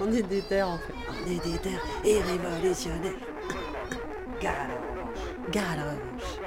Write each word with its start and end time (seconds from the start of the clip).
On 0.00 0.12
est 0.12 0.22
des 0.22 0.42
terres 0.42 0.68
en 0.68 0.78
fait. 0.78 0.94
On 1.08 1.30
est 1.30 1.44
des 1.44 1.58
terres 1.58 1.84
et 2.04 2.20
révolutionnaires. 2.20 3.12
Gare 4.40 5.70
à 5.72 5.76
la 5.76 5.82
revanche. 5.84 6.40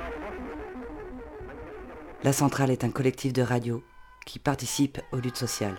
La 2.23 2.33
Centrale 2.33 2.71
est 2.71 2.83
un 2.83 2.89
collectif 2.89 3.33
de 3.33 3.41
radio 3.41 3.83
qui 4.25 4.39
participe 4.39 4.99
aux 5.11 5.17
luttes 5.17 5.37
sociales. 5.37 5.77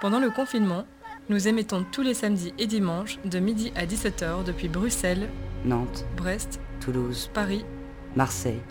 Pendant 0.00 0.20
le 0.20 0.30
confinement, 0.30 0.84
nous 1.28 1.48
émettons 1.48 1.84
tous 1.90 2.02
les 2.02 2.14
samedis 2.14 2.54
et 2.58 2.66
dimanches 2.66 3.18
de 3.24 3.38
midi 3.38 3.72
à 3.76 3.86
17h 3.86 4.44
depuis 4.44 4.68
Bruxelles, 4.68 5.28
Nantes, 5.64 6.04
Brest, 6.16 6.60
Toulouse, 6.80 7.30
Paris, 7.34 7.64
Marseille, 8.16 8.62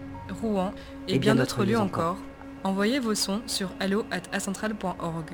Rouen 0.41 0.73
et, 1.07 1.19
bien, 1.19 1.35
d'autres 1.35 1.63
lieux 1.63 1.79
encore. 1.79 2.17
Envoyez 2.63 2.99
vos 2.99 3.15
sons 3.15 3.41
sur 3.47 3.71
allo.acentral.org. 3.79 5.31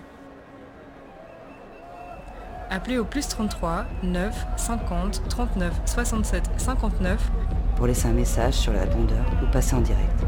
Appelez 2.69 2.97
au 2.97 3.05
plus 3.05 3.27
33 3.27 3.85
9 4.03 4.45
50 4.57 5.21
39 5.29 5.81
67 5.85 6.49
59 6.57 7.31
pour 7.75 7.87
laisser 7.87 8.07
un 8.07 8.13
message 8.13 8.53
sur 8.55 8.73
le 8.73 8.79
répondeur 8.79 9.25
ou 9.43 9.51
passer 9.51 9.75
en 9.75 9.81
direct. 9.81 10.23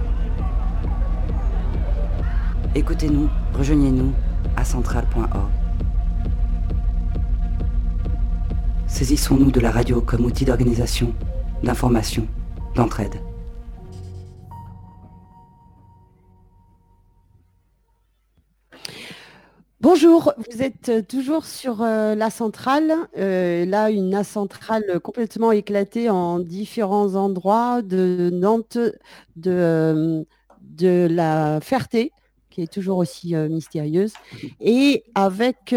Écoutez-nous, 2.76 3.30
rejoignez-nous 3.54 4.14
à 4.56 4.64
central.org. 4.64 5.50
Saisissons-nous 8.86 9.52
de 9.52 9.60
la 9.60 9.72
radio 9.72 10.02
comme 10.02 10.26
outil 10.26 10.46
d'organisation, 10.46 11.14
d'information, 11.64 12.28
d'entraide. 12.76 13.16
Bonjour, 20.08 20.34
vous 20.38 20.62
êtes 20.62 21.06
toujours 21.10 21.44
sur 21.46 21.82
euh, 21.82 22.16
la 22.16 22.30
centrale. 22.30 22.94
Euh, 23.18 23.66
là, 23.66 23.90
une 23.90 24.24
centrale 24.24 25.02
complètement 25.04 25.52
éclatée 25.52 26.10
en 26.10 26.40
différents 26.40 27.16
endroits 27.16 27.82
de 27.82 28.30
Nantes, 28.32 28.78
de, 29.36 29.52
euh, 29.52 30.24
de 30.62 31.08
la 31.12 31.60
Ferté, 31.60 32.14
qui 32.50 32.62
est 32.62 32.72
toujours 32.72 33.00
aussi 33.00 33.36
mystérieuse, 33.36 34.14
et 34.62 35.04
avec 35.14 35.76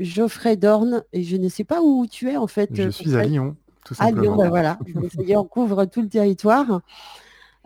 Geoffrey 0.00 0.56
Dorn. 0.56 1.04
Et 1.12 1.22
je 1.22 1.36
ne 1.36 1.48
sais 1.48 1.64
pas 1.64 1.80
où 1.80 2.08
tu 2.08 2.28
es 2.28 2.36
en 2.36 2.48
fait. 2.48 2.70
Je 2.72 2.88
suis 2.88 3.14
à 3.14 3.22
Lyon, 3.22 3.54
tout 3.84 3.94
simplement. 3.94 4.18
À 4.18 4.22
Lyon, 4.24 4.36
ben 4.36 4.48
voilà. 4.48 4.78
on 5.36 5.44
couvre 5.44 5.84
tout 5.84 6.02
le 6.02 6.08
territoire. 6.08 6.80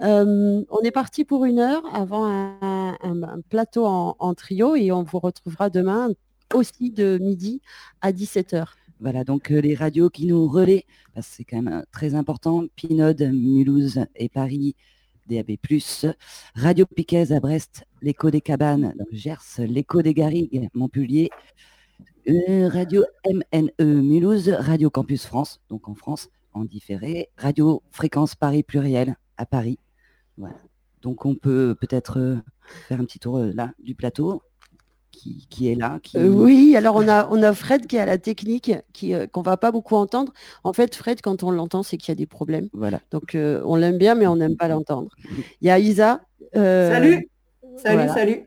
Euh, 0.00 0.64
on 0.70 0.81
est 0.81 0.91
parti 0.91 1.25
pour 1.25 1.45
une 1.45 1.61
heure 1.61 1.83
avant 1.95 2.27
un, 2.27 2.97
plateau 3.48 3.87
en, 3.87 4.34
trio 4.34 4.75
et 4.75 4.91
on 4.91 5.03
vous 5.03 5.19
retrouvera 5.19 5.70
demain 5.70 6.11
aussi 6.53 6.91
de 6.91 7.19
midi 7.19 7.61
à 8.00 8.12
17h. 8.12 8.67
Voilà, 9.00 9.25
donc 9.25 9.50
euh, 9.50 9.61
les 9.61 9.75
radios 9.75 10.09
qui 10.09 10.27
nous 10.27 10.48
relaient, 10.48 10.87
parce 11.15 11.28
que 11.28 11.34
c'est 11.34 11.45
quand 11.45 11.62
même 11.62 11.81
euh, 11.81 11.83
très 11.92 12.15
important, 12.15 12.65
Pinode, 12.77 13.22
Mulhouse 13.22 14.00
et 14.17 14.28
Paris, 14.28 14.77
DAB+, 15.28 15.56
Radio 16.55 16.87
Piquez 16.87 17.33
à 17.33 17.41
Brest, 17.41 17.84
l'écho 18.03 18.31
des 18.31 18.41
cabanes 18.41 18.95
Gers, 19.12 19.42
l'écho 19.59 20.03
des 20.03 20.15
Garrigues, 20.15 20.69
Montpellier, 20.75 21.31
Radio 22.27 23.05
MNE 23.27 24.03
Mulhouse, 24.03 24.48
Radio 24.48 24.91
Campus 24.91 25.27
France, 25.27 25.61
donc 25.69 25.89
en 25.89 25.95
France, 25.95 26.28
en 26.53 26.65
différé, 26.65 27.31
Radio 27.37 27.83
Fréquence 27.91 28.34
Paris 28.34 28.62
Pluriel 28.62 29.17
à 29.36 29.46
Paris, 29.46 29.78
donc 31.02 31.27
on 31.27 31.34
peut 31.34 31.77
peut-être 31.78 32.18
euh, 32.18 32.36
faire 32.88 33.00
un 33.00 33.04
petit 33.04 33.18
tour 33.18 33.38
euh, 33.38 33.52
là 33.54 33.72
du 33.78 33.94
plateau. 33.94 34.42
Qui, 35.48 35.70
est 35.70 35.76
là. 35.76 36.00
Euh, 36.16 36.28
oui, 36.28 36.74
alors 36.76 36.96
on 36.96 37.08
a, 37.08 37.28
on 37.30 37.41
a 37.42 37.54
Fred 37.54 37.86
qui 37.86 37.96
est 37.96 38.00
à 38.00 38.04
la 38.04 38.18
technique, 38.18 38.72
qui 38.92 39.14
qu'on 39.32 39.41
va 39.41 39.56
pas 39.56 39.70
beaucoup 39.70 39.94
entendre. 39.94 40.32
En 40.64 40.74
fait, 40.74 40.94
Fred, 40.94 41.22
quand 41.22 41.44
on 41.44 41.52
l'entend, 41.52 41.82
c'est 41.82 41.96
qu'il 41.96 42.10
y 42.10 42.12
a 42.12 42.16
des 42.16 42.26
problèmes. 42.26 42.69
Voilà. 42.75 43.00
Donc 43.12 43.34
on 43.34 43.76
l'aime 43.76 43.97
bien, 43.97 44.16
mais 44.16 44.26
on 44.26 44.36
n'aime 44.36 44.56
pas 44.56 44.69
l'entendre. 44.69 45.09
Il 45.62 45.69
y 45.69 45.70
a 45.70 45.78
Isa. 45.78 46.20
salut, 46.53 47.30
salut, 47.76 48.09
salut. 48.09 48.47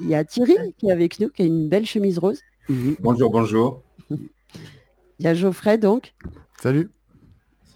Il 0.00 0.08
y 0.08 0.14
a 0.16 0.24
Thierry 0.24 0.56
qui 0.78 0.88
est 0.88 0.90
avec 0.90 1.20
nous, 1.20 1.28
qui 1.28 1.42
a 1.42 1.44
une 1.44 1.68
belle 1.68 1.86
chemise 1.86 2.18
rose. 2.18 2.40
Bonjour, 3.00 3.30
bonjour. 3.30 3.82
Il 4.10 4.18
y 5.20 5.28
a 5.28 5.34
Geoffrey 5.34 5.76
donc. 5.76 6.14
Salut. 6.60 6.90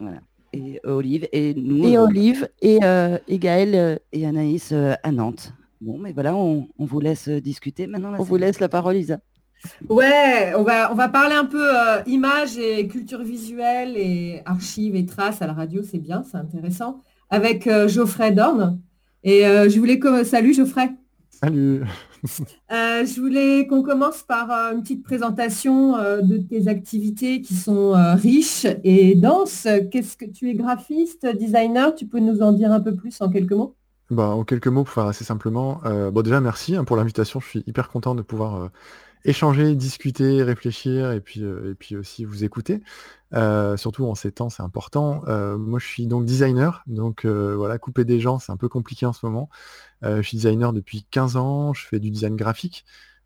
Voilà 0.01 0.23
et 0.53 0.81
Olive 0.85 1.29
et 1.33 1.55
nous. 1.55 1.87
Et 1.87 1.97
euh, 1.97 2.05
Olive 2.05 2.49
et, 2.61 2.79
euh, 2.83 3.19
et 3.29 3.39
Gaël 3.39 3.75
euh, 3.75 3.97
et 4.13 4.27
Anaïs 4.27 4.73
à 4.73 5.13
Nantes. 5.13 5.53
Bon, 5.81 5.99
mais 5.99 6.13
voilà, 6.13 6.35
on, 6.35 6.69
vous 6.79 7.01
laisse 7.01 7.29
discuter 7.29 7.87
maintenant. 7.87 8.15
on 8.19 8.23
vous 8.25 8.37
laisse 8.37 8.59
la 8.59 8.69
parole, 8.69 8.97
Isa. 8.97 9.19
Ouais, 9.89 10.53
on 10.57 10.63
va, 10.63 10.93
on 10.93 10.95
va 10.95 11.09
parler 11.09 11.35
un 11.35 11.45
peu 11.45 11.69
images 12.07 12.59
et 12.59 12.87
culture 12.89 13.23
visuelle 13.23 13.97
et 13.97 14.43
archives 14.45 14.97
et 14.97 15.07
traces 15.07 15.41
à 15.43 15.47
la 15.47 15.53
radio, 15.53 15.83
c'est 15.83 15.99
bien, 15.99 16.25
c'est 16.25 16.37
intéressant. 16.37 17.03
Avec 17.31 17.69
Geoffrey 17.89 18.33
Dorn. 18.33 18.81
Et 19.23 19.43
je 19.43 19.79
voulais 19.79 19.99
que... 19.99 20.25
Salut 20.25 20.55
Geoffrey. 20.55 20.91
Salut. 21.31 21.83
Euh, 22.71 23.07
je 23.07 23.21
voulais 23.21 23.67
qu'on 23.67 23.83
commence 23.83 24.23
par 24.23 24.51
euh, 24.51 24.73
une 24.73 24.83
petite 24.83 25.03
présentation 25.03 25.97
euh, 25.97 26.21
de 26.21 26.37
tes 26.37 26.69
activités 26.69 27.41
qui 27.41 27.55
sont 27.55 27.95
riches 28.15 28.67
et 28.85 29.15
denses. 29.15 29.67
Qu'est-ce 29.91 30.17
que 30.17 30.27
tu 30.27 30.51
es 30.51 30.55
graphiste, 30.55 31.27
designer? 31.27 31.95
Tu 31.95 32.07
peux 32.07 32.19
nous 32.19 32.43
en 32.43 32.53
dire 32.53 32.73
un 32.73 32.81
peu 32.81 32.95
plus 32.95 33.21
en 33.21 33.31
quelques 33.31 33.53
mots? 33.53 33.75
Bah, 34.11 34.29
En 34.29 34.45
quelques 34.45 34.69
mots, 34.69 34.85
pour 34.85 34.93
faire 34.93 35.07
assez 35.07 35.25
simplement. 35.25 35.81
bon, 36.13 36.23
déjà, 36.23 36.41
merci 36.41 36.77
hein, 36.77 36.85
pour 36.85 36.97
l'invitation. 36.97 37.41
Je 37.41 37.49
suis 37.49 37.65
hyper 37.67 37.89
content 37.89 38.15
de 38.15 38.23
pouvoir 38.23 38.71
échanger, 39.25 39.75
discuter, 39.75 40.43
réfléchir 40.43 41.13
et 41.13 41.21
puis, 41.21 41.41
et 41.41 41.75
puis 41.79 41.97
aussi 41.97 42.25
vous 42.25 42.45
écouter. 42.45 42.81
Surtout 43.33 44.07
en 44.07 44.15
ces 44.15 44.33
temps, 44.33 44.51
c'est 44.51 44.63
important. 44.63 45.23
moi, 45.59 45.79
je 45.79 45.87
suis 45.87 46.07
donc 46.07 46.25
designer, 46.25 46.83
donc 46.87 47.27
voilà, 47.27 47.79
couper 47.79 48.05
des 48.05 48.21
gens, 48.21 48.39
c'est 48.39 48.53
un 48.53 48.57
peu 48.57 48.69
compliqué 48.69 49.07
en 49.07 49.13
ce 49.13 49.25
moment. 49.27 49.49
je 50.03 50.23
suis 50.23 50.37
designer 50.37 50.73
depuis 50.73 51.05
15 51.11 51.37
ans, 51.37 51.75
je 51.75 51.87
fais 51.87 52.01
du 52.01 52.11
design 52.11 52.37
graphique, 52.37 52.85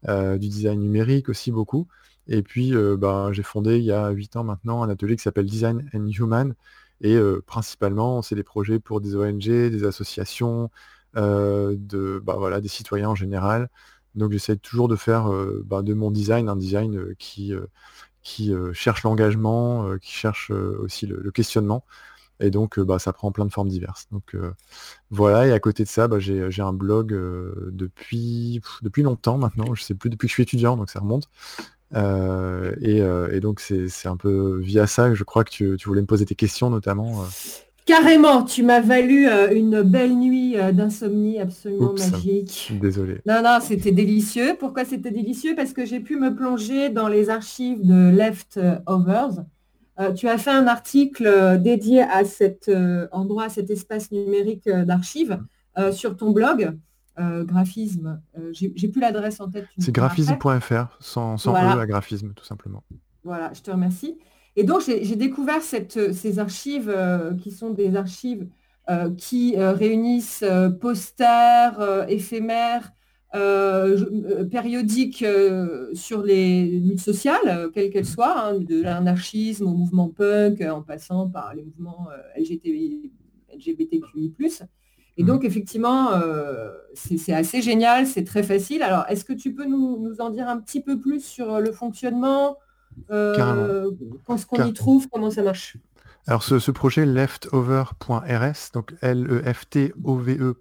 du 0.09 0.49
design 0.49 0.81
numérique 0.81 1.29
aussi 1.29 1.53
beaucoup. 1.53 1.89
Et 2.29 2.43
puis, 2.43 2.73
bah, 2.99 3.31
j'ai 3.33 3.43
fondé 3.43 3.79
il 3.79 3.85
y 3.85 3.93
a 3.93 4.11
8 4.11 4.37
ans 4.37 4.45
maintenant 4.45 4.83
un 4.83 4.89
atelier 4.89 5.17
qui 5.17 5.23
s'appelle 5.23 5.47
Design 5.47 5.89
and 5.95 6.07
Human. 6.07 6.55
Et 7.01 7.19
principalement, 7.47 8.23
c'est 8.23 8.37
des 8.37 8.45
projets 8.45 8.79
pour 8.79 9.01
des 9.01 9.17
ONG, 9.17 9.43
des 9.43 9.84
associations, 9.84 10.71
voilà, 11.15 12.61
des 12.61 12.69
citoyens 12.69 13.11
en 13.11 13.15
général. 13.15 13.69
Donc 14.15 14.31
j'essaie 14.31 14.57
toujours 14.57 14.89
de 14.89 14.97
faire 14.97 15.31
bah, 15.65 15.83
de 15.83 15.95
mon 15.95 16.11
design 16.11 16.49
un 16.49 16.57
design 16.57 17.15
qui, 17.19 17.55
qui 18.22 18.53
cherche 18.72 19.03
l'engagement, 19.03 19.99
qui 19.99 20.12
cherche 20.12 20.50
aussi 20.50 21.06
le, 21.06 21.31
questionnement. 21.31 21.84
Et 22.41 22.50
donc 22.50 22.81
bah, 22.81 22.99
ça 22.99 23.12
prend 23.12 23.31
plein 23.31 23.44
de 23.44 23.53
formes 23.53 23.69
diverses. 23.69 24.09
Donc 24.10 24.37
voilà, 25.10 25.47
et 25.47 25.53
à 25.53 25.60
côté 25.60 25.84
de 25.84 25.88
ça, 25.88 26.09
bah, 26.09 26.19
j'ai 26.19 26.62
un 26.62 26.72
blog 26.72 27.09
depuis, 27.71 28.60
depuis 28.83 29.03
longtemps 29.03 29.38
maintenant, 29.38 29.75
je 29.75 29.83
sais 29.83 29.94
plus 29.94 30.10
depuis 30.10 30.27
que 30.27 30.31
je 30.31 30.34
suis 30.34 30.43
étudiant, 30.43 30.77
donc 30.77 30.91
ça 30.91 31.00
remonte. 31.00 31.28
et, 31.94 33.41
donc 33.41 33.60
c'est 33.60 34.09
un 34.09 34.16
peu 34.16 34.59
via 34.60 34.87
ça 34.87 35.09
que 35.09 35.15
je 35.15 35.25
crois 35.25 35.44
que 35.44 35.50
tu, 35.50 35.77
tu 35.78 35.89
voulais 35.89 36.03
me 36.03 36.06
poser 36.06 36.27
tes 36.27 36.34
questions 36.34 36.71
notamment. 36.71 37.25
Carrément, 37.84 38.44
tu 38.44 38.62
m'as 38.62 38.81
valu 38.81 39.28
euh, 39.28 39.53
une 39.53 39.82
belle 39.82 40.16
nuit 40.16 40.56
euh, 40.56 40.72
d'insomnie 40.72 41.41
absolument 41.41 41.94
magique. 41.94 42.72
Désolé. 42.81 43.20
Non, 43.26 43.43
non, 43.43 43.59
c'était 43.60 43.91
délicieux. 43.91 44.56
Pourquoi 44.59 44.84
c'était 44.84 45.10
délicieux? 45.10 45.56
Parce 45.56 45.72
que 45.72 45.84
j'ai 45.84 46.00
pu 46.00 46.16
me 46.16 46.34
plonger 46.34 46.91
dans 46.91 47.09
les 47.09 47.28
archives 47.28 47.84
de 47.84 48.10
Leftovers. 48.10 49.44
Euh, 49.98 50.12
tu 50.12 50.28
as 50.28 50.38
fait 50.38 50.50
un 50.50 50.69
article 50.69 51.59
dédié 51.60 52.03
à 52.03 52.25
cet 52.25 52.71
endroit, 53.10 53.44
à 53.44 53.48
cet 53.48 53.69
espace 53.71 54.12
numérique 54.12 54.69
d'archives 54.69 55.38
sur 55.91 56.16
ton 56.16 56.31
blog. 56.31 56.76
graphisme, 57.19 58.21
j'ai 58.53 58.88
plus 58.88 59.00
l'adresse 59.00 59.41
en 59.41 59.50
tête. 59.50 59.66
C'est 59.78 59.92
graphisme.fr, 59.92 60.97
sans, 61.01 61.36
sans 61.36 61.53
e 61.53 61.57
à 61.57 61.86
graphisme, 61.86 62.33
tout 62.34 62.45
simplement. 62.45 62.84
Voilà, 63.24 63.53
je 63.54 63.60
te 63.60 63.71
remercie. 63.71 64.18
Et 64.57 64.65
donc, 64.65 64.83
j'ai 64.83 65.16
découvert 65.16 65.63
euh, 65.75 66.13
ces 66.13 66.39
archives 66.39 66.93
euh, 66.95 67.34
qui 67.37 67.51
sont 67.51 67.71
des 67.71 67.97
archives 67.97 68.47
euh, 68.91 69.10
qui 69.16 69.57
réunissent 69.57 70.45
posters, 70.81 72.07
éphémères, 72.09 72.93
périodiques 74.51 75.25
sur 75.95 76.22
les 76.22 76.66
luttes 76.66 77.01
sociales, 77.01 77.71
quelles 77.72 77.91
qu'elles 77.91 78.04
soient, 78.04 78.49
hein, 78.49 78.59
de 78.59 78.83
l'anarchisme 78.83 79.66
au 79.69 79.72
mouvement 79.72 80.09
punk, 80.09 80.60
en 80.60 80.83
passant 80.83 81.31
par 81.31 81.55
les 81.55 81.63
mouvements 81.63 82.09
LGBTQI+. 82.37 84.34
Et 85.16 85.25
donc, 85.25 85.45
effectivement, 85.45 86.10
c'est 86.93 87.33
assez 87.33 87.63
génial, 87.63 88.07
c'est 88.07 88.25
très 88.25 88.43
facile. 88.43 88.83
Alors, 88.83 89.07
est-ce 89.09 89.25
que 89.25 89.33
tu 89.33 89.55
peux 89.55 89.65
nous, 89.65 90.16
en 90.19 90.28
dire 90.28 90.48
un 90.48 90.59
petit 90.60 90.83
peu 90.83 90.98
plus 90.98 91.25
sur 91.25 91.59
le 91.59 91.72
fonctionnement? 91.72 92.59
Euh, 93.10 93.91
ce 94.36 94.47
qu'on 94.47 94.65
y 94.65 94.72
trouve, 94.72 95.09
comment 95.10 95.30
ça 95.30 95.42
marche? 95.42 95.77
Alors 96.27 96.42
ce, 96.44 96.71
projet 96.71 97.04
leftover.rs, 97.04 98.71
donc 98.72 98.94
L-E-F-T-O-V-E.rs, 99.00 100.56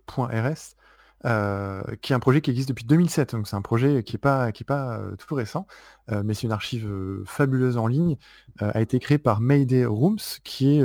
qui 2.01 2.13
est 2.13 2.15
un 2.15 2.19
projet 2.19 2.41
qui 2.41 2.49
existe 2.49 2.69
depuis 2.69 2.85
2007. 2.85 3.35
Donc 3.35 3.47
c'est 3.47 3.55
un 3.55 3.61
projet 3.61 4.01
qui 4.01 4.15
n'est 4.15 4.19
pas, 4.19 4.51
qui 4.51 4.63
est 4.63 4.65
pas 4.65 4.99
tout 5.19 5.35
récent, 5.35 5.67
mais 6.11 6.33
c'est 6.33 6.47
une 6.47 6.51
archive 6.51 6.89
fabuleuse 7.25 7.77
en 7.77 7.85
ligne. 7.85 8.17
a 8.59 8.81
été 8.81 8.97
créée 8.97 9.19
par 9.19 9.39
Mayday 9.39 9.85
Rooms, 9.85 10.17
qui 10.43 10.79
est 10.79 10.83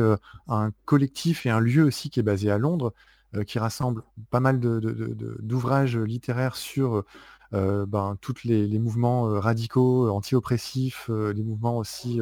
un 0.49 0.73
collectif 0.85 1.47
et 1.47 1.51
un 1.51 1.61
lieu 1.61 1.85
aussi 1.85 2.11
qui 2.11 2.21
est 2.21 2.23
basé 2.23 2.51
à 2.51 2.59
Londres, 2.59 2.93
qui 3.47 3.59
rassemble 3.59 4.03
pas 4.31 4.41
mal 4.41 4.61
d'ouvrages 4.61 5.97
littéraires 5.97 6.57
sur 6.57 7.03
euh, 7.57 7.87
ben, 7.87 8.17
tous 8.21 8.45
les, 8.45 8.79
mouvements 8.79 9.29
euh, 9.29 9.41
radicaux, 9.41 10.07
euh, 10.07 10.11
anti-oppressifs, 10.11 11.09
les 11.09 11.43
mouvements 11.43 11.79
aussi 11.79 12.21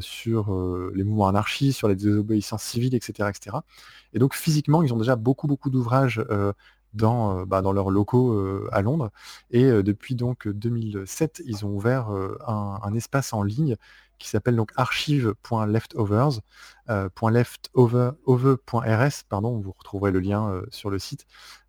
sur 0.00 0.90
les 0.94 1.04
mouvements 1.04 1.28
anarchistes, 1.28 1.78
sur 1.78 1.88
les 1.88 1.96
désobéissances 1.96 2.62
civiles, 2.62 2.94
etc., 2.94 3.30
etc. 3.30 3.56
Et 4.12 4.18
donc 4.18 4.34
physiquement, 4.34 4.82
ils 4.82 4.92
ont 4.92 4.98
déjà 4.98 5.16
beaucoup, 5.16 5.46
beaucoup 5.46 5.70
d'ouvrages 5.70 6.22
dans, 6.92 7.46
bah, 7.46 7.62
dans, 7.62 7.72
leurs 7.72 7.90
locaux 7.90 8.36
à 8.72 8.82
Londres. 8.82 9.10
Et 9.50 9.64
depuis 9.82 10.16
donc 10.16 10.48
2007, 10.48 11.42
ils 11.46 11.64
ont 11.64 11.70
ouvert 11.70 12.08
un, 12.46 12.94
espace 12.94 13.32
en 13.32 13.42
ligne 13.42 13.76
qui 14.18 14.28
s'appelle 14.28 14.56
donc 14.56 14.72
archive.leftovers, 14.76 16.40
leftover.rs, 17.22 19.24
pardon, 19.28 19.60
vous 19.60 19.72
retrouverez 19.72 20.10
le 20.10 20.20
lien 20.20 20.62
sur 20.70 20.90
le 20.90 20.98
site. 20.98 21.26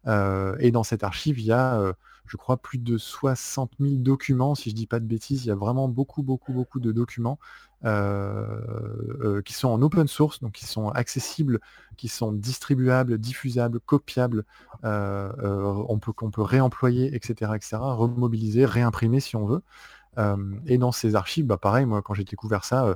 et 0.07 0.71
dans 0.71 0.83
cette 0.83 1.03
archive, 1.03 1.39
il 1.39 1.45
y 1.45 1.51
a 1.51 1.93
je 2.27 2.37
crois, 2.37 2.57
plus 2.57 2.77
de 2.77 2.97
60 2.97 3.73
000 3.79 3.95
documents, 3.95 4.55
si 4.55 4.69
je 4.69 4.75
ne 4.75 4.77
dis 4.77 4.87
pas 4.87 4.99
de 4.99 5.05
bêtises. 5.05 5.45
Il 5.45 5.47
y 5.47 5.51
a 5.51 5.55
vraiment 5.55 5.87
beaucoup, 5.87 6.23
beaucoup, 6.23 6.53
beaucoup 6.53 6.79
de 6.79 6.91
documents 6.91 7.39
euh, 7.85 8.59
euh, 9.21 9.41
qui 9.43 9.53
sont 9.53 9.67
en 9.67 9.81
open 9.81 10.07
source, 10.07 10.41
donc 10.41 10.53
qui 10.53 10.65
sont 10.65 10.89
accessibles, 10.89 11.59
qui 11.97 12.07
sont 12.07 12.31
distribuables, 12.31 13.19
diffusables, 13.19 13.79
copiables, 13.79 14.43
euh, 14.83 15.31
on 15.87 15.99
peut, 15.99 16.11
qu'on 16.11 16.31
peut 16.31 16.41
réemployer, 16.41 17.15
etc., 17.15 17.51
etc., 17.55 17.77
remobiliser, 17.79 18.65
réimprimer 18.65 19.19
si 19.19 19.35
on 19.35 19.45
veut. 19.45 19.61
et 20.65 20.77
dans 20.77 20.91
ces 20.91 21.15
archives, 21.15 21.45
bah, 21.45 21.57
pareil, 21.57 21.85
moi, 21.85 22.01
quand 22.01 22.13
j'ai 22.15 22.23
découvert 22.23 22.65
ça, 22.65 22.95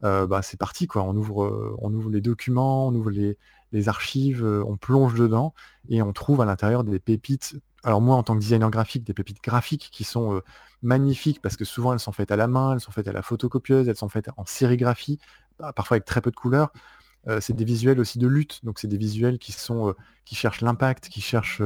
bah, 0.00 0.40
c'est 0.42 0.58
parti, 0.58 0.86
quoi. 0.86 1.02
On 1.02 1.14
ouvre, 1.16 1.76
on 1.80 1.92
ouvre 1.92 2.10
les 2.10 2.20
documents, 2.22 2.88
on 2.88 2.94
ouvre 2.94 3.10
les, 3.10 3.36
les 3.72 3.88
archives, 3.88 4.44
on 4.44 4.76
plonge 4.76 5.14
dedans 5.14 5.54
et 5.88 6.00
on 6.00 6.12
trouve 6.12 6.40
à 6.40 6.44
l'intérieur 6.46 6.84
des 6.84 6.98
pépites 7.00 7.56
alors 7.84 8.00
moi, 8.00 8.16
en 8.16 8.22
tant 8.22 8.34
que 8.34 8.40
designer 8.40 8.70
graphique, 8.70 9.04
des 9.04 9.14
pépites 9.14 9.42
graphiques 9.42 9.88
qui 9.92 10.04
sont 10.04 10.40
magnifiques 10.82 11.40
parce 11.42 11.56
que 11.56 11.64
souvent 11.64 11.92
elles 11.92 12.00
sont 12.00 12.12
faites 12.12 12.30
à 12.30 12.36
la 12.36 12.46
main, 12.46 12.74
elles 12.74 12.80
sont 12.80 12.92
faites 12.92 13.08
à 13.08 13.12
la 13.12 13.22
photocopieuse, 13.22 13.88
elles 13.88 13.96
sont 13.96 14.08
faites 14.08 14.28
en 14.36 14.44
sérigraphie, 14.44 15.18
bah, 15.58 15.72
parfois 15.72 15.96
avec 15.96 16.04
très 16.04 16.20
peu 16.20 16.30
de 16.30 16.36
couleurs. 16.36 16.72
c'est 17.40 17.54
des 17.54 17.64
visuels 17.64 18.00
aussi 18.00 18.18
de 18.18 18.26
lutte, 18.26 18.64
donc 18.64 18.78
c'est 18.78 18.88
des 18.88 18.96
visuels 18.96 19.38
qui 19.38 19.52
sont 19.52 19.94
qui 20.24 20.34
cherchent 20.34 20.60
l'impact, 20.60 21.08
qui 21.08 21.20
cherchent 21.20 21.62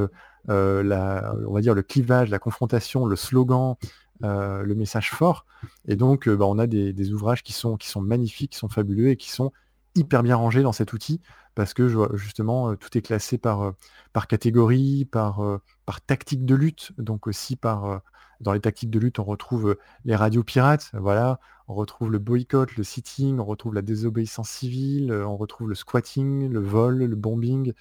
le 0.48 1.82
clivage, 1.82 2.30
la 2.30 2.38
confrontation, 2.38 3.06
le 3.06 3.16
slogan, 3.16 3.76
le 4.20 4.74
message 4.74 5.10
fort. 5.10 5.46
Et 5.88 5.96
donc, 5.96 6.28
bah, 6.28 6.46
on 6.46 6.58
a 6.58 6.66
des, 6.66 6.92
des, 6.92 7.12
ouvrages 7.12 7.42
qui 7.42 7.52
sont 7.52 7.76
qui 7.76 7.88
sont 7.88 8.00
magnifiques, 8.00 8.52
qui 8.52 8.58
sont 8.58 8.68
fabuleux 8.68 9.10
et 9.10 9.16
qui 9.16 9.30
sont 9.30 9.52
hyper 9.94 10.22
bien 10.22 10.36
rangés 10.36 10.62
dans 10.62 10.72
cet 10.72 10.92
outil 10.92 11.20
parce 11.56 11.74
que 11.74 11.88
justement 12.16 12.76
tout 12.76 12.96
est 12.96 13.02
classé 13.02 13.38
par, 13.38 13.72
par 14.12 14.28
catégorie, 14.28 15.06
par, 15.06 15.40
par 15.86 16.00
tactique 16.00 16.44
de 16.44 16.54
lutte, 16.54 16.92
donc 16.98 17.26
aussi 17.26 17.56
par 17.56 18.02
dans 18.40 18.52
les 18.52 18.60
tactiques 18.60 18.90
de 18.90 18.98
lutte, 18.98 19.18
on 19.18 19.24
retrouve 19.24 19.76
les 20.04 20.14
radios 20.14 20.44
pirates, 20.44 20.90
voilà, 20.92 21.40
on 21.68 21.74
retrouve 21.74 22.12
le 22.12 22.18
boycott, 22.18 22.76
le 22.76 22.84
sitting, 22.84 23.38
on 23.38 23.44
retrouve 23.44 23.74
la 23.74 23.82
désobéissance 23.82 24.50
civile, 24.50 25.12
on 25.12 25.36
retrouve 25.36 25.68
le 25.70 25.74
squatting, 25.74 26.50
le 26.50 26.60
vol, 26.60 26.98
le 26.98 27.16
bombing, 27.16 27.72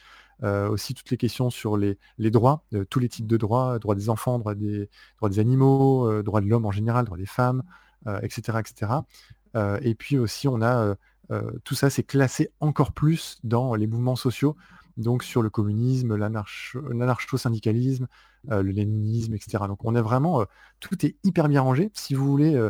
aussi 0.43 0.93
toutes 0.93 1.11
les 1.11 1.17
questions 1.17 1.49
sur 1.49 1.77
les, 1.77 1.97
les 2.17 2.31
droits, 2.31 2.63
tous 2.89 2.99
les 2.99 3.09
types 3.09 3.27
de 3.27 3.37
droits, 3.37 3.79
droits 3.79 3.95
des 3.95 4.09
enfants, 4.09 4.39
droits 4.39 4.55
des, 4.55 4.89
droits 5.17 5.29
des 5.29 5.39
animaux, 5.39 6.23
droits 6.23 6.41
de 6.41 6.47
l'homme 6.47 6.65
en 6.65 6.71
général, 6.71 7.05
droits 7.05 7.17
des 7.17 7.25
femmes, 7.25 7.63
etc. 8.21 8.59
etc. 8.59 8.91
et 9.55 9.95
puis 9.95 10.17
aussi, 10.17 10.47
on 10.47 10.61
a 10.61 10.95
euh, 11.31 11.51
tout 11.63 11.75
ça, 11.75 11.89
c'est 11.89 12.03
classé 12.03 12.51
encore 12.59 12.91
plus 12.91 13.39
dans 13.43 13.75
les 13.75 13.87
mouvements 13.87 14.15
sociaux, 14.15 14.55
donc 14.97 15.23
sur 15.23 15.41
le 15.41 15.49
communisme, 15.49 16.15
l'anarcho-syndicalisme, 16.15 18.07
euh, 18.51 18.61
le 18.61 18.71
léninisme, 18.71 19.33
etc. 19.33 19.63
Donc 19.67 19.83
on 19.83 19.95
est 19.95 20.01
vraiment, 20.01 20.41
euh, 20.41 20.45
tout 20.79 21.05
est 21.05 21.15
hyper 21.23 21.47
bien 21.47 21.61
rangé. 21.61 21.89
Si 21.93 22.13
vous 22.13 22.25
voulez 22.25 22.69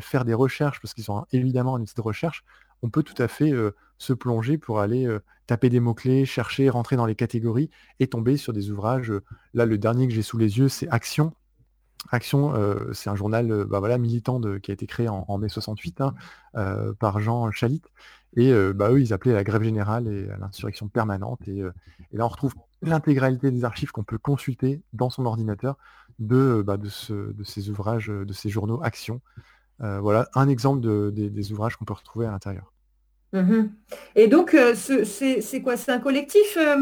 faire 0.00 0.24
des 0.24 0.34
recherches, 0.34 0.80
parce 0.80 0.94
qu'ils 0.94 1.02
sont 1.02 1.26
évidemment 1.32 1.74
un 1.74 1.80
outil 1.80 1.96
de 1.96 2.00
recherche, 2.00 2.44
on 2.82 2.90
peut 2.90 3.02
tout 3.02 3.20
à 3.20 3.26
fait 3.26 3.52
se 3.98 4.12
plonger 4.12 4.56
pour 4.56 4.78
aller 4.78 5.08
taper 5.48 5.68
des 5.68 5.80
mots-clés, 5.80 6.24
chercher, 6.26 6.70
rentrer 6.70 6.94
dans 6.94 7.06
les 7.06 7.16
catégories 7.16 7.70
et 7.98 8.06
tomber 8.06 8.36
sur 8.36 8.52
des 8.52 8.70
ouvrages. 8.70 9.12
là, 9.52 9.66
le 9.66 9.76
dernier 9.76 10.06
que 10.06 10.14
j'ai 10.14 10.22
sous 10.22 10.38
les 10.38 10.58
yeux, 10.58 10.68
c'est 10.68 10.88
Action, 10.90 11.32
Action, 12.10 12.54
euh, 12.54 12.92
c'est 12.92 13.08
un 13.08 13.16
journal 13.16 13.50
euh, 13.50 13.64
bah, 13.64 13.98
militant 13.98 14.40
qui 14.62 14.70
a 14.70 14.74
été 14.74 14.86
créé 14.86 15.08
en, 15.08 15.38
mai 15.38 15.48
68 15.48 16.00
hein, 16.00 16.14
euh, 16.56 16.92
par 16.92 17.20
Jean 17.20 17.50
Chalit. 17.50 17.82
Et 18.36 18.52
bah, 18.74 18.90
eux, 18.90 19.00
ils 19.00 19.12
appelaient 19.12 19.32
la 19.32 19.44
grève 19.44 19.62
générale 19.62 20.08
et 20.08 20.26
l'insurrection 20.40 20.88
permanente. 20.88 21.46
Et, 21.46 21.62
là, 22.12 22.24
on 22.24 22.28
retrouve 22.28 22.52
l'intégralité 22.82 23.52
des 23.52 23.64
archives 23.64 23.92
qu'on 23.92 24.02
peut 24.02 24.18
consulter 24.18 24.82
dans 24.92 25.08
son 25.08 25.24
ordinateur 25.24 25.78
de, 26.18 26.60
bah, 26.66 26.76
de, 26.76 26.88
ces 26.88 27.70
ouvrages, 27.70 28.08
de 28.08 28.32
ces 28.32 28.50
journaux 28.50 28.80
Action. 28.82 29.20
voilà 29.78 30.28
un 30.34 30.48
exemple 30.48 30.80
des 31.12 31.52
ouvrages 31.52 31.76
qu'on 31.76 31.84
peut 31.84 31.94
retrouver 31.94 32.26
à 32.26 32.32
l'intérieur. 32.32 32.73
Mhm. 33.34 33.72
Et 34.14 34.28
donc, 34.28 34.54
euh, 34.54 34.74
c'est 34.76 35.60
quoi? 35.62 35.76
C'est 35.76 35.90
un 35.90 35.98
collectif 35.98 36.56
euh, 36.56 36.80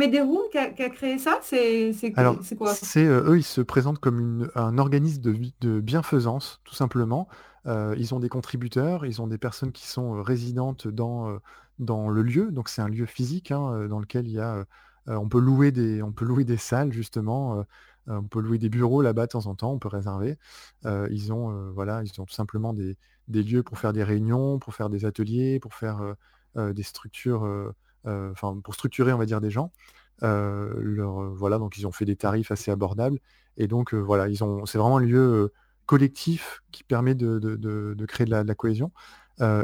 qui 0.50 0.58
a, 0.58 0.90
créé 0.90 1.18
ça? 1.18 1.38
C'est 1.42 2.12
quoi? 2.12 2.74
c'est 2.74 3.06
euh, 3.06 3.30
eux, 3.30 3.38
ils 3.38 3.42
se 3.42 3.62
présentent 3.62 3.98
comme 3.98 4.50
un 4.54 4.76
organisme 4.76 5.22
de, 5.22 5.34
de 5.62 5.80
bienfaisance, 5.80 6.60
tout 6.64 6.74
simplement. 6.74 7.26
ils 7.66 8.14
ont 8.14 8.20
des 8.20 8.28
contributeurs, 8.28 9.06
ils 9.06 9.22
ont 9.22 9.26
des 9.26 9.38
personnes 9.38 9.72
qui 9.72 9.86
sont 9.86 10.22
résidentes 10.22 10.88
dans, 10.88 11.38
dans 11.78 12.10
le 12.10 12.22
lieu. 12.22 12.50
Donc, 12.52 12.68
c'est 12.68 12.82
un 12.82 12.88
lieu 12.88 13.06
physique 13.06 13.50
hein, 13.50 13.86
dans 13.88 13.98
lequel 13.98 14.26
il 14.28 14.34
y 14.34 14.40
a, 14.40 14.66
on 15.06 15.28
peut 15.28 15.40
louer 15.40 15.72
des, 15.72 16.02
on 16.02 16.12
peut 16.12 16.26
louer 16.26 16.44
des 16.44 16.58
salles 16.58 16.92
justement. 16.92 17.64
on 18.08 18.24
peut 18.24 18.40
louer 18.40 18.58
des 18.58 18.68
bureaux 18.68 19.00
là-bas 19.00 19.24
de 19.24 19.30
temps 19.32 19.46
en 19.46 19.54
temps. 19.54 19.72
On 19.72 19.78
peut 19.78 19.88
réserver. 19.88 20.36
ils 20.84 21.32
ont, 21.32 21.72
voilà, 21.72 22.02
ils 22.04 22.20
ont 22.20 22.26
tout 22.26 22.34
simplement 22.34 22.74
des, 22.74 22.98
des 23.28 23.42
lieux 23.42 23.62
pour 23.62 23.78
faire 23.78 23.92
des 23.92 24.04
réunions, 24.04 24.58
pour 24.58 24.74
faire 24.74 24.90
des 24.90 25.04
ateliers, 25.04 25.60
pour 25.60 25.74
faire 25.74 26.00
euh, 26.00 26.14
des 26.56 26.82
structures, 26.82 27.44
euh, 27.44 27.74
euh, 28.06 28.30
enfin 28.32 28.58
pour 28.62 28.74
structurer, 28.74 29.12
on 29.12 29.18
va 29.18 29.26
dire, 29.26 29.40
des 29.40 29.50
gens. 29.50 29.72
voilà, 30.20 31.58
donc 31.58 31.78
ils 31.78 31.86
ont 31.86 31.92
fait 31.92 32.04
des 32.04 32.16
tarifs 32.16 32.50
assez 32.50 32.70
abordables. 32.70 33.18
Et 33.56 33.68
donc 33.68 33.94
voilà, 33.94 34.28
ils 34.28 34.42
ont, 34.44 34.66
c'est 34.66 34.78
vraiment 34.78 34.98
un 34.98 35.02
lieu 35.02 35.52
collectif 35.86 36.62
qui 36.70 36.84
permet 36.84 37.14
de, 37.14 38.06
créer 38.06 38.26
de 38.26 38.30
la, 38.30 38.54
cohésion. 38.54 38.92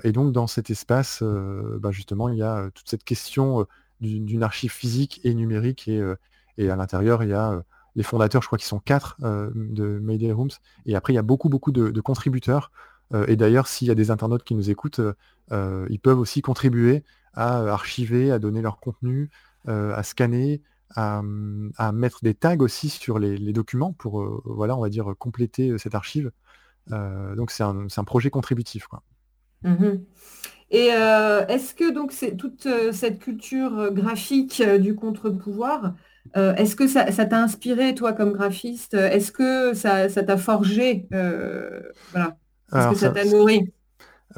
et 0.03 0.12
donc 0.12 0.33
dans 0.33 0.47
cet 0.47 0.71
espace, 0.71 1.23
bah, 1.23 1.91
justement, 1.91 2.29
il 2.29 2.37
y 2.37 2.43
a 2.43 2.71
toute 2.75 2.89
cette 2.89 3.05
question 3.05 3.67
d'une 4.01 4.43
archive 4.43 4.73
physique 4.73 5.21
et 5.25 5.35
numérique. 5.35 5.89
Et, 5.89 6.03
et 6.59 6.71
à 6.71 6.77
l'intérieur, 6.77 7.23
il 7.23 7.31
y 7.31 7.35
a 7.35 7.62
les 7.97 8.03
fondateurs, 8.03 8.43
je 8.43 8.47
crois 8.47 8.59
qu'ils 8.59 8.69
sont 8.69 8.81
quatre 8.81 9.17
de 9.21 9.99
Mayday 10.01 10.33
Rooms. 10.33 10.51
Et 10.87 10.97
après, 10.97 11.12
il 11.12 11.17
y 11.17 11.21
a 11.21 11.23
beaucoup, 11.23 11.49
beaucoup 11.49 11.73
de 11.73 12.01
contributeurs 12.01 12.71
euh, 12.71 12.73
et 13.27 13.37
d'ailleurs, 13.37 13.69
s'il 13.69 13.88
y 13.88 13.91
a 13.91 13.95
des 13.95 14.11
internautes 14.11 14.45
qui 14.45 14.55
nous 14.55 14.71
écoutent, 14.71 15.00
euh, 15.00 15.15
euh, 15.53 15.87
ils 15.91 16.00
peuvent 16.00 16.19
aussi 16.19 16.43
contribuer 16.43 17.05
à 17.35 17.59
archiver, 17.73 18.31
à 18.31 18.38
donner 18.38 18.62
leur 18.62 18.81
contenu, 18.81 19.31
à 19.67 20.03
scanner, 20.03 20.62
à, 20.97 21.23
mettre 21.93 22.21
des 22.23 22.35
tags 22.35 22.57
aussi 22.59 22.88
sur 22.88 23.19
les, 23.19 23.53
documents 23.53 23.93
pour, 23.93 24.43
voilà, 24.45 24.77
on 24.77 24.81
va 24.81 24.88
dire, 24.88 25.12
compléter 25.19 25.77
cette 25.79 25.95
archive. 25.95 26.33
donc 26.91 27.53
c'est 27.53 27.62
un, 27.62 28.05
projet 28.05 28.31
contributif. 28.31 28.88
Mmh 29.62 29.99
Et 30.71 30.87
est-ce 30.87 31.75
que 31.75 31.93
donc 31.93 32.12
toute 32.37 32.67
cette 32.93 33.21
culture 33.21 33.93
graphique 33.93 34.61
du 34.81 34.97
contre-pouvoir, 34.97 35.95
est-ce 36.35 36.75
que 36.75 36.88
ça 36.88 37.05
t'a 37.05 37.41
inspiré 37.41 37.95
toi 37.95 38.15
comme 38.15 38.33
graphiste? 38.33 38.95
Est-ce 38.95 39.31
que 39.31 39.75
ça 39.75 40.09
t'a 40.09 40.37
forgé 40.37 41.07
voilà? 42.11 42.37
Est-ce 42.73 42.91
que 42.91 42.97
ça 42.97 43.11
t'a 43.11 43.25
nourri 43.25 43.73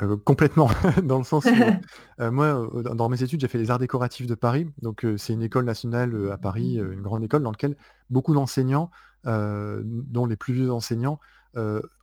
euh, 0.00 0.16
complètement, 0.16 0.70
dans 1.02 1.18
le 1.18 1.24
sens 1.24 1.44
où 1.44 1.48
euh, 2.20 2.30
moi, 2.30 2.46
euh, 2.46 2.82
dans 2.94 3.08
mes 3.08 3.22
études, 3.22 3.40
j'ai 3.40 3.48
fait 3.48 3.58
les 3.58 3.70
arts 3.70 3.78
décoratifs 3.78 4.26
de 4.26 4.34
Paris. 4.34 4.68
Donc, 4.82 5.04
c'est 5.16 5.32
une 5.32 5.42
école 5.42 5.64
nationale 5.64 6.30
à 6.32 6.38
Paris, 6.38 6.76
une 6.76 7.02
grande 7.02 7.24
école 7.24 7.42
dans 7.42 7.50
laquelle 7.50 7.76
beaucoup 8.08 8.34
d'enseignants, 8.34 8.90
dont 9.24 10.26
les 10.26 10.36
plus 10.36 10.54
vieux 10.54 10.72
enseignants, 10.72 11.18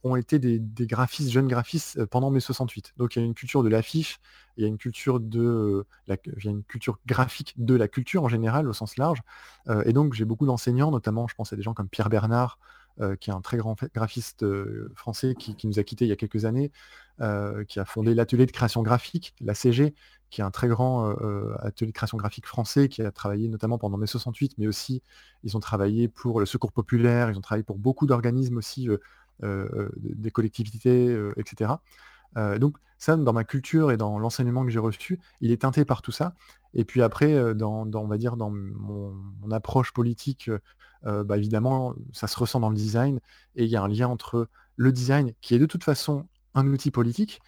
ont 0.03 0.15
été 0.15 0.39
des, 0.39 0.60
graphistes, 0.86 1.31
jeunes 1.31 1.48
graphistes 1.48 2.03
pendant 2.05 2.29
mai 2.29 2.41
68. 2.41 2.93
Donc, 2.98 3.15
il 3.15 3.19
y 3.19 3.22
a 3.22 3.25
une 3.25 3.34
culture 3.34 3.63
de 3.63 3.69
l'affiche, 3.69 4.19
il 4.57 4.63
y 4.63 4.65
a 4.65 4.67
une 4.67 4.77
culture 4.77 5.19
de, 5.19 5.86
la, 6.07 6.17
il 6.25 6.46
y 6.46 6.48
a 6.50 6.51
une 6.51 6.63
culture 6.63 7.00
graphique 7.05 7.53
de 7.57 7.75
la 7.75 7.88
culture 7.88 8.24
en 8.24 8.29
général, 8.29 8.67
au 8.67 8.74
sens 8.74 8.98
large. 8.98 9.22
et 9.86 9.93
donc, 9.93 10.13
j'ai 10.13 10.25
beaucoup 10.25 10.46
d'enseignants, 10.46 10.91
notamment, 10.91 11.27
je 11.27 11.36
pense 11.36 11.53
à 11.53 11.55
des 11.55 11.63
gens 11.63 11.74
comme 11.74 11.88
Pierre 11.88 12.10
Bernard, 12.10 12.60
qui 13.19 13.29
est 13.29 13.33
un 13.33 13.41
très 13.41 13.57
grand 13.57 13.75
graphiste 13.93 14.45
français 14.95 15.35
qui, 15.35 15.55
nous 15.67 15.79
a 15.79 15.83
quittés 15.83 16.05
il 16.05 16.09
y 16.09 16.11
a 16.11 16.15
quelques 16.15 16.45
années, 16.45 16.71
qui 17.67 17.79
a 17.79 17.85
fondé 17.85 18.13
l'atelier 18.13 18.45
de 18.45 18.51
création 18.51 18.81
graphique, 18.83 19.35
la 19.41 19.53
CG, 19.53 19.93
qui 20.29 20.41
est 20.41 20.43
un 20.43 20.51
très 20.51 20.67
grand 20.67 21.11
atelier 21.59 21.91
de 21.91 21.95
création 21.95 22.17
graphique 22.17 22.45
français, 22.45 22.89
qui 22.89 23.01
a 23.01 23.11
travaillé 23.11 23.47
notamment 23.47 23.77
pendant 23.77 23.97
mai 23.97 24.07
68, 24.07 24.55
mais 24.57 24.67
aussi 24.67 25.01
ils 25.43 25.55
ont 25.55 25.59
travaillé 25.59 26.07
pour 26.07 26.39
le 26.39 26.45
Secours 26.45 26.71
populaire, 26.71 27.29
ils 27.29 27.37
ont 27.37 27.41
travaillé 27.41 27.63
pour 27.63 27.77
beaucoup 27.77 28.07
d'organismes 28.07 28.57
aussi, 28.57 28.89
des 29.41 30.31
collectivités, 30.31 31.15
etc. 31.37 31.73
donc 32.59 32.77
ça, 32.97 33.15
dans 33.15 33.33
ma 33.33 33.43
culture 33.43 33.91
et 33.91 33.97
dans 33.97 34.17
l'enseignement 34.17 34.65
que 34.65 34.71
j'ai 34.71 34.79
reçu, 34.79 35.19
il 35.41 35.51
est 35.51 35.61
teinté 35.61 35.85
par 35.85 36.01
tout 36.01 36.11
ça. 36.11 36.33
Et 36.73 36.83
puis 36.83 37.01
après, 37.01 37.53
dans, 37.53 37.87
on 37.93 38.07
va 38.07 38.17
dire, 38.17 38.37
dans 38.37 38.49
mon, 38.49 39.13
approche 39.51 39.93
politique, 39.93 40.49
bah, 41.25 41.37
évidemment, 41.37 41.95
ça 42.11 42.27
se 42.27 42.37
ressent 42.37 42.59
dans 42.59 42.69
le 42.69 42.75
design. 42.75 43.19
Et 43.55 43.63
il 43.63 43.69
y 43.69 43.75
a 43.75 43.81
un 43.81 43.87
lien 43.87 44.07
entre 44.07 44.49
le 44.75 44.91
design, 44.91 45.33
qui 45.41 45.55
est 45.55 45.59
de 45.59 45.65
toute 45.65 45.83
façon 45.83 46.27
un 46.53 46.67
outil 46.67 46.91
politique, 46.91 47.39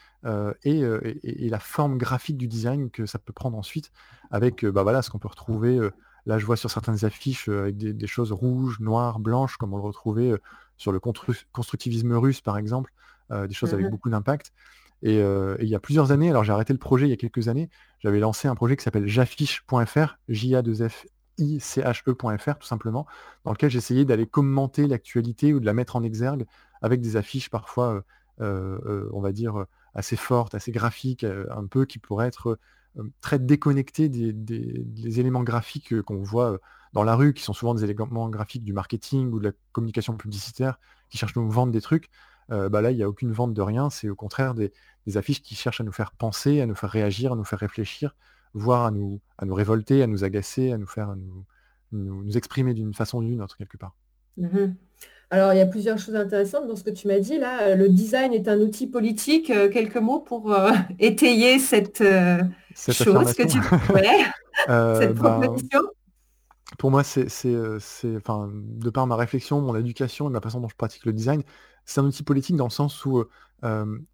et, 0.63 1.49
la 1.49 1.59
forme 1.59 1.97
graphique 1.97 2.37
du 2.37 2.47
design 2.47 2.89
que 2.89 3.05
ça 3.05 3.19
peut 3.19 3.33
prendre 3.33 3.57
ensuite, 3.57 3.91
avec 4.31 4.65
bah, 4.65 4.83
voilà, 4.83 5.01
ce 5.01 5.09
qu'on 5.09 5.19
peut 5.19 5.27
retrouver. 5.27 5.79
là, 6.25 6.37
je 6.37 6.45
vois 6.45 6.57
sur 6.57 6.71
certaines 6.71 7.05
affiches 7.05 7.49
avec 7.49 7.77
des, 7.77 8.07
choses 8.07 8.31
rouges, 8.31 8.79
noires, 8.79 9.19
blanches, 9.19 9.57
comme 9.57 9.73
on 9.73 9.77
le 9.77 9.83
retrouvait 9.83 10.31
sur 10.77 10.91
le 10.91 10.99
constructivisme 10.99 12.13
russe, 12.13 12.41
par 12.41 12.57
exemple, 12.57 12.93
des 13.31 13.53
choses 13.53 13.73
avec 13.73 13.87
mmh 13.87 13.89
beaucoup 13.89 14.09
d'impact. 14.09 14.53
Et, 15.01 15.19
il 15.19 15.67
y 15.67 15.75
a 15.75 15.79
plusieurs 15.79 16.11
années, 16.11 16.29
alors 16.29 16.43
j'ai 16.43 16.53
arrêté 16.53 16.73
le 16.73 16.79
projet 16.79 17.07
il 17.07 17.09
y 17.09 17.13
a 17.13 17.17
quelques 17.17 17.47
années, 17.47 17.69
j'avais 17.99 18.19
lancé 18.19 18.47
un 18.47 18.55
projet 18.55 18.75
qui 18.77 18.83
s'appelle 18.83 19.07
jaffiche.fr, 19.07 20.17
j 20.29 20.55
a 20.55 20.61
2 20.61 20.89
f 20.89 21.05
i 21.39 21.59
c 21.59 21.81
h 21.81 22.33
efr 22.35 22.57
tout 22.57 22.67
simplement, 22.67 23.07
dans 23.45 23.51
lequel 23.51 23.69
j'essayais 23.69 24.05
d'aller 24.05 24.27
commenter 24.27 24.87
l'actualité 24.87 25.53
ou 25.53 25.59
de 25.59 25.65
la 25.65 25.73
mettre 25.73 25.95
en 25.95 26.03
exergue 26.03 26.45
avec 26.81 27.01
des 27.01 27.17
affiches 27.17 27.49
parfois, 27.49 28.03
on 28.39 29.21
va 29.21 29.31
dire, 29.31 29.65
assez 29.93 30.15
fortes, 30.15 30.55
assez 30.55 30.71
graphiques, 30.71 31.25
un 31.25 31.65
peu 31.65 31.85
qui 31.85 31.99
pourraient 31.99 32.27
être 32.27 32.57
très 33.21 33.39
déconnectés 33.39 34.09
des, 34.09 35.19
éléments 35.19 35.43
graphiques 35.43 36.01
qu'on 36.03 36.21
voit 36.21 36.59
dans 36.93 37.03
la 37.03 37.15
rue, 37.15 37.33
qui 37.33 37.43
sont 37.43 37.53
souvent 37.53 37.73
des 37.73 37.83
éléments 37.83 38.29
graphiques 38.29 38.63
du 38.63 38.73
marketing 38.73 39.31
ou 39.31 39.39
de 39.39 39.49
la 39.49 39.51
communication 39.71 40.15
publicitaire, 40.15 40.79
qui 41.09 41.17
cherchent 41.17 41.37
à 41.37 41.39
nous 41.39 41.49
vendre 41.49 41.71
des 41.71 41.81
trucs. 41.81 42.09
Euh, 42.51 42.69
bah 42.69 42.81
là, 42.81 42.91
il 42.91 42.97
n'y 42.97 43.03
a 43.03 43.09
aucune 43.09 43.31
vente 43.31 43.53
de 43.53 43.61
rien. 43.61 43.89
C'est 43.89 44.09
au 44.09 44.15
contraire 44.15 44.55
des, 44.55 44.71
affiches 45.15 45.41
qui 45.41 45.55
cherchent 45.55 45.81
à 45.81 45.83
nous 45.83 45.91
faire 45.91 46.11
penser, 46.11 46.61
à 46.61 46.67
nous 46.67 46.75
faire 46.75 46.91
réagir, 46.91 47.33
à 47.33 47.35
nous 47.35 47.43
faire 47.43 47.59
réfléchir, 47.59 48.15
voire 48.53 48.85
à 48.85 48.91
nous, 48.91 49.19
à 49.37 49.45
nous 49.45 49.53
révolter, 49.53 50.03
à 50.03 50.07
nous 50.07 50.23
agacer, 50.23 50.71
à 50.71 50.77
nous 50.77 50.87
faire 50.87 51.15
nous, 51.15 51.45
nous, 51.91 52.37
exprimer 52.37 52.73
d'une 52.73 52.93
façon 52.93 53.19
ou 53.19 53.23
d'une 53.23 53.41
autre 53.41 53.57
quelque 53.57 53.77
part. 53.77 53.95
Mmh 54.37 54.73
Alors, 55.29 55.53
il 55.53 55.57
y 55.57 55.61
a 55.61 55.65
plusieurs 55.65 55.97
choses 55.97 56.15
intéressantes 56.15 56.67
dans 56.67 56.75
ce 56.75 56.83
que 56.83 56.89
tu 56.89 57.07
m'as 57.07 57.19
dit. 57.19 57.37
Là, 57.37 57.75
le 57.75 57.89
design 57.89 58.33
est 58.33 58.47
un 58.47 58.59
outil 58.59 58.87
politique. 58.87 59.49
Euh, 59.49 59.69
quelques 59.69 59.97
mots 59.97 60.19
pour 60.19 60.53
euh, 60.53 60.71
étayer 60.99 61.59
cette, 61.59 62.03
chose 62.75 63.33
que 63.33 63.43
tu 63.43 63.59
cette 64.99 65.13
ben, 65.15 65.39
proposition 65.39 65.81
pour 66.77 66.91
moi, 66.91 67.03
c'est, 67.03 67.25
enfin, 68.17 68.49
de 68.53 68.89
par 68.89 69.07
ma 69.07 69.15
réflexion, 69.15 69.61
mon 69.61 69.75
éducation 69.75 70.29
et 70.29 70.33
la 70.33 70.41
façon 70.41 70.59
dont 70.59 70.69
je 70.69 70.75
pratique 70.75 71.05
le 71.05 71.13
design, 71.13 71.43
c'est 71.85 71.99
un 71.99 72.05
outil 72.05 72.23
politique 72.23 72.55
dans 72.55 72.65
le 72.65 72.71
sens 72.71 73.05
où 73.05 73.23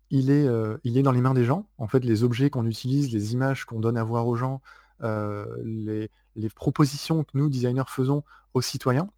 il, 0.09 0.31
est, 0.31 0.47
il 0.83 0.97
est 0.97 1.03
dans 1.03 1.11
les 1.11 1.21
mains 1.21 1.33
des 1.33 1.43
gens. 1.43 1.67
En 1.77 1.87
fait, 1.87 2.03
les 2.05 2.23
objets 2.23 2.49
qu'on 2.49 2.65
utilise, 2.65 3.11
les 3.11 3.33
images 3.33 3.65
qu'on 3.65 3.79
donne 3.79 3.97
à 3.97 4.03
voir 4.03 4.27
aux 4.27 4.35
gens, 4.35 4.61
les, 5.01 6.09
propositions 6.55 7.23
que 7.23 7.31
nous, 7.33 7.49
designers, 7.49 7.83
faisons 7.87 8.23
aux 8.53 8.61
citoyens, 8.61 9.09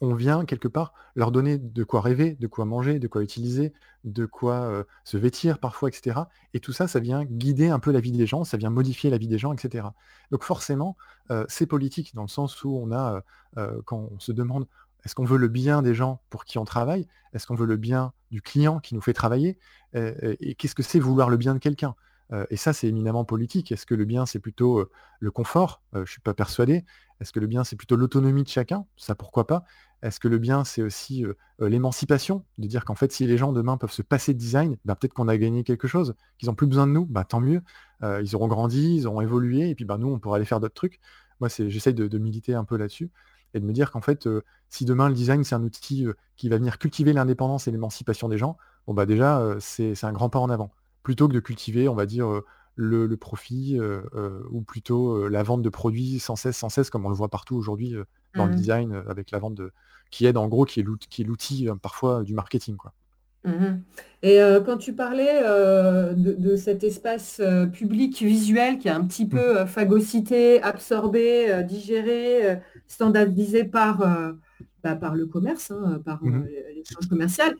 on 0.00 0.14
vient 0.14 0.44
quelque 0.44 0.68
part 0.68 0.92
leur 1.14 1.32
donner 1.32 1.58
de 1.58 1.84
quoi 1.84 2.00
rêver, 2.00 2.34
de 2.34 2.46
quoi 2.46 2.64
manger, 2.64 2.98
de 2.98 3.08
quoi 3.08 3.22
utiliser, 3.22 3.72
de 4.04 4.26
quoi 4.26 4.84
se 5.04 5.16
vêtir 5.16 5.58
parfois, 5.58 5.88
etc. 5.88 6.20
Et 6.54 6.60
tout 6.60 6.72
ça, 6.72 6.86
ça 6.86 7.00
vient 7.00 7.24
guider 7.24 7.68
un 7.68 7.78
peu 7.78 7.90
la 7.90 8.00
vie 8.00 8.12
des 8.12 8.26
gens, 8.26 8.44
ça 8.44 8.56
vient 8.56 8.70
modifier 8.70 9.10
la 9.10 9.18
vie 9.18 9.28
des 9.28 9.38
gens, 9.38 9.52
etc. 9.52 9.88
Donc 10.30 10.44
forcément, 10.44 10.96
c'est 11.48 11.66
politique 11.66 12.14
dans 12.14 12.22
le 12.22 12.28
sens 12.28 12.62
où 12.62 12.78
on 12.80 12.92
a, 12.92 13.22
quand 13.84 14.08
on 14.12 14.18
se 14.20 14.32
demande 14.32 14.66
est-ce 15.04 15.14
qu'on 15.14 15.24
veut 15.24 15.38
le 15.38 15.48
bien 15.48 15.82
des 15.82 15.94
gens 15.94 16.20
pour 16.30 16.44
qui 16.44 16.58
on 16.58 16.64
travaille? 16.64 17.06
Est-ce 17.32 17.46
qu'on 17.46 17.54
veut 17.54 17.66
le 17.66 17.76
bien 17.76 18.12
du 18.30 18.42
client 18.42 18.80
qui 18.80 18.94
nous 18.94 19.00
fait 19.00 19.12
travailler? 19.12 19.58
Et, 19.94 20.54
qu'est-ce 20.54 20.74
que 20.74 20.82
c'est 20.82 20.98
vouloir 20.98 21.30
le 21.30 21.36
bien 21.36 21.54
de 21.54 21.58
quelqu'un? 21.58 21.94
Et 22.50 22.56
ça, 22.56 22.72
c'est 22.72 22.88
éminemment 22.88 23.24
politique. 23.24 23.72
Est-ce 23.72 23.86
que 23.86 23.94
le 23.94 24.04
bien, 24.04 24.26
c'est 24.26 24.38
plutôt 24.38 24.88
le 25.20 25.30
confort? 25.30 25.82
Je 25.94 26.00
ne 26.00 26.04
suis 26.04 26.20
pas 26.20 26.34
persuadé. 26.34 26.84
Est-ce 27.20 27.32
que 27.32 27.40
le 27.40 27.46
bien, 27.46 27.64
c'est 27.64 27.76
plutôt 27.76 27.96
l'autonomie 27.96 28.42
de 28.42 28.48
chacun? 28.48 28.84
Ça, 28.96 29.14
pourquoi 29.14 29.46
pas? 29.46 29.64
Est-ce 30.02 30.20
que 30.20 30.28
le 30.28 30.38
bien, 30.38 30.64
c'est 30.64 30.82
aussi 30.82 31.24
l'émancipation? 31.58 32.44
De 32.58 32.66
dire 32.66 32.84
qu'en 32.84 32.94
fait, 32.94 33.10
si 33.12 33.26
les 33.26 33.38
gens 33.38 33.52
demain 33.52 33.76
peuvent 33.76 33.92
se 33.92 34.02
passer 34.02 34.34
de 34.34 34.38
design, 34.38 34.76
bah, 34.84 34.94
peut-être 34.94 35.14
qu'on 35.14 35.28
a 35.28 35.36
gagné 35.36 35.64
quelque 35.64 35.88
chose, 35.88 36.14
qu'ils 36.38 36.48
n'ont 36.48 36.54
plus 36.54 36.66
besoin 36.66 36.86
de 36.86 36.92
nous, 36.92 37.06
bah, 37.06 37.24
tant 37.24 37.40
mieux. 37.40 37.62
ils 38.02 38.36
auront 38.36 38.48
grandi, 38.48 38.96
ils 38.96 39.06
auront 39.06 39.20
évolué, 39.20 39.70
et 39.70 39.74
puis 39.74 39.84
bah, 39.84 39.98
nous, 39.98 40.08
on 40.08 40.18
pourra 40.18 40.36
aller 40.36 40.44
faire 40.44 40.60
d'autres 40.60 40.74
trucs. 40.74 41.00
Moi, 41.40 41.48
j'essaye 41.48 41.94
de 41.94 42.18
militer 42.18 42.54
un 42.54 42.64
peu 42.64 42.76
là-dessus 42.76 43.10
et 43.54 43.60
de 43.60 43.64
me 43.64 43.72
dire 43.72 43.90
qu'en 43.90 44.00
fait, 44.00 44.28
si 44.68 44.84
demain 44.84 45.08
le 45.08 45.14
design 45.14 45.42
c'est 45.44 45.54
un 45.54 45.62
outil 45.62 46.06
qui 46.36 46.48
va 46.48 46.56
venir 46.58 46.78
cultiver 46.78 47.12
l'indépendance 47.12 47.66
et 47.66 47.70
l'émancipation 47.70 48.28
des 48.28 48.36
gens, 48.38 48.58
bon 48.86 48.94
bah 48.94 49.06
déjà 49.06 49.56
c'est 49.60 50.04
un 50.04 50.12
grand 50.12 50.28
pas 50.28 50.38
en 50.38 50.50
avant. 50.50 50.70
Plutôt 51.08 51.26
que 51.26 51.32
de 51.32 51.40
cultiver, 51.40 51.88
on 51.88 51.94
va 51.94 52.04
dire, 52.04 52.28
le, 52.74 53.16
profit 53.16 53.80
ou 54.50 54.60
plutôt 54.60 55.26
la 55.26 55.42
vente 55.42 55.62
de 55.62 55.70
produits 55.70 56.18
sans 56.18 56.36
cesse, 56.36 56.58
sans 56.58 56.68
cesse, 56.68 56.90
comme 56.90 57.06
on 57.06 57.08
le 57.08 57.14
voit 57.14 57.30
partout 57.30 57.56
aujourd'hui 57.56 57.94
dans 58.34 58.44
le 58.44 58.52
mmh 58.52 58.56
design, 58.56 59.02
avec 59.08 59.30
la 59.30 59.38
vente 59.38 59.54
de 59.54 59.72
qui 60.10 60.26
aide 60.26 60.36
en 60.36 60.48
gros, 60.48 60.66
qui 60.66 60.80
est 60.80 61.24
l'outil 61.24 61.66
parfois 61.80 62.24
du 62.24 62.34
marketing. 62.34 62.76
Quoi. 62.76 62.92
Mmh 63.44 63.78
et 64.22 64.38
quand 64.66 64.76
tu 64.76 64.92
parlais 64.92 65.40
de, 66.14 66.56
cet 66.56 66.84
espace 66.84 67.40
public 67.72 68.20
visuel 68.20 68.78
qui 68.78 68.88
est 68.88 68.90
un 68.90 69.06
petit 69.06 69.24
mmh. 69.24 69.30
peu 69.30 69.64
phagocyté, 69.64 70.60
absorbé, 70.62 71.64
digéré, 71.66 72.60
standardisé 72.86 73.64
par, 73.64 74.06
bah, 74.84 74.94
par 74.94 75.14
le 75.14 75.24
commerce, 75.24 75.70
hein, 75.70 76.02
par 76.04 76.22
mmh 76.22 76.44
l'échange 76.74 77.08
commercial, 77.08 77.54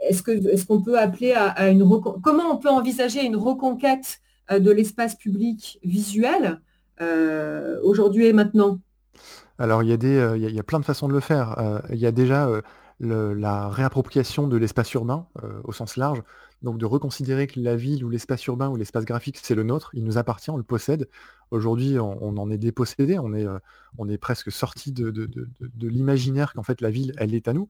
est-ce 0.00 0.22
qu'on 0.22 0.78
est 0.78 0.84
peut 0.84 0.98
appeler 0.98 1.32
à, 1.32 1.68
une 1.70 1.88
comment 2.22 2.50
on 2.50 2.56
peut 2.56 2.68
envisager 2.68 3.24
une 3.24 3.36
reconquête 3.36 4.20
de 4.50 4.70
l'espace 4.70 5.16
public 5.16 5.78
visuel 5.82 6.60
aujourd'hui 7.82 8.26
et 8.26 8.32
maintenant? 8.32 8.78
Alors 9.58 9.82
il 9.82 9.88
y, 9.88 9.92
a 9.92 9.96
des, 9.96 10.34
il 10.36 10.54
y, 10.54 10.58
a 10.58 10.62
plein 10.62 10.78
de 10.78 10.84
façons 10.84 11.08
de 11.08 11.14
le 11.14 11.20
faire. 11.20 11.80
il 11.90 11.98
y 11.98 12.06
a 12.06 12.12
déjà 12.12 12.48
la 13.00 13.68
réappropriation 13.68 14.46
de 14.46 14.56
l'espace 14.56 14.92
urbain 14.94 15.26
euh, 15.42 15.60
au 15.64 15.72
sens 15.72 15.96
large, 15.96 16.22
donc 16.66 16.78
de 16.78 16.84
reconsidérer 16.84 17.46
que 17.46 17.60
la 17.60 17.76
ville 17.76 18.04
ou 18.04 18.10
l'espace 18.10 18.44
urbain 18.46 18.68
ou 18.68 18.76
l'espace 18.76 19.04
graphique, 19.04 19.38
c'est 19.40 19.54
le 19.54 19.62
nôtre, 19.62 19.90
il 19.94 20.02
nous 20.02 20.18
appartient, 20.18 20.50
on 20.50 20.56
le 20.56 20.64
possède. 20.64 21.08
Aujourd'hui, 21.52 21.96
on, 22.00 22.36
en 22.36 22.50
est 22.50 22.58
dépossédé, 22.58 23.20
on 23.20 23.32
est, 23.32 23.46
euh, 23.46 23.60
on 23.98 24.08
est 24.08 24.18
presque 24.18 24.50
sorti 24.50 24.90
de, 24.90 25.30
l'imaginaire 25.80 26.52
qu'en 26.52 26.64
fait 26.64 26.80
la 26.80 26.90
ville, 26.90 27.12
elle 27.18 27.34
est 27.34 27.46
à 27.46 27.52
nous, 27.52 27.68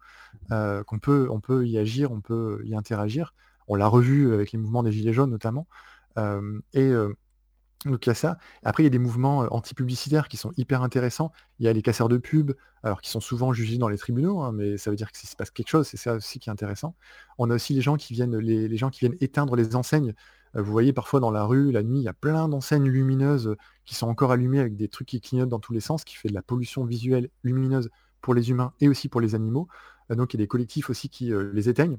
euh, 0.51 0.83
qu'on 0.83 0.99
peut, 0.99 1.29
on 1.31 1.41
peut 1.41 1.67
y 1.67 1.77
agir, 1.77 2.11
on 2.11 2.23
peut 2.23 2.63
y 2.65 2.75
interagir. 2.75 3.35
On 3.69 3.75
l'a 3.75 3.87
revu 3.87 4.33
avec 4.33 4.53
les 4.53 4.59
mouvements 4.59 4.83
des 4.83 4.93
Gilets 4.93 5.13
jaunes 5.13 5.31
notamment. 5.31 5.67
et 6.73 6.93
donc 7.91 8.07
il 8.07 8.11
y 8.11 8.13
a 8.13 8.15
ça. 8.15 8.39
Après, 8.65 8.83
il 8.83 8.87
y 8.87 8.89
a 8.89 8.91
des 8.91 8.99
mouvements 8.99 9.41
anti-publicitaires 9.51 10.29
qui 10.29 10.37
sont 10.37 10.53
hyper 10.57 10.83
intéressants. 10.83 11.33
Il 11.59 11.67
y 11.67 11.69
a 11.69 11.73
les 11.73 11.83
casseurs 11.83 12.09
de 12.09 12.19
pub, 12.19 12.53
alors 12.83 13.01
qui 13.01 13.11
sont 13.11 13.21
souvent 13.21 13.53
jugés 13.53 13.79
dans 13.79 13.89
les 13.89 13.99
tribunaux, 13.99 14.41
hein, 14.43 14.53
mais 14.53 14.77
ça 14.77 14.91
veut 14.91 14.97
dire 14.97 15.11
que 15.13 15.19
s'il 15.19 15.29
se 15.29 15.37
passe 15.37 15.51
quelque 15.51 15.69
chose, 15.69 15.87
c'est 15.87 15.97
ça 15.97 16.15
aussi 16.15 16.39
qui 16.39 16.49
est 16.49 16.53
intéressant. 16.53 16.95
On 17.39 17.51
a 17.51 17.55
aussi 17.55 17.75
les 17.75 17.81
gens 17.81 17.97
qui 17.97 18.15
viennent, 18.15 18.37
les, 18.37 18.77
gens 18.77 18.91
qui 18.91 19.01
viennent 19.01 19.17
éteindre 19.21 19.57
les 19.57 19.77
enseignes. 19.77 20.15
vous 20.55 20.71
voyez 20.71 20.93
parfois 20.93 21.21
dans 21.21 21.31
la 21.31 21.45
rue, 21.45 21.73
la 21.73 21.83
nuit, 21.83 21.99
il 21.99 22.05
y 22.05 22.09
a 22.09 22.13
plein 22.13 22.49
d'enseignes 22.49 22.89
lumineuses 22.89 23.57
qui 23.85 23.95
sont 23.95 24.09
encore 24.09 24.33
allumées 24.33 24.61
avec 24.61 24.77
des 24.77 24.89
trucs 24.89 25.09
qui 25.09 25.21
clignotent 25.21 25.49
dans 25.49 25.61
tous 25.61 25.73
les 25.73 25.81
sens, 25.81 26.05
qui 26.05 26.17
fait 26.17 26.29
de 26.29 26.35
la 26.35 26.43
pollution 26.43 26.85
visuelle 26.85 27.31
lumineuse 27.43 27.91
pour 28.21 28.35
les 28.35 28.51
humains 28.51 28.73
et 28.81 28.89
aussi 28.89 29.09
pour 29.09 29.21
les 29.21 29.35
animaux. 29.35 29.69
donc 30.11 30.35
il 30.35 30.39
y 30.39 30.43
a 30.43 30.45
des 30.45 30.49
collectifs 30.49 30.91
aussi 30.91 31.09
qui 31.09 31.33
les 31.53 31.69
éteignent 31.69 31.99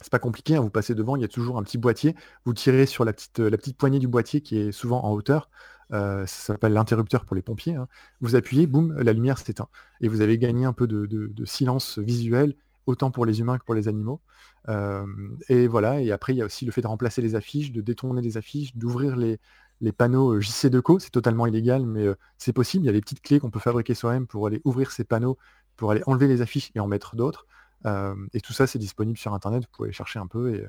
c'est 0.00 0.10
pas 0.10 0.18
compliqué, 0.18 0.56
hein, 0.56 0.60
vous 0.60 0.70
passez 0.70 0.94
devant, 0.94 1.16
il 1.16 1.22
y 1.22 1.24
a 1.24 1.28
toujours 1.28 1.58
un 1.58 1.62
petit 1.62 1.78
boîtier, 1.78 2.14
vous 2.44 2.54
tirez 2.54 2.86
sur 2.86 3.04
la 3.04 3.12
petite, 3.12 3.38
la 3.38 3.56
petite 3.56 3.76
poignée 3.76 3.98
du 3.98 4.08
boîtier 4.08 4.40
qui 4.40 4.58
est 4.58 4.72
souvent 4.72 5.04
en 5.04 5.12
hauteur, 5.12 5.48
euh, 5.92 6.26
ça 6.26 6.54
s'appelle 6.54 6.72
l'interrupteur 6.72 7.24
pour 7.24 7.36
les 7.36 7.42
pompiers, 7.42 7.74
hein. 7.74 7.88
vous 8.20 8.36
appuyez, 8.36 8.66
boum, 8.66 8.96
la 8.98 9.12
lumière 9.12 9.38
s'éteint. 9.38 9.68
Et 10.00 10.08
vous 10.08 10.20
avez 10.20 10.38
gagné 10.38 10.64
un 10.64 10.72
peu 10.72 10.86
de, 10.86 11.44
silence 11.44 11.98
visuel, 11.98 12.54
autant 12.86 13.10
pour 13.10 13.26
les 13.26 13.40
humains 13.40 13.58
que 13.58 13.64
pour 13.64 13.74
les 13.74 13.88
animaux. 13.88 14.20
Euh, 14.68 15.06
et 15.48 15.66
voilà, 15.66 16.00
et 16.00 16.10
après 16.10 16.34
il 16.34 16.36
y 16.36 16.42
a 16.42 16.46
aussi 16.46 16.64
le 16.64 16.72
fait 16.72 16.80
de 16.80 16.86
remplacer 16.86 17.22
les 17.22 17.34
affiches, 17.34 17.72
de 17.72 17.80
détourner 17.80 18.22
les 18.22 18.36
affiches, 18.36 18.76
d'ouvrir 18.76 19.16
les, 19.16 19.38
les 19.80 19.92
panneaux 19.92 20.40
JC 20.40 20.66
Deco, 20.70 20.98
c'est 20.98 21.10
totalement 21.10 21.46
illégal, 21.46 21.84
mais 21.84 22.06
euh, 22.06 22.14
c'est 22.38 22.52
possible, 22.52 22.84
il 22.84 22.86
y 22.86 22.90
a 22.90 22.92
des 22.92 23.00
petites 23.00 23.20
clés 23.20 23.40
qu'on 23.40 23.50
peut 23.50 23.60
fabriquer 23.60 23.94
soi-même 23.94 24.26
pour 24.26 24.46
aller 24.46 24.60
ouvrir 24.64 24.90
ces 24.90 25.04
panneaux, 25.04 25.36
pour 25.76 25.90
aller 25.90 26.02
enlever 26.06 26.28
les 26.28 26.40
affiches 26.40 26.70
et 26.74 26.80
en 26.80 26.86
mettre 26.86 27.16
d'autres 27.16 27.46
et 27.84 28.40
tout 28.40 28.52
ça, 28.52 28.66
c'est 28.66 28.78
disponible 28.78 29.18
sur 29.18 29.34
Internet, 29.34 29.62
vous 29.64 29.76
pouvez 29.76 29.92
chercher 29.92 30.18
un 30.18 30.26
peu 30.26 30.68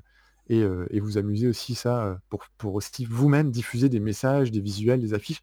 et, 0.49 0.59
et, 0.91 0.99
vous 0.99 1.17
amuser 1.17 1.47
aussi 1.47 1.75
ça 1.75 2.19
pour, 2.29 2.45
pour 2.57 2.75
aussi 2.75 3.05
vous-même 3.05 3.51
diffuser 3.51 3.89
des 3.89 3.99
messages, 3.99 4.51
des 4.51 4.61
visuels, 4.61 4.99
des 4.99 5.13
affiches. 5.13 5.41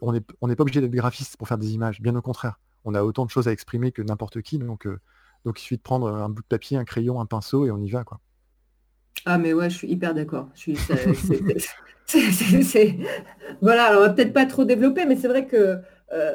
on 0.00 0.12
n'est 0.12 0.20
pas 0.56 0.62
obligé 0.62 0.80
d'être 0.80 0.90
graphiste 0.90 1.36
pour 1.36 1.48
faire 1.48 1.58
des 1.58 1.72
images, 1.72 2.00
bien 2.00 2.14
au 2.16 2.22
contraire. 2.22 2.58
on 2.84 2.94
a 2.94 3.02
autant 3.02 3.24
de 3.24 3.30
choses 3.30 3.48
à 3.48 3.52
exprimer 3.52 3.92
que 3.92 4.02
n'importe 4.02 4.42
qui. 4.42 4.58
Donc, 4.58 4.88
donc 5.44 5.60
il 5.60 5.62
suffit 5.62 5.76
de 5.76 5.82
prendre 5.82 6.08
un 6.08 6.28
bout 6.28 6.42
de 6.42 6.48
papier, 6.48 6.76
un 6.76 6.84
crayon, 6.84 7.20
un 7.20 7.26
pinceau 7.26 7.66
et 7.66 7.70
on 7.70 7.78
y 7.78 7.90
va. 7.90 8.02
Quoi. 8.04 8.20
Ah 9.24 9.38
mais 9.38 9.52
ouais, 9.52 9.70
je 9.70 9.76
suis 9.76 9.88
hyper 9.88 10.12
d'accord. 10.12 10.48
voilà, 13.60 13.86
alors 13.86 14.02
on 14.02 14.06
va 14.06 14.10
peut-être 14.10 14.32
pas 14.32 14.46
trop 14.46 14.64
développer, 14.64 15.06
mais 15.06 15.16
c'est 15.16 15.28
vrai 15.28 15.46
que 15.46 15.78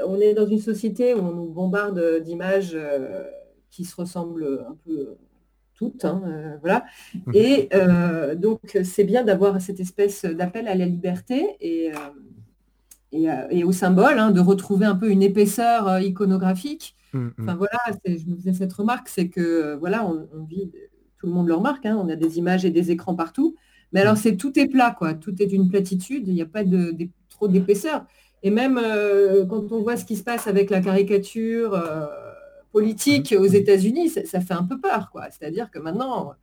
on 0.06 0.20
est 0.20 0.34
dans 0.34 0.46
une 0.48 0.60
société 0.60 1.14
où 1.14 1.20
on 1.20 1.34
nous 1.34 1.50
bombarde 1.50 2.22
d'images 2.24 2.78
qui 3.72 3.86
se 3.86 3.96
ressemblent 3.96 4.66
un 4.70 4.76
peu 4.86 5.16
toutes, 5.74 6.06
hein, 6.06 6.22
voilà. 6.60 6.86
Mmh. 7.26 7.32
Et 7.34 7.70
donc 8.36 8.78
c'est 8.84 9.04
bien 9.04 9.24
d'avoir 9.24 9.60
cette 9.60 9.80
espèce 9.80 10.26
d'appel 10.26 10.68
à 10.68 10.76
la 10.76 10.86
liberté 10.86 11.58
et, 11.60 11.92
et, 13.12 13.64
au 13.64 13.72
symbole, 13.72 14.20
hein, 14.20 14.32
de 14.32 14.40
retrouver 14.40 14.86
un 14.86 14.96
peu 14.96 15.10
une 15.10 15.24
épaisseur 15.24 16.00
iconographique. 16.00 16.96
Mmh, 17.14 17.20
mmh. 17.20 17.32
Enfin 17.42 17.56
voilà, 17.56 17.80
je 18.06 18.26
me 18.28 18.36
faisais 18.36 18.54
cette 18.54 18.74
remarque, 18.74 19.10
c'est 19.10 19.30
que 19.30 19.76
voilà, 19.76 20.06
on, 20.06 20.44
vit, 20.44 20.72
tout 21.18 21.26
le 21.26 21.34
monde 21.34 21.48
le 21.48 21.56
remarque, 21.56 21.86
hein, 21.86 22.00
on 22.02 22.10
a 22.10 22.16
des 22.16 22.38
images 22.38 22.64
et 22.64 22.72
des 22.72 22.92
écrans 22.92 23.16
partout. 23.16 23.56
Mais 23.92 24.02
alors 24.02 24.18
c'est 24.18 24.38
tout 24.38 24.58
est 24.60 24.68
plat, 24.68 24.96
quoi. 24.98 25.14
Tout 25.14 25.42
est 25.42 25.48
d'une 25.48 25.68
platitude, 25.68 26.28
il 26.28 26.34
n'y 26.34 26.42
a 26.42 26.46
pas 26.46 26.64
de, 26.64 26.96
trop 27.30 27.48
d'épaisseur. 27.48 28.06
Et 28.44 28.52
même 28.52 28.80
quand 29.50 29.72
on 29.72 29.82
voit 29.82 29.98
ce 29.98 30.06
qui 30.06 30.16
se 30.16 30.24
passe 30.24 30.48
avec 30.48 30.70
la 30.70 30.82
caricature 30.82 31.76
politique 32.72 33.36
aux 33.38 33.46
États-Unis, 33.46 34.10
ça, 34.10 34.42
fait 34.42 34.54
un 34.54 34.64
peu 34.64 34.80
peur, 34.80 35.10
quoi. 35.12 35.26
C'est-à-dire 35.30 35.70
que 35.72 35.80
maintenant, 35.80 36.34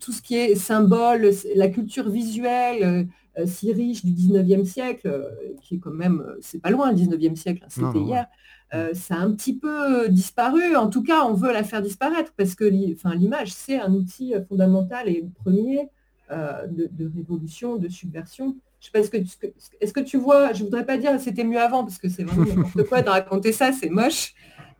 tout 0.00 0.12
ce 0.12 0.22
qui 0.22 0.36
est 0.36 0.54
symbole, 0.54 1.30
la 1.54 1.68
culture 1.68 2.08
visuelle, 2.08 3.08
euh, 3.38 3.46
si 3.46 3.72
riche 3.72 4.04
du 4.04 4.12
19e 4.12 4.64
siècle, 4.64 5.06
euh, 5.06 5.28
qui 5.62 5.76
est 5.76 5.78
quand 5.78 5.92
même, 5.92 6.20
euh, 6.26 6.36
c'est 6.40 6.60
pas 6.60 6.70
loin 6.70 6.90
le 6.90 6.96
19e 6.96 7.36
siècle, 7.36 7.62
hein, 7.64 7.68
c'était 7.68 8.00
hier, 8.00 8.26
ça 8.92 9.14
a 9.14 9.18
un 9.20 9.32
petit 9.32 9.56
peu 9.56 10.10
disparu. 10.10 10.76
En 10.76 10.88
tout 10.90 11.02
cas, 11.02 11.24
on 11.24 11.32
veut 11.32 11.52
la 11.52 11.64
faire 11.64 11.80
disparaître 11.80 12.32
parce 12.36 12.54
que 12.54 12.64
l'image, 12.64 13.50
c'est 13.50 13.80
un 13.80 13.94
outil 13.94 14.34
fondamental 14.46 15.08
et 15.08 15.24
premier 15.42 15.88
de, 16.30 17.10
révolution, 17.16 17.76
de 17.76 17.88
subversion. 17.88 18.56
Je 18.80 18.86
sais 18.86 18.90
pas, 18.92 18.98
est-ce 18.98 19.10
que, 19.10 19.46
est 19.80 19.92
que 19.92 20.00
tu 20.00 20.18
vois, 20.18 20.52
je 20.52 20.64
voudrais 20.64 20.84
pas 20.84 20.98
dire 20.98 21.18
c'était 21.18 21.44
mieux 21.44 21.58
avant, 21.58 21.82
parce 21.82 21.96
que 21.96 22.10
c'est 22.10 22.24
vraiment 22.24 22.44
n'importe 22.56 22.86
quoi 22.86 23.00
de 23.00 23.08
raconter 23.08 23.52
ça, 23.52 23.72
c'est 23.72 23.88
moche. 23.88 24.34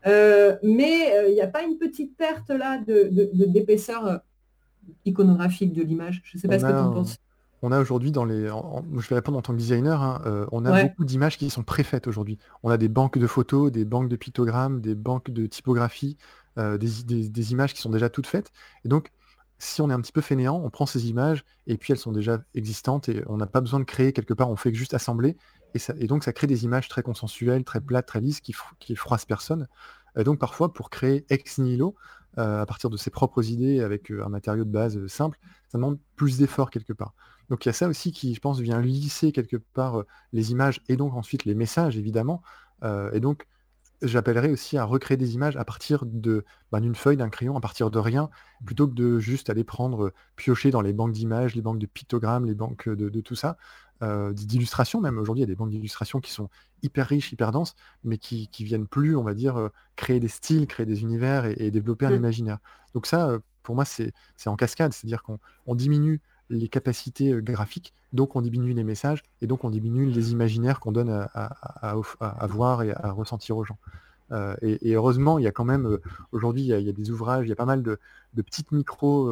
Mais 0.07 1.29
il 1.29 1.35
n'y 1.35 1.41
a 1.41 1.49
pas 1.49 1.63
une 1.63 1.79
petite 1.79 2.17
perte 2.17 2.51
là 2.51 2.81
d'épaisseur 2.87 4.21
iconographique 5.05 5.73
de 5.73 5.83
l'image? 5.83 6.23
Je 6.25 6.37
ne 6.37 6.41
sais 6.41 6.49
pas 6.49 6.59
ce 6.59 6.65
que 6.65 6.71
tu 6.71 6.77
en 6.77 6.93
penses 6.93 7.19
on 7.63 7.73
a 7.73 7.81
aujourd'hui 7.81 8.13
dans 8.13 8.25
les. 8.25 8.47
je 8.47 9.09
vais 9.09 9.17
répondre 9.17 9.39
en 9.39 9.43
tant 9.43 9.53
que 9.53 9.59
designer, 9.59 10.01
hein, 10.01 10.23
euh, 10.27 10.47
on 10.53 10.65
a 10.65 10.85
beaucoup 10.85 11.05
d'images 11.05 11.39
qui 11.39 11.51
sont 11.51 11.65
préfaites 11.65 12.07
aujourd'hui. 12.07 12.39
On 12.63 12.71
a 12.71 12.77
des 12.77 12.89
banques 12.89 13.19
de 13.19 13.27
photos, 13.27 13.73
des 13.73 13.85
banques 13.85 14.09
de 14.09 14.17
pictogrammes, 14.17 14.81
des 14.81 14.95
banques 14.95 15.31
de 15.31 15.47
typographie, 15.47 16.17
euh, 16.59 16.79
des, 16.79 17.53
images 17.53 17.75
qui 17.75 17.81
sont 17.81 17.91
déjà 17.91 18.09
toutes 18.09 18.27
faites. 18.27 18.53
Et 18.85 18.89
donc, 18.89 19.11
si 19.59 19.81
on 19.81 19.91
est 19.91 19.93
un 19.93 20.01
petit 20.01 20.13
peu 20.13 20.21
fainéant, 20.21 20.61
on 20.65 20.71
prend 20.71 20.87
ces 20.87 21.09
images 21.09 21.45
et 21.67 21.77
puis 21.79 21.93
elles 21.93 21.99
sont 21.99 22.13
déjà 22.13 22.41
existantes 22.55 23.09
et 23.09 23.25
on 23.27 23.37
n'a 23.37 23.47
pas 23.47 23.61
besoin 23.61 23.81
de 23.81 23.85
créer 23.85 24.13
quelque 24.13 24.35
part, 24.35 24.51
on 24.51 24.57
fait 24.57 24.73
juste 24.73 24.95
assembler. 24.95 25.37
Et, 25.75 26.07
donc 26.07 26.25
ça 26.25 26.33
crée 26.33 26.47
des 26.47 26.65
images 26.65 26.89
très 26.89 27.03
consensuelles, 27.03 27.65
très 27.65 27.81
plates, 27.81 28.07
très 28.07 28.21
lisses, 28.21 28.41
qui, 28.41 28.53
froissent 28.97 29.27
personne. 29.27 29.69
Et 30.17 30.25
donc 30.25 30.39
parfois, 30.39 30.73
pour 30.73 30.91
créer 30.91 31.25
ex 31.29 31.59
nihilo, 31.59 31.95
euh, 32.39 32.63
à 32.63 32.67
partir 32.67 32.91
de 32.91 32.97
ses 32.97 33.11
propres 33.11 33.51
idées 33.51 33.81
avec 33.81 34.11
un 34.11 34.29
matériau 34.29 34.65
de 34.65 34.71
base 34.71 35.07
simple, 35.07 35.39
ça 35.69 35.79
demande 35.79 35.99
plus 36.17 36.39
d'efforts 36.39 36.71
quelque 36.71 36.93
part. 36.93 37.15
Donc 37.51 37.65
il 37.65 37.69
y 37.69 37.71
a 37.71 37.75
ça 37.75 37.89
aussi 37.89 38.13
qui, 38.13 38.35
je 38.35 38.41
pense, 38.41 38.61
vient 38.61 38.81
lisser 38.81 39.33
quelque 39.33 39.57
part 39.57 40.05
les 40.33 40.51
images 40.51 40.81
et 40.89 40.97
donc 40.97 41.15
ensuite 41.15 41.45
les 41.45 41.55
messages, 41.55 41.97
évidemment. 41.97 42.43
et 43.13 43.21
donc, 43.21 43.47
j'appellerais 44.03 44.51
aussi 44.51 44.79
à 44.79 44.85
recréer 44.85 45.17
des 45.17 45.35
images 45.35 45.57
à 45.57 45.65
partir 45.65 46.05
de 46.07 46.45
bah, 46.71 46.81
d'une 46.81 46.95
feuille, 46.95 47.17
d'un 47.17 47.29
crayon, 47.29 47.57
à 47.57 47.61
partir 47.61 47.91
de 47.91 47.99
rien, 47.99 48.31
plutôt 48.65 48.87
que 48.87 48.95
de 48.95 49.19
juste 49.19 49.51
aller 49.51 49.65
prendre, 49.65 50.13
piocher 50.37 50.71
dans 50.71 50.81
les 50.81 50.93
banques 50.93 51.13
d'images, 51.13 51.55
les 51.55 51.63
banques 51.63 51.79
de 51.79 51.87
pictogrammes, 51.87 52.47
les 52.47 52.55
banques 52.55 52.89
de, 52.89 53.21
tout 53.21 53.35
ça, 53.35 53.57
d'illustrations 54.01 55.01
même. 55.01 55.19
Aujourd'hui, 55.19 55.41
il 55.41 55.47
y 55.47 55.51
a 55.51 55.53
des 55.53 55.57
banques 55.57 55.71
d'illustrations 55.71 56.21
qui 56.21 56.31
sont 56.31 56.49
hyper 56.83 57.07
riches, 57.09 57.33
hyper 57.33 57.51
denses, 57.51 57.75
mais 58.05 58.19
qui, 58.19 58.49
qui 58.49 58.65
viennent 58.65 58.87
plus, 58.87 59.17
on 59.17 59.25
va 59.25 59.35
dire, 59.35 59.71
créer 59.97 60.21
des 60.21 60.29
styles, 60.29 60.67
créer 60.67 60.87
des 60.87 61.03
univers 61.03 61.47
et, 61.47 61.71
développer 61.71 62.07
un 62.07 62.11
mmh. 62.11 62.17
imaginaire. 62.17 62.59
Donc 62.95 63.07
ça, 63.07 63.39
pour 63.63 63.75
moi, 63.75 63.85
c'est 63.85 64.13
en 64.47 64.57
cascade, 64.57 64.93
c'est-à-dire 64.93 65.23
qu'on 65.23 65.75
diminue 65.75 66.21
les 66.51 66.69
capacités 66.69 67.33
graphiques, 67.43 67.93
donc 68.13 68.37
on 68.37 68.41
diminue 68.41 68.73
les 68.73 68.85
messages, 68.85 69.23
et 69.43 69.47
donc 69.47 69.65
on 69.65 69.71
diminue 69.71 70.07
les 70.07 70.33
imaginaires 70.33 70.81
qu'on 70.81 70.93
donne 70.93 71.11
à, 71.11 72.47
voir 72.49 72.83
et 72.83 72.93
à 72.93 73.13
ressentir 73.13 73.57
aux 73.57 73.65
gens. 73.65 73.79
et, 74.63 74.95
heureusement, 74.95 75.39
il 75.39 75.45
y 75.45 75.47
a 75.47 75.53
quand 75.53 75.65
même, 75.65 75.99
aujourd'hui, 76.33 76.63
il, 76.63 76.69
y 76.69 76.89
a 76.89 76.93
des 76.93 77.11
ouvrages, 77.11 77.47
il 77.47 77.49
y 77.49 77.53
a 77.53 77.57
pas 77.57 77.67
mal 77.67 77.83
de, 77.83 77.99
petites 78.35 78.73
micro 78.73 79.31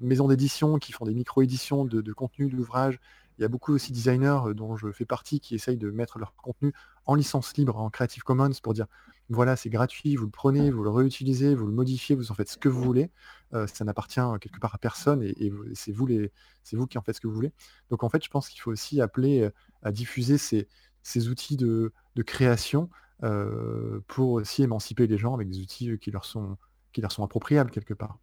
maisons 0.00 0.28
d'édition 0.28 0.78
qui 0.78 0.92
font 0.92 1.04
des 1.04 1.14
micro-éditions 1.14 1.84
de, 1.84 2.00
de 2.00 2.12
contenu 2.12 2.48
d'ouvrages. 2.48 3.00
Il 3.38 3.42
y 3.42 3.44
a 3.44 3.48
beaucoup 3.48 3.72
aussi 3.72 3.90
de 3.90 3.96
designers 3.96 4.40
dont 4.54 4.76
je 4.76 4.92
fais 4.92 5.06
partie 5.06 5.40
qui 5.40 5.54
essayent 5.54 5.78
de 5.78 5.90
mettre 5.90 6.18
leur 6.18 6.34
contenu 6.36 6.74
en 7.06 7.14
licence 7.14 7.56
libre, 7.56 7.78
en 7.78 7.88
Creative 7.88 8.22
Commons, 8.22 8.50
pour 8.62 8.74
dire 8.74 8.86
voilà, 9.30 9.56
c'est 9.56 9.70
gratuit, 9.70 10.16
vous 10.16 10.24
le 10.24 10.30
prenez, 10.30 10.70
vous 10.70 10.82
le 10.82 10.90
réutilisez, 10.90 11.54
vous 11.54 11.66
le 11.66 11.72
modifiez, 11.72 12.16
vous 12.16 12.32
en 12.32 12.34
faites 12.34 12.50
ce 12.50 12.58
que 12.58 12.68
vous 12.68 12.82
voulez. 12.82 13.10
Euh, 13.52 13.66
ça 13.66 13.84
n'appartient 13.84 14.20
quelque 14.40 14.60
part 14.60 14.74
à 14.74 14.78
personne 14.78 15.22
et, 15.22 15.52
c'est 15.74 15.92
vous, 15.92 16.06
les, 16.06 16.30
vous 16.72 16.86
qui 16.86 16.98
en 16.98 17.02
faites 17.02 17.16
ce 17.16 17.20
que 17.20 17.26
vous 17.26 17.34
voulez. 17.34 17.52
Donc 17.90 18.04
en 18.04 18.08
fait, 18.08 18.24
je 18.24 18.30
pense 18.30 18.48
qu'il 18.48 18.60
faut 18.60 18.70
aussi 18.70 19.00
appeler 19.00 19.42
euh, 19.42 19.50
à 19.82 19.90
diffuser 19.90 20.38
ces, 20.38 21.28
outils 21.28 21.56
de, 21.56 21.92
création 22.24 22.90
euh, 23.22 24.00
pour 24.06 24.32
aussi 24.32 24.62
émanciper 24.62 25.06
les 25.06 25.18
gens 25.18 25.34
avec 25.34 25.48
des 25.48 25.60
outils 25.60 25.98
qui 25.98 26.10
leur 26.10 26.24
sont, 26.24 26.56
qui 26.92 27.00
leur 27.00 27.10
sont 27.10 27.24
appropriables 27.24 27.70
quelque 27.70 27.94
part. 27.94 28.18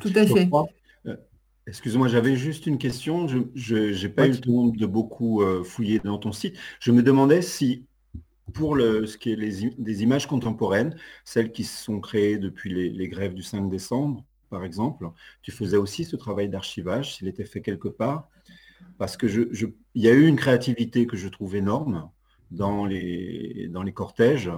Tout 0.00 0.12
à 0.14 0.26
fait. 0.26 0.48
Excuse-moi, 1.66 2.08
j'avais 2.08 2.36
juste 2.36 2.66
une 2.66 2.76
question. 2.76 3.26
Je 3.26 4.02
n'ai 4.02 4.08
pas 4.08 4.26
eu 4.26 4.32
le 4.32 4.40
temps 4.40 4.66
de 4.66 4.86
beaucoup 4.86 5.42
fouiller 5.64 5.98
dans 5.98 6.18
ton 6.18 6.32
site. 6.32 6.56
Je 6.78 6.92
me 6.92 7.02
demandais 7.02 7.42
si 7.42 7.86
pour 8.52 8.76
le, 8.76 9.06
ce 9.06 9.16
qui 9.16 9.32
est 9.32 9.36
les, 9.36 9.70
des 9.78 10.02
images 10.02 10.26
contemporaines, 10.26 10.96
celles 11.24 11.52
qui 11.52 11.64
sont 11.64 12.00
créées 12.00 12.38
depuis 12.38 12.90
les, 12.92 13.08
grèves 13.08 13.34
du 13.34 13.42
5 13.42 13.68
décembre, 13.70 14.24
par 14.54 14.64
exemple, 14.64 15.10
tu 15.42 15.50
faisais 15.50 15.76
aussi 15.76 16.04
ce 16.04 16.14
travail 16.14 16.48
d'archivage, 16.48 17.16
s'il 17.16 17.26
était 17.26 17.44
fait 17.44 17.60
quelque 17.60 17.88
part, 17.88 18.28
parce 18.98 19.16
que 19.16 19.26
je, 19.26 19.40
il 19.96 20.02
y 20.02 20.08
a 20.08 20.12
eu 20.12 20.28
une 20.28 20.36
créativité 20.36 21.08
que 21.08 21.16
je 21.16 21.26
trouve 21.26 21.56
énorme 21.56 22.08
dans 22.52 22.86
les, 22.86 23.66
dans 23.68 23.82
les 23.82 23.92
cortèges. 23.92 24.52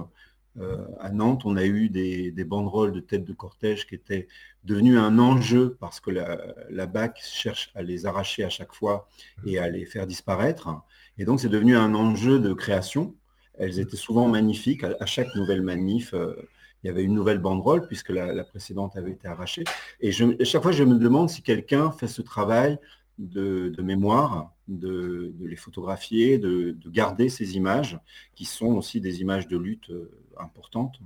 Euh, 0.59 0.85
à 0.99 1.09
Nantes, 1.09 1.45
on 1.45 1.57
a 1.57 1.65
eu 1.65 1.89
des, 1.89 2.31
banderoles 2.43 2.91
de 2.91 2.99
tête 2.99 3.25
de 3.25 3.33
cortège 3.33 3.87
qui 3.87 3.95
étaient 3.95 4.27
devenues 4.65 4.99
un 4.99 5.17
enjeu 5.17 5.75
parce 5.79 5.99
que 5.99 6.11
la, 6.11 6.85
BAC 6.85 7.19
cherche 7.23 7.71
à 7.73 7.81
les 7.81 8.05
arracher 8.05 8.43
à 8.43 8.49
chaque 8.49 8.73
fois 8.75 9.09
et 9.47 9.57
à 9.57 9.67
les 9.67 9.87
faire 9.87 10.05
disparaître. 10.05 10.69
Et 11.17 11.25
donc, 11.25 11.39
c'est 11.39 11.49
devenu 11.49 11.75
un 11.75 11.95
enjeu 11.95 12.37
de 12.37 12.53
création. 12.53 13.15
Elles 13.57 13.79
étaient 13.79 13.97
souvent 13.97 14.27
magnifiques. 14.27 14.83
À, 14.83 15.07
chaque 15.07 15.33
nouvelle 15.33 15.63
manif, 15.63 16.13
euh, 16.13 16.35
il 16.83 16.87
y 16.87 16.89
avait 16.89 17.03
une 17.03 17.13
nouvelle 17.13 17.39
banderole 17.39 17.87
puisque 17.87 18.09
la, 18.09 18.43
précédente 18.43 18.95
avait 18.95 19.11
été 19.11 19.27
arrachée. 19.27 19.63
Et 20.01 20.09
à 20.09 20.43
chaque 20.43 20.61
fois, 20.61 20.71
je 20.71 20.83
me 20.83 20.95
demande 20.95 21.29
si 21.29 21.41
quelqu'un 21.41 21.91
fait 21.91 22.07
ce 22.07 22.21
travail 22.21 22.77
de, 23.17 23.73
mémoire, 23.81 24.53
de, 24.67 25.33
les 25.39 25.55
photographier, 25.55 26.37
de, 26.37 26.77
garder 26.87 27.29
ces 27.29 27.55
images 27.55 27.99
qui 28.35 28.45
sont 28.45 28.73
aussi 28.73 29.01
des 29.01 29.21
images 29.21 29.47
de 29.47 29.57
lutte 29.57 29.89
euh, 29.89 30.11
importantes. 30.39 30.99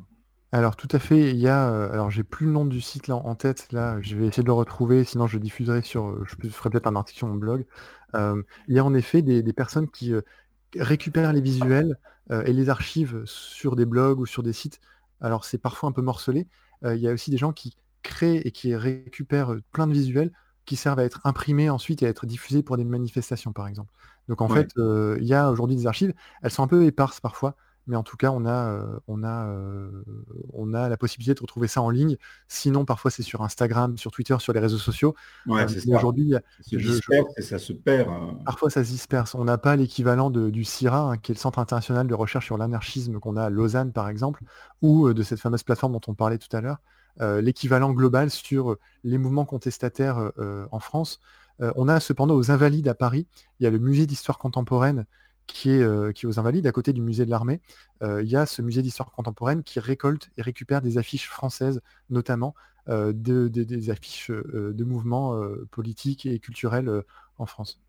Alors 0.54 0.76
tout 0.76 0.90
à 0.92 1.00
fait, 1.00 1.32
il 1.32 1.38
y 1.38 1.48
a, 1.48 1.72
euh, 1.72 1.94
alors 1.94 2.12
j'ai 2.12 2.24
plus 2.24 2.46
le 2.46 2.52
nom 2.52 2.66
du 2.66 2.82
site 2.82 3.10
en 3.10 3.36
tête, 3.36 3.72
là 3.72 3.98
je 4.02 4.18
vais 4.18 4.28
essayer 4.28 4.44
de 4.44 4.48
le 4.48 4.54
retrouver, 4.54 5.06
sinon 5.06 5.26
je 5.26 5.38
diffuserai 5.38 5.82
sur, 5.82 6.26
je 6.26 6.36
ferai 6.50 6.70
peut-être 6.70 6.88
un 6.88 6.98
article 6.98 7.20
sur 7.20 7.28
mon 7.28 7.36
blog. 7.36 7.66
il 8.14 8.44
y 8.76 8.78
a 8.78 8.84
en 8.84 8.94
effet 8.94 9.22
des, 9.22 9.54
personnes 9.54 9.90
qui 9.90 10.14
récupèrent 10.76 11.32
les 11.32 11.40
visuels, 11.40 11.98
euh, 12.32 12.44
et 12.46 12.54
les 12.54 12.70
archives 12.70 13.24
sur 13.26 13.76
des 13.76 13.86
blogs 13.86 14.20
ou 14.20 14.26
sur 14.26 14.44
des 14.44 14.54
sites, 14.54 14.80
alors 15.22 15.46
c'est 15.46 15.58
parfois 15.58 15.90
un 15.90 15.92
peu 15.92 16.02
morcelé. 16.02 16.48
Euh, 16.84 16.96
il 16.96 17.02
y 17.02 17.08
a 17.08 17.14
aussi 17.14 17.32
des 17.32 17.38
gens 17.38 17.54
qui 17.54 17.76
créent 18.04 18.42
et 18.46 18.52
qui 18.52 18.76
récupèrent 18.76 19.54
euh, 19.54 19.62
plein 19.72 19.88
de 19.88 19.94
visuels 19.94 20.32
qui 20.66 20.76
servent 20.76 21.00
à 21.00 21.04
être 21.04 21.22
imprimés 21.24 21.70
ensuite 21.70 22.04
et 22.04 22.06
à 22.06 22.10
être 22.10 22.26
diffusés 22.26 22.64
pour 22.64 22.78
des 22.78 22.84
manifestations, 22.84 23.52
par 23.52 23.68
exemple. 23.68 23.92
Donc 24.28 24.42
en 24.42 24.48
fait, 24.48 24.72
il 24.78 25.26
y 25.26 25.34
a 25.34 25.50
aujourd'hui 25.50 25.76
des 25.76 25.88
archives. 25.88 26.14
Elles 26.44 26.52
sont 26.52 26.64
un 26.64 26.68
peu 26.68 26.86
éparses 26.86 27.20
parfois 27.20 27.56
mais 27.92 27.98
en 27.98 28.04
tout 28.04 28.16
cas, 28.16 28.32
on 28.32 28.46
a, 28.46 28.82
on 29.10 29.22
a, 29.22 29.54
on 30.54 30.74
a 30.74 30.88
la 30.88 30.96
possibilité 30.96 31.34
de 31.34 31.42
retrouver 31.42 31.68
ça 31.68 31.82
en 31.82 31.90
ligne. 31.90 32.16
Sinon, 32.48 32.86
parfois, 32.86 33.12
c'est 33.12 33.22
sur 33.22 33.42
Instagram, 33.42 33.98
sur 33.98 34.12
Twitter, 34.12 34.38
sur 34.40 34.54
les 34.54 34.62
réseaux 34.62 34.78
sociaux. 34.78 35.14
Aujourd'hui, 35.46 36.34
ça 37.40 37.60
se 37.60 37.74
perd. 37.74 38.08
Hein. 38.08 38.40
Parfois, 38.46 38.70
ça 38.70 38.86
se 38.86 38.90
disperse. 38.90 39.36
On 39.36 39.44
n'a 39.44 39.58
pas 39.58 39.76
l'équivalent 39.76 40.30
du 40.30 40.64
CIRA, 40.64 41.02
hein, 41.02 41.18
qui 41.18 41.34
est 41.34 41.36
le 41.36 41.40
Centre 41.40 41.60
international 41.60 42.08
de 42.08 42.14
recherche 42.14 42.46
sur 42.46 42.58
l'anarchisme 42.58 43.20
qu'on 43.20 43.36
a 43.36 43.44
à 43.44 43.50
Lausanne, 43.50 43.92
par 43.92 44.08
exemple, 44.08 44.42
ou 44.82 45.12
de 45.12 45.22
cette 45.22 45.42
fameuse 45.42 45.64
plateforme 45.64 45.92
dont 45.92 46.02
on 46.08 46.14
parlait 46.14 46.38
tout 46.38 46.56
à 46.56 46.62
l'heure. 46.62 46.78
l'équivalent 47.20 47.92
global 47.92 48.30
sur 48.30 48.78
les 49.04 49.18
mouvements 49.18 49.44
contestataires 49.44 50.32
en 50.72 50.80
France. 50.80 51.20
on 51.60 51.90
a 51.90 52.00
cependant 52.00 52.36
aux 52.36 52.52
Invalides 52.52 52.88
à 52.88 52.96
Paris, 52.96 53.28
il 53.60 53.66
y 53.66 53.68
a 53.68 53.70
le 53.70 53.80
musée 53.80 54.06
d'histoire 54.06 54.38
contemporaine 54.38 55.06
qui 55.48 55.72
est, 55.72 56.14
qui 56.14 56.26
aux 56.28 56.40
Invalides, 56.40 56.68
à 56.68 56.72
côté 56.72 56.94
du 56.94 57.02
musée 57.02 57.26
de 57.26 57.30
l'armée. 57.30 57.62
il 58.02 58.28
y 58.28 58.36
a 58.36 58.46
ce 58.46 58.62
musée 58.62 58.82
d'histoire 58.82 59.12
contemporaine 59.12 59.64
qui 59.64 59.80
récolte 59.80 60.30
et 60.38 60.42
récupère 60.42 60.82
des 60.82 60.98
affiches 60.98 61.28
françaises, 61.28 61.82
notamment 62.10 62.56
des 62.88 63.90
affiches 63.90 64.32
de 64.32 64.84
mouvements 64.84 65.40
politiques 65.72 66.26
et 66.26 66.40
culturels 66.40 67.04
en 67.38 67.46
France. 67.46 67.80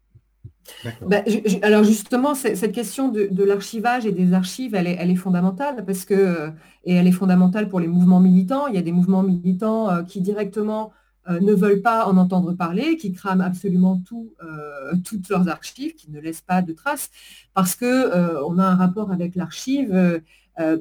Bah, 1.07 1.23
alors 1.62 1.85
justement, 1.85 2.35
cette 2.35 2.73
question 2.73 3.09
de, 3.09 3.45
l'archivage 3.45 4.07
et 4.07 4.12
des 4.12 4.33
archives, 4.33 4.75
elle 4.75 4.87
est, 4.87 5.17
fondamentale 5.17 5.85
parce 5.85 6.05
que, 6.05 6.51
et 6.85 6.95
elle 6.95 7.07
est 7.07 7.12
fondamentale 7.12 7.69
pour 7.69 7.81
les 7.81 7.87
mouvements 7.87 8.21
militants. 8.21 8.67
Il 8.67 8.75
y 8.75 8.79
a 8.79 8.83
des 8.83 8.93
mouvements 8.93 9.23
militants 9.23 9.91
euh, 9.91 10.03
qui 10.03 10.21
directement 10.21 10.93
euh, 11.29 11.41
ne 11.41 11.53
veulent 11.53 11.83
pas 11.83 12.07
en 12.07 12.17
entendre 12.17 12.53
parler, 12.53 12.97
qui 12.97 13.13
crament 13.13 13.41
absolument 13.41 14.03
euh, 14.13 14.95
toutes 15.05 15.29
leurs 15.29 15.49
archives, 15.49 15.95
qui 15.95 16.11
ne 16.11 16.21
laissent 16.21 16.41
pas 16.41 16.63
de 16.63 16.73
traces, 16.73 17.11
parce 17.55 17.77
qu'on 17.77 18.59
a 18.59 18.65
un 18.65 18.77
rapport 18.77 19.13
avec 19.13 19.37
l'archive, 19.37 20.23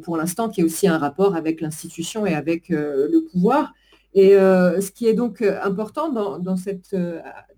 pour 0.04 0.18
l'instant, 0.18 0.50
qui 0.50 0.62
est 0.62 0.64
aussi 0.66 0.88
un 0.88 0.98
rapport 0.98 1.36
avec 1.36 1.62
l'institution 1.62 2.26
et 2.26 2.34
avec 2.34 2.70
le 2.70 3.26
pouvoir. 3.32 3.74
Et 4.14 4.32
ce 4.32 4.92
qui 4.92 5.08
est 5.08 5.14
donc 5.14 5.42
important 5.42 6.12
dans 6.12 6.40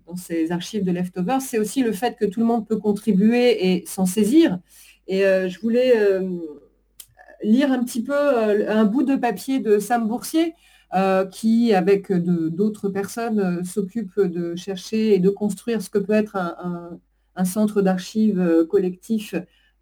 dans 0.06 0.16
ces 0.16 0.52
archives 0.52 0.84
de 0.84 0.92
leftovers, 0.92 1.40
c'est 1.40 1.58
aussi 1.58 1.82
le 1.82 1.92
fait 1.92 2.16
que 2.18 2.24
tout 2.24 2.40
le 2.40 2.46
monde 2.46 2.66
peut 2.66 2.76
contribuer 2.76 3.74
et 3.74 3.86
s'en 3.86 4.06
saisir. 4.06 4.58
Et 5.06 5.24
euh, 5.24 5.48
je 5.48 5.60
voulais 5.60 5.96
euh, 5.96 6.28
lire 7.42 7.72
un 7.72 7.84
petit 7.84 8.02
peu 8.02 8.14
euh, 8.14 8.70
un 8.70 8.84
bout 8.84 9.02
de 9.02 9.16
papier 9.16 9.60
de 9.60 9.78
Sam 9.78 10.08
Boursier, 10.08 10.54
qui, 11.30 11.74
avec 11.74 12.12
d'autres 12.12 12.88
personnes, 12.88 13.64
s'occupe 13.64 14.20
de 14.20 14.54
chercher 14.54 15.14
et 15.14 15.18
de 15.18 15.28
construire 15.28 15.82
ce 15.82 15.90
que 15.90 15.98
peut 15.98 16.12
être 16.12 16.36
un, 16.36 17.44
centre 17.44 17.82
d'archives 17.82 18.66
collectif 18.70 19.34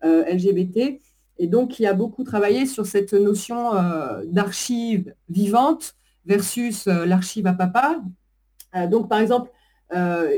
LGBT. 0.03 1.01
Et 1.39 1.47
donc, 1.49 1.73
qui 1.73 1.87
a 1.87 1.93
beaucoup 1.93 2.25
travaillé 2.25 2.65
sur 2.65 2.87
cette 2.87 3.13
notion 3.13 3.73
d'archive 4.25 5.15
vivante 5.29 5.97
versus 6.25 6.87
l'archive 6.87 7.47
à 7.47 7.53
papa. 7.53 8.01
donc, 8.91 9.11
par 9.11 9.21
exemple, 9.21 9.51
euh, 9.95 10.31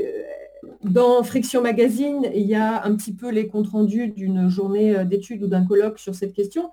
dans 0.83 1.23
Friction 1.23 1.61
Magazine, 1.61 2.29
il 2.33 2.43
y 2.43 2.55
a 2.55 2.83
un 2.83 2.95
petit 2.95 3.13
peu 3.13 3.29
les 3.29 3.47
comptes 3.47 3.69
rendus 3.69 4.09
d'une 4.09 4.49
journée 4.49 4.95
euh, 4.95 5.03
d'études 5.03 5.43
ou 5.43 5.47
d'un 5.47 5.65
colloque 5.65 5.99
sur 5.99 6.15
cette 6.15 6.33
question. 6.33 6.71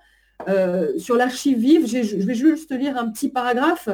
Euh, 0.49 0.99
sur 0.99 1.17
l'archive 1.17 1.59
vive, 1.59 1.87
je 1.87 2.17
vais 2.17 2.35
juste 2.35 2.71
lire 2.73 2.97
un 2.99 3.11
petit 3.11 3.29
paragraphe. 3.29 3.89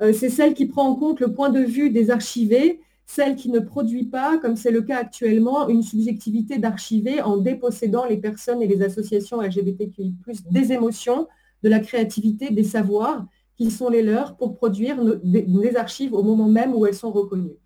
c'est 0.00 0.30
celle 0.30 0.54
qui 0.54 0.66
prend 0.66 0.88
en 0.88 0.96
compte 0.96 1.20
le 1.20 1.32
point 1.32 1.50
de 1.50 1.60
vue 1.60 1.90
des 1.90 2.10
archivés, 2.10 2.80
celle 3.06 3.36
qui 3.36 3.50
ne 3.50 3.60
produit 3.60 4.04
pas, 4.04 4.38
comme 4.38 4.56
c'est 4.56 4.70
le 4.70 4.82
cas 4.82 4.98
actuellement, 4.98 5.68
une 5.68 5.82
subjectivité 5.82 6.58
d'archiver 6.58 7.20
en 7.20 7.36
dépossédant 7.36 8.06
les 8.06 8.16
personnes 8.16 8.62
et 8.62 8.66
les 8.66 8.82
associations 8.82 9.40
LGBTQI+, 9.40 10.14
des 10.50 10.72
émotions, 10.72 11.28
de 11.62 11.68
la 11.68 11.78
créativité, 11.78 12.50
des 12.50 12.64
savoirs 12.64 13.24
qui 13.56 13.70
sont 13.70 13.88
les 13.88 14.02
leurs 14.02 14.36
pour 14.36 14.54
produire 14.54 14.96
des 15.22 15.76
archives 15.76 16.14
au 16.14 16.22
moment 16.22 16.48
même 16.48 16.74
où 16.74 16.86
elles 16.86 16.94
sont 16.94 17.12
reconnues. 17.12 17.56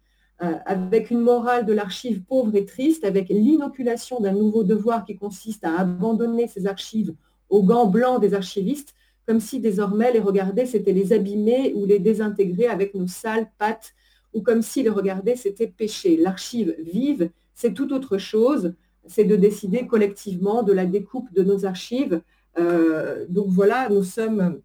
Euh, 0.43 0.53
avec 0.67 1.11
une 1.11 1.21
morale 1.21 1.65
de 1.65 1.73
l'archive 1.73 2.23
pauvre 2.23 2.55
et 2.57 2.67
triste, 2.67 3.05
avec 3.05 3.31
l'inoculation 3.31 4.21
d'un 4.21 4.33
nouveau 4.33 4.65
devoir 4.65 5.07
qui 5.07 5.17
consiste 5.17 5.65
à 5.65 5.79
abandonner 5.79 6.47
ces 6.47 6.67
archives 6.67 7.15
aux 7.49 7.63
gants 7.63 7.87
blancs 7.87 8.21
des 8.21 8.35
archivistes, 8.35 8.95
comme 9.27 9.41
si 9.41 9.61
désormais 9.61 10.13
les 10.13 10.21
regarder, 10.21 10.67
c'était 10.67 10.93
les 10.93 11.13
abîmer 11.13 11.73
ou 11.75 11.85
les 11.85 11.99
désintégrer 11.99 12.67
avec 12.67 12.95
nos 12.95 13.09
sales 13.09 13.51
pattes, 13.59 13.95
ou 14.33 14.41
comme 14.43 14.63
si 14.63 14.83
les 14.83 14.91
regarder, 14.91 15.35
c'était 15.37 15.67
pécher. 15.67 16.17
L'archive 16.17 16.75
vive, 16.79 17.31
c'est 17.55 17.75
tout 17.75 17.93
autre 17.93 18.19
chose, 18.19 18.75
c'est 19.07 19.25
de 19.25 19.37
décider 19.37 19.87
collectivement 19.87 20.63
de 20.63 20.73
la 20.73 20.87
découpe 20.87 21.33
de 21.33 21.43
nos 21.43 21.65
archives. 21.65 22.21
Euh, 22.59 23.25
donc 23.29 23.49
voilà, 23.49 23.89
nous 23.89 24.05
sommes 24.05 24.61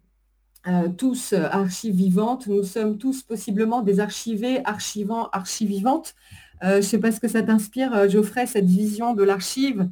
euh, 0.68 0.88
tous 0.96 1.32
euh, 1.32 1.48
archives 1.50 1.96
vivantes, 1.96 2.46
nous 2.46 2.62
sommes 2.62 2.96
tous 2.96 3.24
possiblement 3.24 3.82
des 3.82 3.98
archivés, 3.98 4.60
archivants, 4.64 5.28
archivivantes. 5.32 6.14
Euh, 6.62 6.74
je 6.74 6.76
ne 6.76 6.82
sais 6.82 6.98
pas 6.98 7.10
ce 7.10 7.18
que 7.18 7.26
ça 7.26 7.42
t'inspire, 7.42 8.08
Geoffrey, 8.08 8.46
cette 8.46 8.66
vision 8.66 9.12
de 9.14 9.24
l'archive. 9.24 9.88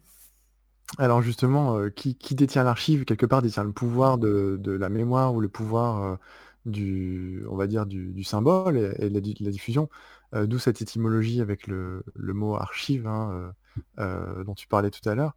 Alors 0.98 1.22
justement, 1.22 1.88
qui, 1.90 2.16
détient 2.34 2.64
l'archive, 2.64 3.04
quelque 3.04 3.26
part, 3.26 3.42
détient 3.42 3.64
le 3.64 3.72
pouvoir 3.72 4.18
de, 4.18 4.60
la 4.66 4.88
mémoire 4.88 5.34
ou 5.34 5.40
le 5.40 5.48
pouvoir 5.48 6.18
du, 6.66 7.44
on 7.48 7.56
va 7.56 7.66
dire, 7.66 7.86
du, 7.86 8.24
symbole 8.24 8.76
et, 8.98 9.08
de, 9.08 9.44
la, 9.44 9.50
diffusion. 9.50 9.88
D'où 10.34 10.58
cette 10.58 10.82
étymologie 10.82 11.40
avec 11.40 11.68
le, 11.68 12.02
mot 12.16 12.56
archive 12.56 13.06
hein, 13.06 13.52
dont 13.98 14.54
tu 14.54 14.66
parlais 14.66 14.90
tout 14.90 15.08
à 15.08 15.14
l'heure, 15.14 15.36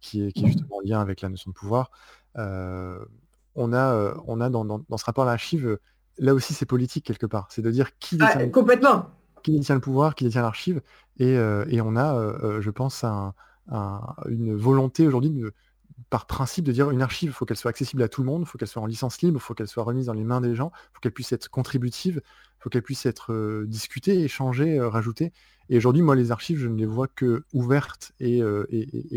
qui, 0.00 0.26
est, 0.26 0.32
qui 0.32 0.44
est 0.44 0.48
justement 0.48 0.76
en 0.76 0.80
lien 0.86 1.00
avec 1.00 1.22
la 1.22 1.30
notion 1.30 1.50
de 1.50 1.56
pouvoir 1.56 1.90
on 3.56 3.72
a, 3.72 3.94
euh, 3.94 4.14
on 4.26 4.40
a 4.40 4.50
dans, 4.50 4.84
ce 4.96 5.04
rapport 5.04 5.24
à 5.24 5.26
l'archive, 5.26 5.66
euh, 5.66 5.80
là 6.18 6.34
aussi 6.34 6.54
c'est 6.54 6.66
politique 6.66 7.04
quelque 7.04 7.26
part. 7.26 7.48
C'est 7.50 7.62
de 7.62 7.70
dire 7.70 7.98
qui 7.98 8.18
ah, 8.20 8.34
détient, 8.34 8.50
complètement. 8.50 9.06
qui 9.42 9.52
détient 9.58 9.74
le 9.74 9.80
pouvoir, 9.80 10.14
qui 10.14 10.24
détient 10.24 10.42
l'archive. 10.42 10.82
Et, 11.18 11.36
euh, 11.36 11.64
on 11.82 11.96
a, 11.96 12.60
je 12.60 12.70
pense, 12.70 13.04
une 13.68 14.54
volonté 14.54 15.06
aujourd'hui 15.06 15.42
par 16.10 16.26
principe 16.26 16.64
de 16.64 16.72
dire 16.72 16.90
une 16.90 17.02
archive, 17.02 17.30
il 17.30 17.32
faut 17.32 17.46
qu'elle 17.46 17.56
soit 17.56 17.70
accessible 17.70 18.02
à 18.02 18.08
tout 18.08 18.22
le 18.22 18.26
monde, 18.26 18.42
il 18.42 18.46
faut 18.46 18.58
qu'elle 18.58 18.68
soit 18.68 18.82
en 18.82 18.86
licence 18.86 19.22
libre, 19.22 19.38
il 19.38 19.40
faut 19.40 19.54
qu'elle 19.54 19.68
soit 19.68 19.82
remise 19.82 20.06
dans 20.06 20.12
les 20.12 20.24
mains 20.24 20.40
des 20.40 20.54
gens, 20.54 20.70
il 20.74 20.94
faut 20.94 21.00
qu'elle 21.00 21.12
puisse 21.12 21.32
être 21.32 21.48
contributive, 21.48 22.20
il 22.24 22.62
faut 22.62 22.70
qu'elle 22.70 22.82
puisse 22.82 23.06
être 23.06 23.64
discutée, 23.66 24.22
échangée, 24.22 24.80
rajoutée. 24.80 25.32
Et 25.68 25.76
aujourd'hui, 25.76 26.02
moi, 26.02 26.14
les 26.14 26.30
archives, 26.30 26.58
je 26.58 26.68
ne 26.68 26.76
les 26.76 26.86
vois 26.86 27.08
que 27.08 27.44
ouvertes 27.52 28.12
et, 28.20 28.40
euh, 28.42 28.66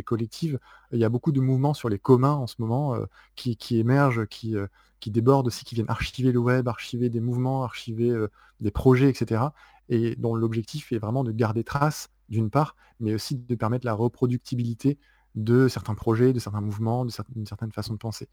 collectives. 0.05 0.59
Il 0.91 0.99
y 0.99 1.03
a 1.03 1.09
beaucoup 1.09 1.31
de 1.31 1.39
mouvements 1.39 1.73
sur 1.73 1.89
les 1.89 1.99
communs 1.99 2.33
en 2.33 2.47
ce 2.47 2.55
moment 2.59 2.95
euh, 2.95 3.05
qui, 3.35 3.57
émergent, 3.79 4.25
qui, 4.27 4.55
euh, 4.55 4.67
qui 4.99 5.12
débordent 5.12 5.47
aussi, 5.47 5.63
qui 5.63 5.75
viennent 5.75 5.89
archiver 5.89 6.31
le 6.31 6.39
web, 6.39 6.67
archiver 6.67 7.09
des 7.09 7.19
mouvements, 7.19 7.63
archiver 7.63 8.12
des 8.59 8.71
projets, 8.71 9.09
etc. 9.09 9.43
Et 9.89 10.15
dont 10.15 10.35
l'objectif 10.35 10.91
est 10.91 10.97
vraiment 10.97 11.23
de 11.23 11.31
garder 11.31 11.63
trace, 11.63 12.09
d'une 12.30 12.50
part, 12.50 12.76
mais 13.00 13.13
aussi 13.13 13.36
de 13.38 13.56
permettre 13.56 13.86
la 13.86 13.94
reproductibilité 13.94 14.98
de 15.36 15.68
certains 15.68 15.96
projets, 15.96 16.34
de 16.34 16.39
certains 16.39 16.62
mouvements, 16.62 17.06
d'une 17.06 17.46
certaine 17.46 17.72
façon 17.72 17.94
de 17.94 18.00
penser. 18.00 18.28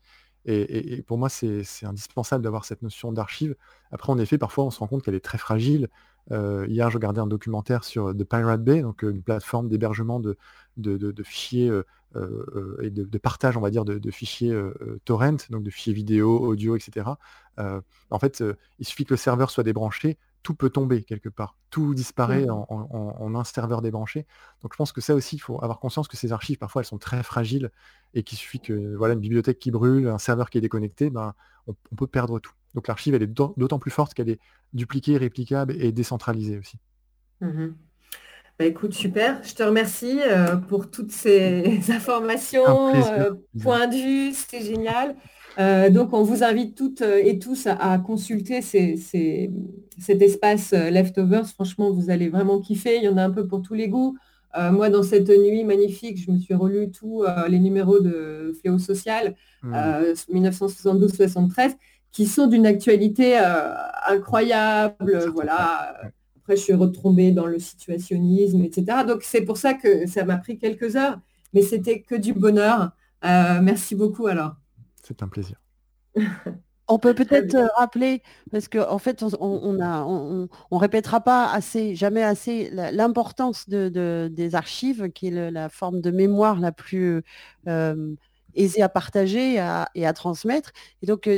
Et, 0.47 1.03
pour 1.03 1.19
moi, 1.19 1.29
c'est 1.29 1.65
indispensable 1.83 2.45
d'avoir 2.45 2.65
cette 2.65 2.83
notion 2.83 3.11
d'archive. 3.13 3.57
Après, 3.91 4.13
en 4.13 4.19
effet, 4.19 4.39
parfois, 4.39 4.65
on 4.65 4.71
se 4.71 4.79
rend 4.79 4.87
compte 4.87 5.03
qu'elle 5.03 5.17
est 5.17 5.25
très 5.25 5.39
fragile, 5.39 5.89
euh, 6.33 6.67
hier, 6.69 6.91
je 6.91 6.97
regardais 6.97 7.21
un 7.21 7.27
documentaire 7.27 7.85
sur 7.85 8.15
The 8.15 8.25
Pirate 8.25 8.63
Bay, 8.65 8.83
donc 8.83 9.05
euh, 9.05 9.11
une 9.11 9.23
plateforme 9.23 9.69
d'hébergement 9.69 10.21
de, 10.21 10.37
fichiers 11.23 11.71
euh, 11.71 12.79
et 12.83 12.91
de, 12.91 13.19
partage, 13.19 13.57
on 13.57 13.61
va 13.61 13.71
dire, 13.71 13.85
de, 13.85 14.11
fichiers 14.11 14.57
torrent, 15.05 15.37
donc 15.51 15.63
de 15.63 15.71
fichiers 15.71 15.93
vidéo, 15.93 16.39
audio, 16.39 16.77
etc. 16.77 17.11
en 17.59 18.19
fait, 18.19 18.43
il 18.79 18.87
suffit 18.87 19.05
que 19.05 19.15
le 19.15 19.19
serveur 19.19 19.51
soit 19.51 19.65
débranché, 19.65 20.19
tout 20.47 20.55
peut 20.55 20.71
tomber 20.71 21.03
quelque 21.03 21.29
part. 21.29 21.57
Tout 21.71 21.93
disparaît 21.93 22.47
en, 22.49 23.35
un 23.35 23.43
serveur 23.43 23.83
débranché. 23.83 24.29
Donc 24.63 24.75
je 24.75 24.77
pense 24.77 24.93
que 24.93 25.01
ça 25.01 25.13
aussi, 25.17 25.35
il 25.35 25.41
faut 25.41 25.61
avoir 25.61 25.81
conscience 25.81 26.07
que 26.07 26.17
ces 26.17 26.31
archives, 26.31 26.57
parfois, 26.57 26.83
elles 26.83 26.87
sont 26.87 26.99
très 26.99 27.21
fragiles 27.25 27.73
et 28.15 28.23
qu'il 28.23 28.39
suffit 28.39 28.61
que 28.61 28.95
voilà, 28.95 29.15
une 29.15 29.21
bibliothèque 29.21 29.59
qui 29.59 29.73
brûle, 29.73 30.07
un 30.07 30.19
serveur 30.19 30.49
qui 30.49 30.59
est 30.59 30.61
déconnecté, 30.61 31.11
ben, 31.11 31.35
on 31.67 31.97
peut 31.97 32.07
perdre 32.07 32.39
tout. 32.39 32.53
Donc 32.75 32.87
l'archive, 32.87 33.17
elle 33.17 33.25
est 33.25 33.27
d'autant 33.27 33.81
plus 33.81 33.91
forte 33.91 34.15
qu'elle 34.15 34.29
est 34.29 34.39
dupliquée, 34.73 35.17
réplicable 35.17 35.75
et 35.83 35.91
décentralisée 35.91 36.59
aussi. 36.59 36.79
Mmh 37.41 37.71
bah, 38.59 38.65
écoute, 38.65 38.95
super. 38.95 39.43
Je 39.43 39.53
te 39.53 39.63
remercie 39.65 40.21
euh, 40.23 40.57
pour 40.57 40.91
toutes 40.91 41.13
ces 41.13 41.81
informations, 41.91 42.95
euh, 42.95 43.33
points 43.61 43.89
de 43.89 43.97
vue, 43.97 44.33
c'était 44.33 44.63
génial. 44.63 45.17
Euh, 45.59 45.91
donc, 45.91 46.13
on 46.13 46.23
vous 46.23 46.45
invite 46.45 46.77
toutes 46.77 47.03
et 47.03 47.39
tous 47.39 47.67
à, 47.67 47.99
consulter 47.99 48.63
cet 48.63 50.23
espace 50.23 50.73
Leftovers. 50.73 51.49
Franchement, 51.49 51.93
vous 51.93 52.11
allez 52.11 52.29
vraiment 52.29 52.61
kiffer. 52.61 52.97
Il 52.97 53.05
y 53.05 53.09
en 53.09 53.17
a 53.17 53.23
un 53.23 53.31
peu 53.31 53.47
pour 53.47 53.63
tous 53.63 53.75
les 53.75 53.89
goûts. 53.89 54.17
moi, 54.55 54.91
dans 54.91 55.03
cette 55.03 55.29
nuit 55.29 55.65
magnifique, 55.65 56.19
je 56.19 56.31
me 56.31 56.39
suis 56.39 56.55
relu 56.55 56.91
tous 56.91 57.25
les 57.49 57.59
numéros 57.59 58.01
de 58.01 58.53
Fléau 58.61 58.79
Social, 58.79 59.35
1972-73. 59.65 61.71
Mmh 61.71 61.75
qui 62.17 62.25
sont 62.25 62.47
d'une 62.47 62.65
actualité 62.65 63.39
euh, 63.39 63.75
incroyable. 64.09 65.29
Voilà. 65.35 65.95
Après, 66.39 66.57
je 66.57 66.63
suis 66.63 66.73
retombée 66.73 67.31
dans 67.31 67.45
le 67.45 67.59
situationnisme, 67.59 68.65
etc. 68.65 69.05
Donc, 69.07 69.23
c'est 69.23 69.43
pour 69.43 69.59
ça 69.59 69.75
que 69.75 70.07
ça 70.07 70.25
m'a 70.25 70.39
pris 70.39 70.57
quelques 70.57 70.97
heures, 70.97 71.19
mais 71.53 71.61
c'était 71.61 72.01
que 72.01 72.15
du 72.15 72.33
bonheur. 72.33 72.93
Euh, 73.23 73.61
merci 73.63 73.95
beaucoup 73.95 74.29
alors. 74.29 74.55
C'est 75.07 75.23
un 75.23 75.29
plaisir. 75.29 75.61
On 76.89 77.01
peut 77.01 77.15
peut-être 77.15 77.57
euh, 77.57 77.67
rappeler, 77.77 78.23
parce 78.53 78.69
qu'en 78.69 78.89
en 78.89 78.99
fait, 78.99 79.25
on, 79.41 79.81
a, 79.81 80.05
on, 80.05 80.79
répétera 80.79 81.21
pas 81.21 81.51
assez, 81.51 81.97
jamais 81.97 82.23
assez 82.23 82.71
l'importance 82.71 83.69
de, 83.69 84.29
des 84.33 84.55
archives, 84.55 85.11
qui 85.11 85.27
est 85.27 85.51
la 85.51 85.69
forme 85.69 86.01
de 86.01 86.13
mémoire 86.13 86.61
la 86.61 86.71
plus 86.71 87.25
aisée 88.55 88.83
à 88.83 88.89
partager 88.89 89.55
et 89.55 90.07
à, 90.07 90.13
transmettre. 90.13 90.71
Et 91.03 91.07
donc, 91.07 91.29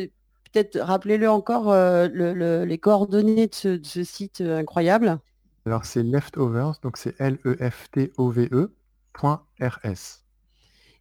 peut-être 0.53 0.79
rappelez-le 0.79 1.31
encore 1.31 1.71
euh, 1.71 2.65
les 2.65 2.79
coordonnées 2.79 3.49
de 3.49 3.55
ce, 3.55 4.05
site 4.05 4.41
euh, 4.41 4.59
incroyable. 4.59 5.19
Alors 5.67 5.85
c'est 5.85 6.03
Leftovers, 6.03 6.79
donc 6.83 6.97
c'est 6.97 7.21
L-E-F-T-O-V-E. 7.21 8.75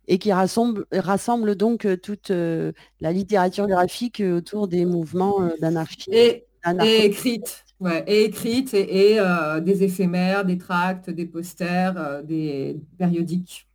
Et 0.07 0.17
qui 0.17 0.31
rassemble, 0.31 0.85
rassemble 0.91 1.55
donc 1.55 1.85
euh, 1.85 1.97
toute 1.97 2.31
euh, 2.31 2.71
la 3.01 3.11
littérature 3.11 3.67
graphique 3.67 4.21
euh, 4.21 4.37
autour 4.37 4.67
des 4.67 4.85
mouvements 4.85 5.49
d'anarchie. 5.59 6.09
Et, 6.11 6.45
écrite, 7.03 7.65
ouais, 7.79 8.03
et 8.07 8.25
écrite, 8.25 8.73
et, 8.73 9.19
des 9.61 9.83
éphémères, 9.83 10.45
des 10.45 10.57
tracts, 10.57 11.09
des 11.09 11.25
posters, 11.25 12.23
des 12.23 12.77
périodiques. 12.97 13.67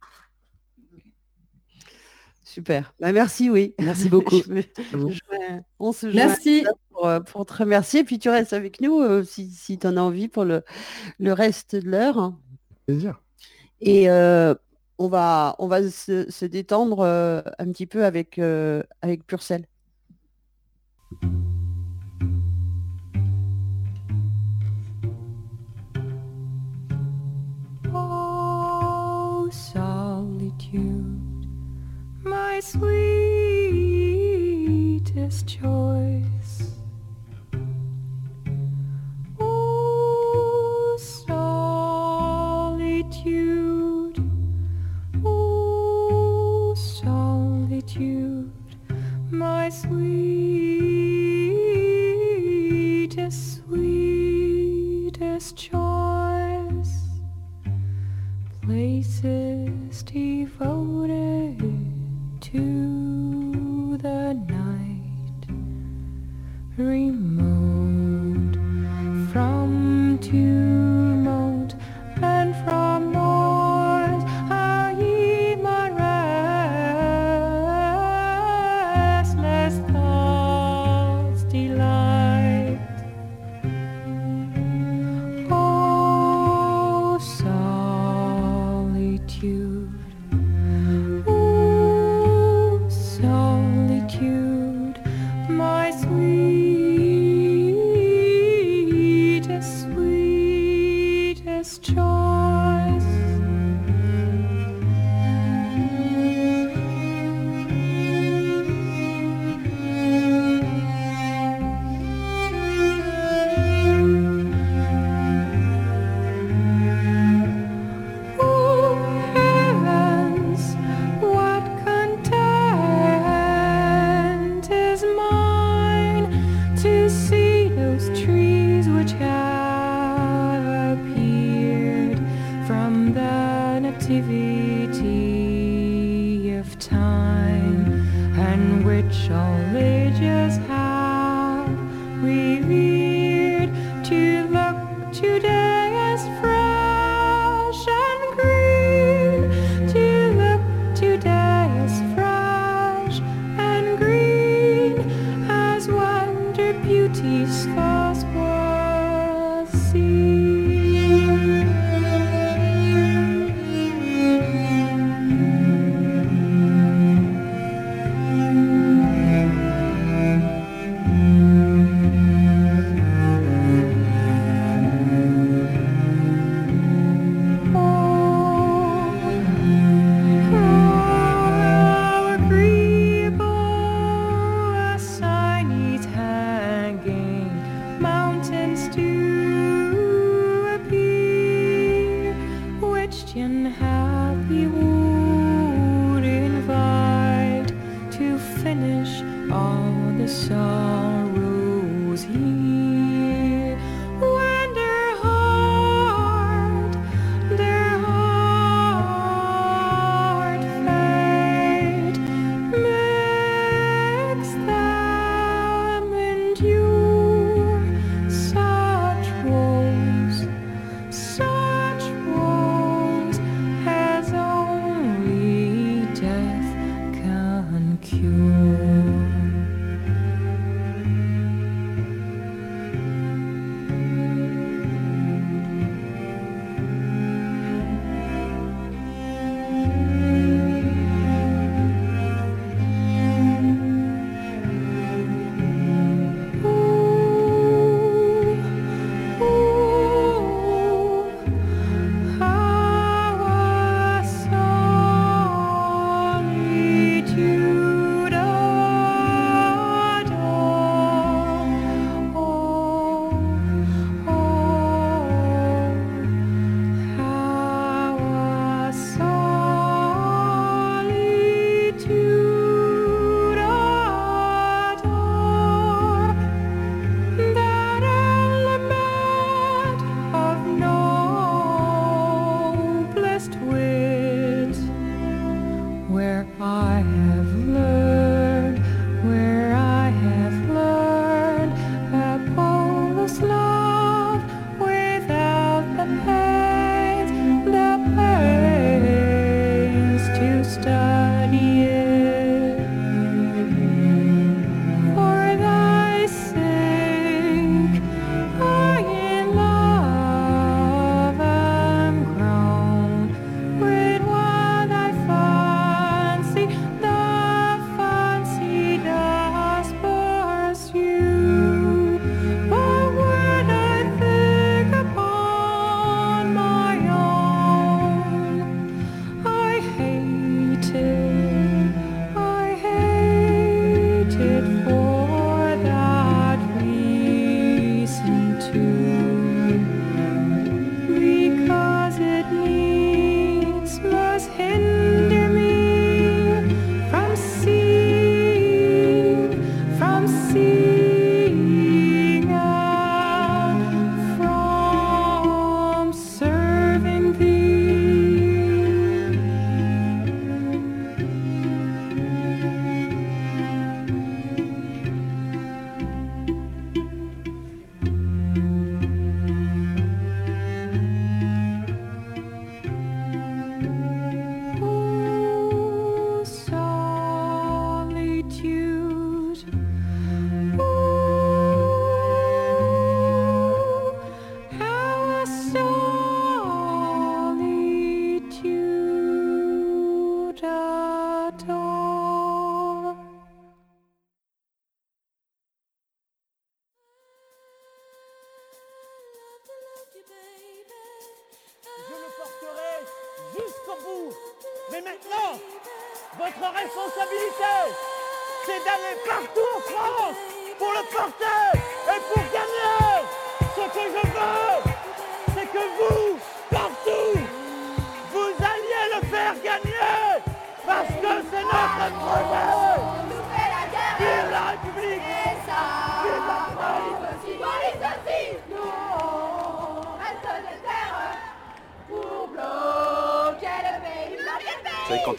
Super. 2.45 2.93
Bah, 3.01 3.13
merci, 3.13 3.49
oui. 3.49 3.75
Merci 3.79 4.11
beaucoup. 4.11 4.37
on 5.79 5.93
se 5.93 6.07
merci. 6.07 6.65
Pour, 6.91 7.09
pour, 7.25 7.47
te 7.47 7.55
remercier. 7.55 8.05
Puis 8.05 8.19
tu 8.19 8.29
restes 8.29 8.53
avec 8.53 8.83
nous 8.83 9.25
si, 9.25 9.51
si 9.51 9.79
tu 9.79 9.87
en 9.87 9.97
as 9.97 10.03
envie 10.03 10.29
pour 10.29 10.45
le, 10.45 10.63
le 11.19 11.33
reste 11.33 11.77
de 11.77 11.89
l'heure. 11.89 12.35
Plaisir. 12.87 13.23
Et 13.81 14.07
on 14.99 15.09
va, 15.09 15.57
on 15.59 15.67
va 15.69 15.83
se, 15.91 16.45
détendre 16.45 17.01
euh, 17.01 17.43
un 17.59 17.71
petit 17.73 17.87
peu 17.87 18.05
avec, 18.05 18.39
euh, 18.39 18.83
avec 19.03 19.27
Purcell. 19.27 19.67
Oh, 27.95 29.49
solitude, 29.51 31.05
my 32.25 32.61
sweetest 32.61 33.19
choice. 35.49 36.32
My 49.73 50.52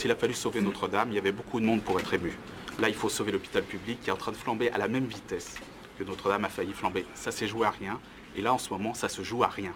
quand 0.03 0.09
il 0.09 0.11
a 0.11 0.15
fallu 0.15 0.33
sauver 0.33 0.59
Notre-Dame, 0.59 1.11
il 1.11 1.15
y 1.15 1.17
avait 1.17 1.31
beaucoup 1.31 1.61
de 1.61 1.65
monde 1.65 1.81
pour 1.81 1.97
être 1.97 2.13
ému. 2.13 2.37
Là, 2.77 2.89
il 2.89 2.93
faut 2.93 3.07
sauver 3.07 3.31
l'hôpital 3.31 3.63
public 3.63 4.01
qui 4.01 4.09
est 4.09 4.11
en 4.11 4.17
train 4.17 4.33
de 4.33 4.37
flamber 4.37 4.69
à 4.71 4.77
la 4.77 4.89
même 4.89 5.05
vitesse 5.05 5.55
que 5.97 6.03
Notre-Dame 6.03 6.43
a 6.43 6.49
failli 6.49 6.73
flamber. 6.73 7.05
Ça 7.13 7.31
s'est 7.31 7.47
joué 7.47 7.65
à 7.65 7.69
rien. 7.69 8.01
Et 8.35 8.41
là, 8.41 8.53
en 8.53 8.57
ce 8.57 8.69
moment, 8.71 8.93
ça 8.93 9.07
se 9.07 9.21
joue 9.21 9.45
à 9.45 9.47
rien. 9.47 9.71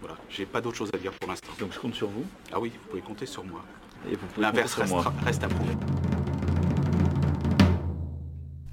Voilà, 0.00 0.16
j'ai 0.30 0.46
pas 0.46 0.60
d'autre 0.60 0.76
chose 0.76 0.90
à 0.94 0.96
dire 0.96 1.10
pour 1.10 1.28
l'instant. 1.28 1.50
Donc 1.58 1.72
je 1.72 1.80
compte 1.80 1.94
sur 1.94 2.06
vous. 2.06 2.24
Ah 2.52 2.60
oui, 2.60 2.70
vous 2.70 2.88
pouvez 2.88 3.02
compter 3.02 3.26
sur 3.26 3.42
moi. 3.42 3.64
Et 4.08 4.14
vous 4.14 4.26
pouvez 4.28 4.42
L'inverse 4.42 4.74
reste 5.24 5.42
à 5.42 5.48
prouver. 5.48 5.74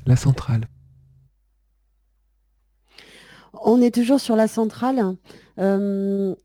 La 0.06 0.16
centrale. 0.16 0.68
On 3.54 3.82
est 3.82 3.92
toujours 3.92 4.20
sur 4.20 4.36
la 4.36 4.48
centrale. 4.48 5.16
Euh, 5.58 6.36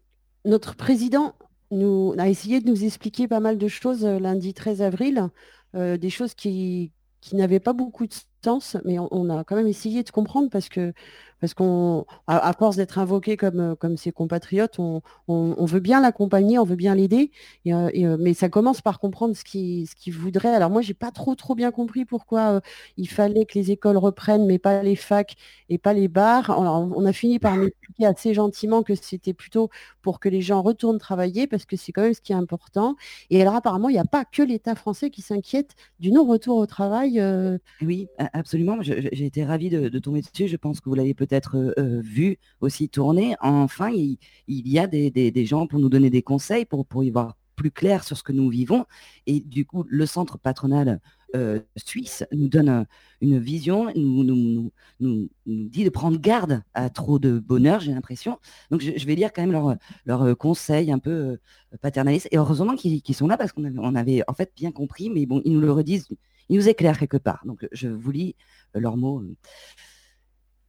notre 0.46 0.76
président 0.76 1.34
nous, 1.70 2.14
a 2.18 2.28
essayé 2.28 2.60
de 2.60 2.68
nous 2.70 2.84
expliquer 2.84 3.28
pas 3.28 3.40
mal 3.40 3.58
de 3.58 3.68
choses 3.68 4.04
euh, 4.04 4.18
lundi 4.18 4.54
13 4.54 4.82
avril, 4.82 5.28
euh, 5.74 5.96
des 5.96 6.10
choses 6.10 6.34
qui, 6.34 6.92
qui 7.20 7.36
n'avaient 7.36 7.60
pas 7.60 7.72
beaucoup 7.72 8.06
de 8.06 8.14
sens, 8.44 8.76
mais 8.84 8.98
on, 8.98 9.08
on 9.10 9.30
a 9.36 9.44
quand 9.44 9.56
même 9.56 9.66
essayé 9.66 10.02
de 10.02 10.10
comprendre 10.10 10.48
parce 10.50 10.68
que 10.68 10.92
parce 11.40 11.54
qu'on, 11.54 12.04
à, 12.26 12.48
à 12.48 12.52
force 12.52 12.76
d'être 12.76 12.98
invoqué 12.98 13.36
comme, 13.36 13.60
euh, 13.60 13.74
comme 13.76 13.96
ses 13.96 14.10
compatriotes, 14.12 14.78
on, 14.80 15.02
on- 15.28 15.54
on 15.56 15.64
veut 15.66 15.78
bien 15.80 16.00
l'accompagner, 16.00 16.58
on 16.58 16.64
veut 16.64 16.74
bien 16.76 16.94
l'aider, 16.96 17.30
et, 17.64 17.72
euh, 17.74 17.90
et, 17.92 18.06
euh, 18.06 18.16
mais 18.18 18.34
ça 18.34 18.48
commence 18.48 18.80
par 18.82 18.98
comprendre 18.98 19.36
ce 19.36 19.44
qu'il 19.44 19.86
ce 19.88 19.94
qu'il 19.94 20.14
voudrait. 20.14 20.48
Alors 20.54 20.70
moi, 20.70 20.82
j'ai 20.82 20.94
pas 20.94 21.10
trop 21.12 21.34
trop 21.36 21.54
bien 21.54 21.70
compris 21.70 22.04
pourquoi 22.04 22.54
euh, 22.56 22.60
il 22.96 23.08
fallait 23.08 23.44
que 23.46 23.58
les 23.58 23.70
écoles 23.70 23.96
reprennent, 23.98 24.46
mais 24.46 24.58
pas 24.58 24.82
les 24.82 24.96
facs 24.96 25.36
et 25.68 25.78
pas 25.78 25.92
les 25.92 26.08
bars. 26.08 26.50
Alors, 26.50 26.88
on 26.96 27.04
a 27.06 27.12
fini 27.12 27.38
par 27.38 27.56
m'expliquer 27.56 28.06
assez 28.06 28.34
gentiment 28.34 28.82
que 28.82 28.94
c'était 28.94 29.34
plutôt 29.34 29.70
pour 30.02 30.20
que 30.20 30.28
les 30.28 30.40
gens 30.42 30.62
retournent 30.62 30.98
travailler, 30.98 31.46
parce 31.46 31.64
que 31.66 31.76
c'est 31.76 31.92
quand 31.92 32.02
même 32.02 32.14
ce 32.14 32.20
qui 32.20 32.32
est 32.32 32.36
important. 32.36 32.96
Et 33.30 33.40
alors 33.42 33.54
apparemment, 33.54 33.88
il 33.88 33.92
n'y 33.94 33.98
a 33.98 34.04
pas 34.04 34.24
que 34.24 34.42
l'État 34.42 34.74
français 34.74 35.10
qui 35.10 35.22
s'inquiète 35.22 35.74
du 36.00 36.10
non-retour 36.12 36.56
au 36.58 36.66
travail. 36.66 37.20
euh, 37.20 37.58
Oui, 37.80 38.08
a- 38.18 38.27
absolument. 38.32 38.78
J'ai 38.82 39.24
été 39.24 39.44
ravie 39.44 39.70
de, 39.70 39.98
tomber 39.98 40.22
dessus. 40.22 40.48
Je 40.48 40.56
pense 40.56 40.80
que 40.80 40.88
vous 40.88 40.94
l'avez 40.94 41.14
peut-être 41.14 41.56
euh, 41.56 41.72
euh, 41.78 42.00
vu 42.00 42.38
aussi 42.60 42.88
tourner. 42.88 43.34
Enfin, 43.40 43.90
il, 43.90 44.18
y 44.46 44.78
a 44.78 44.86
des, 44.86 45.46
gens 45.46 45.66
pour 45.66 45.78
nous 45.78 45.88
donner 45.88 46.10
des 46.10 46.22
conseils, 46.22 46.64
pour, 46.64 46.86
pour 46.86 47.04
y 47.04 47.10
voir 47.10 47.36
plus 47.56 47.70
clair 47.70 48.04
sur 48.04 48.16
ce 48.16 48.22
que 48.22 48.32
nous 48.32 48.48
vivons. 48.48 48.86
Et 49.26 49.40
du 49.40 49.66
coup, 49.66 49.84
le 49.88 50.06
centre 50.06 50.38
patronal 50.38 51.00
euh, 51.34 51.60
suisse 51.76 52.24
nous 52.32 52.48
donne 52.48 52.86
une 53.20 53.38
vision, 53.38 53.92
nous, 53.94 54.24
nous, 54.24 54.70
nous, 55.00 55.28
nous- 55.46 55.68
dit 55.68 55.84
de 55.84 55.90
prendre 55.90 56.18
garde 56.18 56.62
à 56.72 56.88
trop 56.88 57.18
de 57.18 57.38
bonheur, 57.38 57.80
j'ai 57.80 57.92
l'impression. 57.92 58.38
Donc, 58.70 58.80
je, 58.80 59.06
vais 59.06 59.14
lire 59.14 59.32
quand 59.32 59.42
même 59.42 59.52
leurs 59.52 59.76
leur, 60.06 60.38
conseils 60.38 60.90
un 60.92 60.98
peu 60.98 61.38
paternalistes. 61.82 62.28
Et 62.30 62.38
heureusement 62.38 62.76
qu'ils 62.76 63.14
sont 63.14 63.26
là 63.26 63.36
parce 63.36 63.52
qu'on 63.52 63.64
avait, 63.64 63.98
avait 63.98 64.22
en 64.28 64.34
fait 64.34 64.52
bien 64.56 64.70
compris, 64.70 65.10
mais 65.10 65.26
bon, 65.26 65.42
ils 65.44 65.52
nous 65.52 65.60
le 65.60 65.72
redisent 65.72 66.08
ils 66.48 66.56
nous 66.56 66.68
éclairent 66.68 66.98
quelque 66.98 67.16
part. 67.16 67.42
Donc, 67.44 67.66
je 67.72 67.88
vous 67.88 68.10
lis 68.10 68.36
euh, 68.76 68.80
leurs 68.80 68.96
mots. 68.96 69.22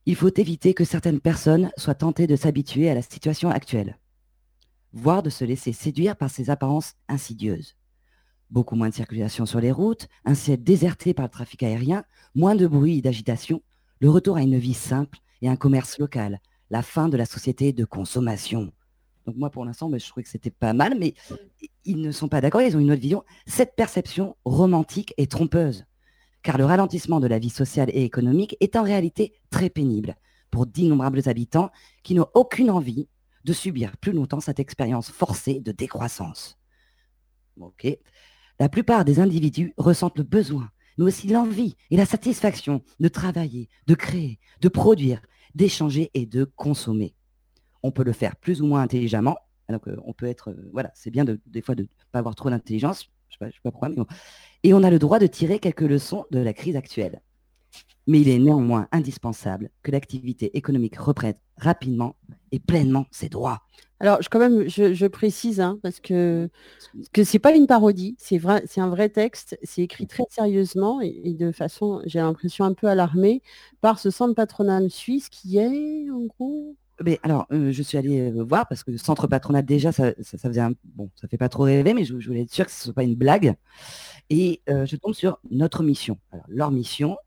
Il 0.06 0.16
faut 0.16 0.34
éviter 0.36 0.74
que 0.74 0.86
certaines 0.86 1.20
personnes 1.20 1.72
soient 1.78 1.96
tentées 1.96 2.28
de 2.28 2.36
s'habituer 2.36 2.90
à 2.90 2.96
la 2.96 3.02
situation 3.02 3.50
actuelle, 3.50 3.98
voire 4.94 5.24
de 5.24 5.30
se 5.30 5.46
laisser 5.46 5.74
séduire 5.74 6.16
par 6.16 6.30
ces 6.30 6.50
apparences 6.50 6.96
insidieuses. 7.08 7.76
Beaucoup 8.50 8.76
moins 8.76 8.90
de 8.90 8.96
circulation 8.96 9.46
sur 9.46 9.60
les 9.60 9.72
routes, 9.72 10.08
un 10.26 10.34
ciel 10.34 10.64
déserté 10.64 11.14
par 11.14 11.26
le 11.26 11.30
trafic 11.30 11.62
aérien, 11.62 12.04
moins 12.34 12.56
de 12.56 12.66
bruit 12.66 12.98
et 12.98 13.02
d'agitation, 13.02 13.62
le 14.00 14.10
retour 14.10 14.38
à 14.38 14.42
une 14.42 14.58
vie 14.58 14.74
simple 14.74 15.20
et 15.42 15.50
un 15.50 15.56
commerce 15.56 16.00
local, 16.00 16.42
la 16.70 16.82
fin 16.82 17.10
de 17.10 17.18
la 17.18 17.26
société 17.26 17.74
de 17.74 17.86
consommation. 17.86 18.72
Donc 19.30 19.38
moi, 19.38 19.52
pour 19.52 19.64
l'instant, 19.64 19.92
ben, 19.92 20.00
je 20.00 20.08
trouvais 20.08 20.24
que 20.24 20.30
c'était 20.30 20.50
pas 20.50 20.74
mal, 20.74 20.98
mais 20.98 21.14
ils 21.86 22.02
ne 22.02 22.12
sont 22.12 22.28
pas 22.28 22.42
d'accord, 22.42 22.64
ils 22.64 22.76
ont 22.76 22.80
une 22.80 22.92
autre 22.92 23.02
vision. 23.02 23.24
Cette 23.46 23.76
perception 23.76 24.36
romantique 24.44 25.14
est 25.18 25.30
trompeuse, 25.30 25.86
car 26.42 26.58
le 26.58 26.66
ralentissement 26.66 27.20
de 27.20 27.28
la 27.28 27.38
vie 27.38 27.52
sociale 27.52 27.92
et 27.94 28.04
économique 28.04 28.58
est 28.60 28.76
en 28.76 28.82
réalité 28.82 29.34
très 29.52 29.70
pénible 29.70 30.16
pour 30.50 30.66
d'innombrables 30.66 31.30
habitants 31.30 31.70
qui 32.02 32.16
n'ont 32.16 32.26
aucune 32.34 32.72
envie 32.72 33.08
de 33.44 33.54
subir 33.54 33.98
plus 33.98 34.14
longtemps 34.14 34.40
cette 34.40 34.60
expérience 34.60 35.12
forcée 35.12 35.60
de 35.60 35.72
décroissance. 35.72 36.58
Ok. 37.60 37.86
La 38.58 38.68
plupart 38.68 39.06
des 39.06 39.20
individus 39.20 39.76
ressentent 39.78 40.18
le 40.18 40.24
besoin, 40.24 40.72
mais 40.98 41.06
aussi 41.06 41.28
l'envie 41.28 41.76
et 41.92 41.98
la 41.98 42.08
satisfaction 42.08 42.82
de 43.00 43.08
travailler, 43.10 43.70
de 43.86 43.94
créer, 43.94 44.40
de 44.62 44.70
produire, 44.70 45.22
d'échanger 45.54 46.10
et 46.16 46.26
de 46.26 46.46
consommer. 46.46 47.14
On 47.84 47.92
peut 47.92 48.04
le 48.04 48.14
faire 48.14 48.36
plus 48.36 48.62
ou 48.62 48.68
moins 48.68 48.82
intelligemment. 48.82 49.38
Alors 49.68 49.82
on 50.06 50.14
peut 50.14 50.26
être, 50.26 50.50
euh, 50.50 50.70
voilà, 50.74 50.92
c'est 50.96 51.12
bien 51.12 51.26
de, 51.26 51.40
des 51.46 51.62
fois 51.62 51.76
de 51.76 51.84
ne 51.84 51.88
pas 52.12 52.20
avoir 52.20 52.36
trop 52.36 52.50
d'intelligence. 52.50 53.10
Je 53.30 53.38
ne 53.42 53.50
sais, 53.50 53.56
sais, 53.56 53.62
pas 53.64 53.72
pourquoi, 53.72 53.90
mais 53.90 53.96
bon. 53.96 54.08
Et 54.64 54.74
on 54.74 54.84
a 54.84 54.90
le 54.90 55.00
droit 55.00 55.20
de 55.20 55.28
tirer 55.28 55.60
quelques 55.60 55.82
leçons 55.82 56.26
de 56.32 56.40
la 56.40 56.54
crise 56.54 56.76
actuelle. 56.76 57.22
Mais 58.08 58.22
il 58.22 58.30
est 58.30 58.40
néanmoins 58.40 58.88
indispensable 58.92 59.70
que 59.84 59.92
l'activité 59.92 60.58
économique 60.58 60.98
reprenne 60.98 61.36
rapidement 61.58 62.16
et 62.52 62.60
pleinement 62.60 63.06
ses 63.12 63.30
droits. 63.30 63.62
Alors, 64.00 64.22
je, 64.22 64.30
quand 64.30 64.40
même, 64.40 64.68
je, 64.68 64.94
je 64.94 65.06
précise, 65.06 65.60
hein, 65.60 65.78
parce 65.84 66.00
que 66.00 66.50
que 67.14 67.24
c'est 67.24 67.40
pas 67.40 67.54
une 67.54 67.68
parodie, 67.68 68.16
c'est 68.18 68.38
vrai, 68.38 68.64
c'est 68.66 68.82
un 68.82 68.90
vrai 68.90 69.10
texte, 69.10 69.60
c'est 69.62 69.82
écrit 69.84 70.08
très 70.08 70.24
sérieusement 70.30 71.02
et, 71.02 71.22
et 71.26 71.34
de 71.34 71.52
façon, 71.52 72.02
j'ai 72.06 72.20
l'impression 72.20 72.64
un 72.66 72.74
peu 72.74 72.88
alarmée 72.88 73.44
par 73.82 74.00
ce 74.00 74.10
centre 74.10 74.34
patronal 74.34 74.90
suisse 74.90 75.30
qui 75.30 75.58
est, 75.58 76.10
en 76.10 76.22
gros, 76.22 76.78
alors, 77.24 77.48
euh, 77.52 77.72
je 77.72 77.84
suis 77.84 77.98
allée 77.98 78.32
euh, 78.32 78.44
voir 78.44 78.68
parce 78.68 78.84
que 78.84 78.92
le 78.92 78.98
centre 78.98 79.28
patronal 79.28 79.66
déjà, 79.66 79.92
ça, 79.92 80.12
ça, 80.22 80.38
faisait 80.38 80.62
un 80.62 80.74
bon, 80.84 81.10
ça 81.16 81.28
fait 81.28 81.38
pas 81.38 81.50
trop 81.50 81.64
rêver, 81.64 81.94
mais 81.94 82.04
je, 82.04 82.14
voulais 82.14 82.42
être 82.42 82.54
sûr 82.54 82.66
que 82.66 82.72
ce 82.72 82.84
soit 82.84 82.94
pas 82.94 83.04
une 83.04 83.16
blague. 83.16 83.56
Et 84.30 84.62
euh, 84.70 84.86
je 84.86 84.96
tombe 84.96 85.14
sur 85.14 85.40
notre 85.50 85.84
mission. 85.84 86.18
Alors, 86.32 86.46
leur 86.50 86.72
mission, 86.72 87.18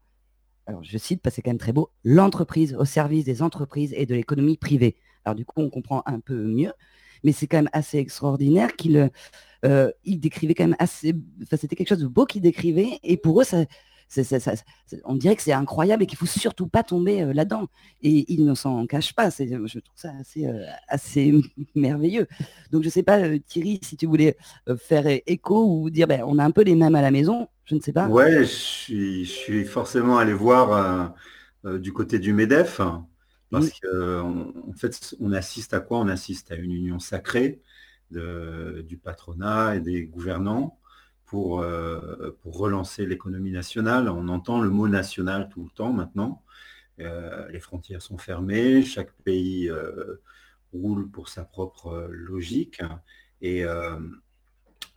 alors 0.66 0.82
je 0.84 0.96
cite 0.98 1.22
parce 1.22 1.34
que 1.34 1.36
c'est 1.36 1.42
quand 1.42 1.50
même 1.50 1.58
très 1.58 1.72
beau, 1.72 1.90
l'entreprise 2.04 2.74
au 2.74 2.84
service 2.84 3.24
des 3.24 3.42
entreprises 3.42 3.92
et 3.96 4.06
de 4.06 4.14
l'économie 4.14 4.56
privée. 4.56 4.96
Alors 5.24 5.34
du 5.34 5.44
coup, 5.44 5.60
on 5.60 5.70
comprend 5.70 6.02
un 6.06 6.20
peu 6.20 6.44
mieux, 6.44 6.72
mais 7.24 7.32
c'est 7.32 7.46
quand 7.46 7.58
même 7.58 7.70
assez 7.72 7.98
extraordinaire 7.98 8.76
qu'il 8.76 9.10
il 10.04 10.18
décrivait 10.18 10.54
quand 10.54 10.64
même 10.64 10.76
assez, 10.80 11.14
enfin 11.42 11.56
c'était 11.56 11.76
quelque 11.76 11.88
chose 11.88 12.00
de 12.00 12.08
beau 12.08 12.26
qu'il 12.26 12.42
décrivait, 12.42 12.98
et 13.04 13.16
pour 13.16 13.40
eux, 13.40 13.44
ça, 13.44 13.64
ça, 14.12 14.52
on 15.04 15.16
dirait 15.16 15.36
que 15.36 15.42
c'est 15.42 15.52
incroyable 15.52 16.02
et 16.02 16.06
qu'il 16.06 16.18
faut 16.18 16.26
surtout 16.26 16.66
pas 16.66 16.82
tomber 16.82 17.22
euh, 17.22 17.32
là-dedans. 17.32 17.68
Et 18.02 18.30
ils 18.32 18.44
ne 18.44 18.54
s'en 18.54 18.86
cachent 18.86 19.14
pas. 19.14 19.30
Je 19.30 19.78
trouve 19.78 19.96
ça 19.96 20.12
assez, 20.20 20.46
euh, 20.46 20.64
assez 20.88 21.34
merveilleux. 21.74 22.26
Donc 22.70 22.82
je 22.82 22.88
sais 22.88 23.02
pas, 23.02 23.20
euh, 23.20 23.38
Thierry, 23.38 23.80
si 23.82 23.96
tu 23.96 24.06
voulais 24.06 24.36
faire 24.76 25.04
écho 25.26 25.64
ou 25.66 25.90
dire, 25.90 26.06
ben, 26.06 26.22
on 26.26 26.38
a 26.38 26.44
un 26.44 26.50
peu 26.50 26.62
les 26.62 26.74
mêmes 26.74 26.94
à 26.94 27.02
la 27.02 27.10
maison. 27.10 27.48
Je 27.64 27.74
ne 27.74 27.80
sais 27.80 27.92
pas. 27.92 28.08
Ouais, 28.08 28.40
je 28.40 28.44
suis, 28.44 29.24
je 29.24 29.30
suis 29.30 29.64
forcément 29.64 30.18
allé 30.18 30.34
voir 30.34 31.14
du 31.64 31.92
côté 31.92 32.18
du 32.18 32.32
Medef. 32.32 32.80
Parce 33.50 33.66
oui. 33.66 33.72
qu'en 33.82 34.52
en 34.68 34.72
fait, 34.74 35.14
on 35.20 35.32
assiste 35.32 35.74
à 35.74 35.80
quoi? 35.80 36.00
On 36.00 36.08
assiste 36.08 36.50
à 36.50 36.56
une 36.56 36.72
union 36.72 36.98
sacrée 36.98 37.60
de, 38.10 38.84
du 38.86 38.96
patronat 38.98 39.76
et 39.76 39.80
des 39.80 40.04
gouvernants 40.04 40.78
pour, 41.32 41.60
euh, 41.60 42.36
pour 42.42 42.58
relancer 42.58 43.06
l'économie 43.06 43.52
nationale. 43.52 44.10
On 44.10 44.28
entend 44.28 44.60
le 44.60 44.68
mot 44.68 44.86
national 44.86 45.48
tout 45.50 45.64
le 45.64 45.70
temps 45.70 45.90
maintenant. 45.90 46.42
Euh, 47.00 47.48
les 47.48 47.58
frontières 47.58 48.02
sont 48.02 48.18
fermées, 48.18 48.82
chaque 48.82 49.10
pays 49.24 49.70
euh, 49.70 50.20
roule 50.74 51.10
pour 51.10 51.30
sa 51.30 51.42
propre 51.42 52.06
logique. 52.10 52.82
Et, 53.40 53.64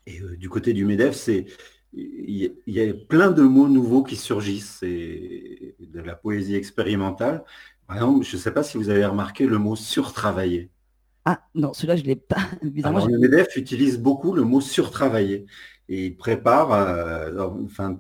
et 0.06 0.20
du 0.38 0.50
côté 0.50 0.74
du 0.74 0.84
MEDEF, 0.84 1.16
c'est 1.16 1.46
il 1.94 2.52
y 2.68 2.82
a 2.82 2.94
plein 2.94 3.32
de 3.32 3.42
mots 3.42 3.70
nouveaux 3.70 4.04
qui 4.04 4.18
surgissent, 4.18 4.82
de 4.84 6.02
la 6.02 6.16
poésie 6.16 6.56
expérimentale. 6.56 7.46
Par 7.88 7.96
exemple, 7.96 8.26
je 8.26 8.36
ne 8.36 8.42
sais 8.42 8.52
pas 8.52 8.62
si 8.62 8.78
vous 8.78 8.90
avez 8.90 9.06
remarqué 9.06 9.48
le 9.48 9.58
mot 9.58 9.78
surtravailler. 9.78 10.70
Ah 11.24 11.42
non, 11.56 11.74
celui-là, 11.74 11.96
je 11.96 12.04
ne 12.04 12.08
l'ai 12.08 12.16
pas. 12.18 12.50
Alors, 12.84 13.08
le 13.08 13.18
MEDEF 13.18 13.56
utilise 13.56 13.98
beaucoup 13.98 14.34
le 14.34 14.44
mot 14.44 14.60
surtravailler 14.60 15.48
et 15.90 16.08
il 16.08 16.18
prépare, 16.18 16.72
euh, 16.72 17.48
enfin, 17.64 17.98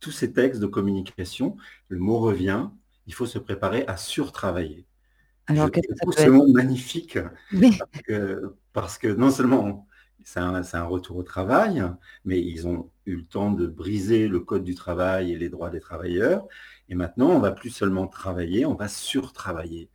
tous 0.00 0.10
ces 0.10 0.32
textes 0.32 0.60
de 0.60 0.66
communication, 0.66 1.56
le 1.88 1.98
mot 1.98 2.18
revient, 2.18 2.68
il 3.06 3.14
faut 3.14 3.26
se 3.26 3.38
préparer 3.38 3.84
à 3.86 3.96
surtravailler. 3.96 4.86
Alors, 5.46 5.68
je 5.74 5.94
trouve 6.00 6.14
ce 6.14 6.28
mot 6.28 6.46
magnifique 6.48 7.18
oui. 7.52 7.76
parce, 7.78 8.02
que, 8.02 8.54
parce, 8.72 8.98
que, 8.98 9.08
non 9.08 9.30
seulement 9.30 9.86
c'est 10.24 10.40
un, 10.40 10.84
retour 10.84 11.18
au 11.18 11.22
travail, 11.22 11.84
mais 12.24 12.40
ils 12.40 12.66
ont 12.66 12.90
eu 13.04 13.16
le 13.16 13.24
temps 13.24 13.50
de 13.50 13.66
briser 13.66 14.26
le 14.26 14.40
code 14.40 14.64
du 14.64 14.74
travail 14.74 15.32
et 15.32 15.36
les 15.36 15.50
droits 15.50 15.68
des 15.68 15.80
travailleurs. 15.80 16.46
Et 16.88 16.94
maintenant, 16.94 17.28
on 17.28 17.40
va 17.40 17.52
plus 17.52 17.68
seulement 17.68 18.06
travailler, 18.06 18.64
on 18.64 18.74
va 18.74 18.88
surtravailler. 18.88 19.90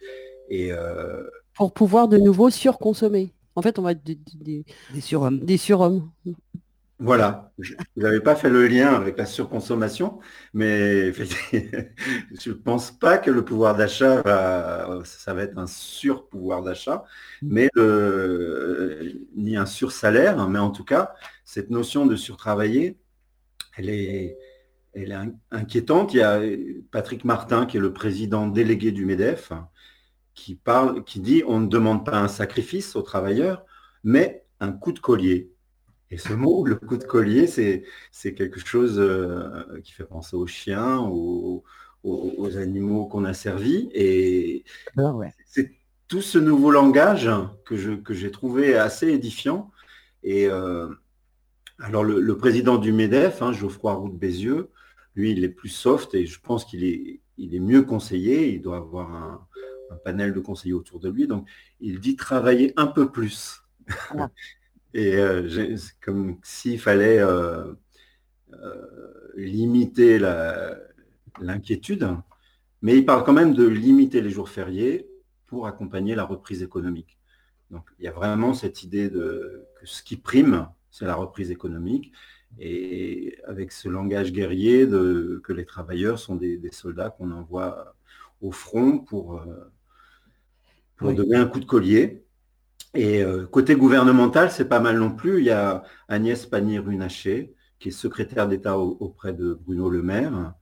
Et 0.49 0.71
euh, 0.71 1.27
Pour 1.55 1.73
pouvoir 1.73 2.07
de 2.07 2.17
nouveau 2.17 2.51
surconsommer. 2.51 3.33
En 3.55 3.63
fait, 3.63 3.79
on 3.79 3.81
va 3.81 3.93
être 3.93 4.03
des, 4.03 4.19
des, 4.35 4.65
des 4.93 5.01
surhommes. 5.01 5.39
Des 5.39 5.57
surhommes. 5.57 6.09
Voilà, 7.01 7.53
je 7.59 7.75
n'avais 7.95 8.19
pas 8.19 8.35
fait 8.35 8.49
le 8.49 8.67
lien 8.67 8.93
avec 8.93 9.17
la 9.17 9.25
surconsommation, 9.25 10.19
mais 10.53 11.13
je 11.13 12.49
ne 12.49 12.53
pense 12.53 12.91
pas 12.91 13.17
que 13.17 13.31
le 13.31 13.45
pouvoir 13.45 13.77
d'achat, 13.77 14.21
va, 14.21 14.99
ça 15.05 15.33
va 15.33 15.43
être 15.43 15.57
un 15.57 15.65
surpouvoir 15.65 16.61
d'achat, 16.61 17.05
mmh. 17.41 17.47
mais 17.49 17.69
ni 19.35 19.55
un 19.55 19.65
sursalaire, 19.65 20.49
mais 20.49 20.59
en 20.59 20.71
tout 20.71 20.83
cas, 20.83 21.13
cette 21.45 21.69
notion 21.69 22.05
de 22.05 22.17
surtravailler, 22.17 22.97
elle 23.77 23.89
est, 23.89 24.37
elle 24.93 25.11
est 25.13 25.31
inquiétante. 25.51 26.13
Il 26.13 26.17
y 26.17 26.21
a 26.21 26.41
Patrick 26.91 27.23
Martin, 27.23 27.65
qui 27.65 27.77
est 27.77 27.79
le 27.79 27.93
président 27.93 28.47
délégué 28.47 28.91
du 28.91 29.05
MEDEF, 29.05 29.53
qui, 30.33 30.55
parle, 30.55 31.03
qui 31.05 31.21
dit 31.21 31.43
on 31.47 31.59
ne 31.59 31.67
demande 31.67 32.05
pas 32.05 32.17
un 32.19 32.27
sacrifice 32.27 32.97
aux 32.97 33.01
travailleurs, 33.01 33.65
mais 34.03 34.45
un 34.59 34.73
coup 34.73 34.91
de 34.91 34.99
collier. 34.99 35.53
Et 36.11 36.17
ce 36.17 36.33
mot, 36.33 36.65
le 36.65 36.75
coup 36.75 36.97
de 36.97 37.03
collier, 37.03 37.45
c'est, 37.45 38.33
quelque 38.33 38.59
chose 38.59 38.99
euh, 38.99 39.79
qui 39.83 39.91
fait 39.91 40.05
penser 40.05 40.35
aux 40.35 40.47
chiens, 40.47 40.99
aux, 40.99 41.63
animaux 42.57 43.05
qu'on 43.05 43.25
a 43.25 43.33
servis. 43.33 43.89
Et 43.93 44.63
c'est 45.45 45.71
tout 46.07 46.21
ce 46.21 46.39
nouveau 46.39 46.71
langage 46.71 47.29
que, 47.65 47.75
je, 47.75 47.91
que 47.91 48.13
j'ai 48.13 48.31
trouvé 48.31 48.75
assez 48.75 49.09
édifiant. 49.09 49.71
Et 50.23 50.47
euh, 50.47 50.87
alors, 51.77 52.03
le, 52.03 52.37
président 52.37 52.77
du 52.77 52.91
MEDEF, 52.91 53.41
hein, 53.41 53.53
Geoffroy 53.53 53.93
Roux 53.93 54.09
de 54.09 54.17
Bézieux, 54.17 54.71
lui, 55.15 55.31
il 55.31 55.43
est 55.43 55.49
plus 55.49 55.69
soft 55.69 56.15
et 56.15 56.25
je 56.25 56.39
pense 56.39 56.65
qu'il 56.65 56.83
est, 56.83 57.21
il 57.37 57.53
est 57.53 57.59
mieux 57.59 57.83
conseillé. 57.83 58.49
Il 58.49 58.61
doit 58.61 58.77
avoir 58.77 59.13
un, 59.13 59.47
un 59.91 59.95
panel 59.97 60.33
de 60.33 60.39
conseillers 60.39 60.73
autour 60.73 60.99
de 60.99 61.09
lui. 61.09 61.27
Donc, 61.27 61.47
il 61.79 61.99
dit 61.99 62.15
travailler 62.15 62.73
un 62.77 62.87
peu 62.87 63.11
plus. 63.11 63.61
Et 64.93 65.15
euh, 65.17 65.77
c'est 65.77 65.99
comme 65.99 66.37
s'il 66.43 66.79
fallait 66.79 67.19
euh, 67.19 67.73
euh, 68.53 69.31
limiter 69.35 70.19
l'inquiétude, 71.39 72.07
mais 72.81 72.97
il 72.97 73.05
parle 73.05 73.23
quand 73.23 73.33
même 73.33 73.53
de 73.53 73.67
limiter 73.67 74.21
les 74.21 74.29
jours 74.29 74.49
fériés 74.49 75.07
pour 75.45 75.67
accompagner 75.67 76.15
la 76.15 76.23
reprise 76.23 76.63
économique. 76.63 77.17
Donc 77.69 77.83
il 77.99 78.05
y 78.05 78.07
a 78.07 78.11
vraiment 78.11 78.53
cette 78.53 78.83
idée 78.83 79.09
de 79.09 79.65
que 79.79 79.85
ce 79.85 80.01
qui 80.01 80.17
prime, 80.17 80.67
c'est 80.89 81.05
la 81.05 81.15
reprise 81.15 81.51
économique, 81.51 82.11
et 82.57 83.37
avec 83.45 83.71
ce 83.71 83.89
langage 83.89 84.31
guerrier 84.31 84.87
de, 84.87 85.39
que 85.43 85.53
les 85.53 85.65
travailleurs 85.65 86.17
sont 86.17 86.35
des, 86.35 86.59
soldats 86.71 87.11
qu'on 87.11 87.31
envoie 87.31 87.95
au 88.41 88.51
front 88.51 88.97
pour, 88.97 89.45
pour 90.97 91.13
donner 91.13 91.35
un 91.35 91.45
coup 91.45 91.59
de 91.59 91.65
collier. 91.65 92.23
Et 92.93 93.23
euh, 93.23 93.45
côté 93.45 93.75
gouvernemental, 93.75 94.51
c'est 94.51 94.67
pas 94.67 94.79
mal 94.79 94.97
non 94.97 95.11
plus. 95.11 95.39
Il 95.39 95.45
y 95.45 95.51
a 95.51 95.83
Agnès 96.07 96.45
Pannier-Runacher, 96.45 97.53
qui 97.79 97.89
est 97.89 97.91
secrétaire 97.91 98.47
d'État 98.47 98.77
auprès 98.77 99.33
de 99.33 99.53
Bruno 99.53 99.89
Le 99.89 100.01
Maire. 100.01 100.53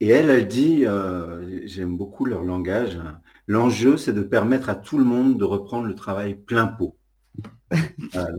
Et 0.00 0.08
elle, 0.08 0.30
elle 0.30 0.48
dit, 0.48 0.86
euh, 0.86 1.60
j'aime 1.66 1.96
beaucoup 1.96 2.24
leur 2.24 2.42
langage, 2.42 2.98
l'enjeu, 3.46 3.96
c'est 3.96 4.12
de 4.12 4.22
permettre 4.22 4.68
à 4.68 4.74
tout 4.74 4.98
le 4.98 5.04
monde 5.04 5.38
de 5.38 5.44
reprendre 5.44 5.86
le 5.86 5.94
travail 5.94 6.34
plein 6.34 6.66
pot. 6.66 6.96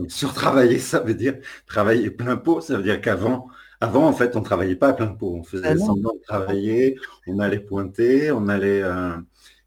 surtravailler, 0.08 0.78
ça 0.78 1.00
veut 1.00 1.14
dire 1.14 1.38
travailler 1.66 2.10
plein 2.10 2.36
pot, 2.36 2.60
ça 2.60 2.76
veut 2.76 2.82
dire 2.82 3.00
qu'avant, 3.00 3.48
avant, 3.80 4.06
en 4.06 4.12
fait, 4.12 4.36
on 4.36 4.40
ne 4.40 4.44
travaillait 4.44 4.76
pas 4.76 4.92
plein 4.92 5.08
pot. 5.08 5.34
On 5.34 5.44
faisait 5.44 5.68
ah 5.68 5.76
semblant 5.76 6.12
de 6.14 6.22
travailler, 6.26 6.98
on 7.26 7.38
allait 7.38 7.60
pointer, 7.60 8.32
on 8.32 8.48
allait... 8.48 8.82
Euh, 8.82 9.16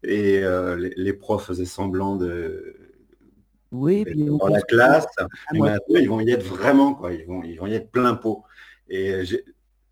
et 0.02 0.42
euh, 0.42 0.90
les, 0.96 1.12
profs 1.12 1.46
faisaient 1.46 1.64
semblant 1.64 2.16
de 2.16 2.76
oui, 3.72 4.04
dans 4.04 4.48
la 4.48 4.62
classe. 4.62 5.06
ils 5.52 6.08
vont 6.08 6.20
y 6.20 6.30
être 6.30 6.44
vraiment, 6.44 6.94
quoi. 6.94 7.12
Ils 7.12 7.26
vont, 7.26 7.42
ils 7.42 7.56
vont 7.56 7.66
y 7.66 7.74
être 7.74 7.90
plein 7.90 8.14
pot. 8.14 8.42
Et 8.88 9.22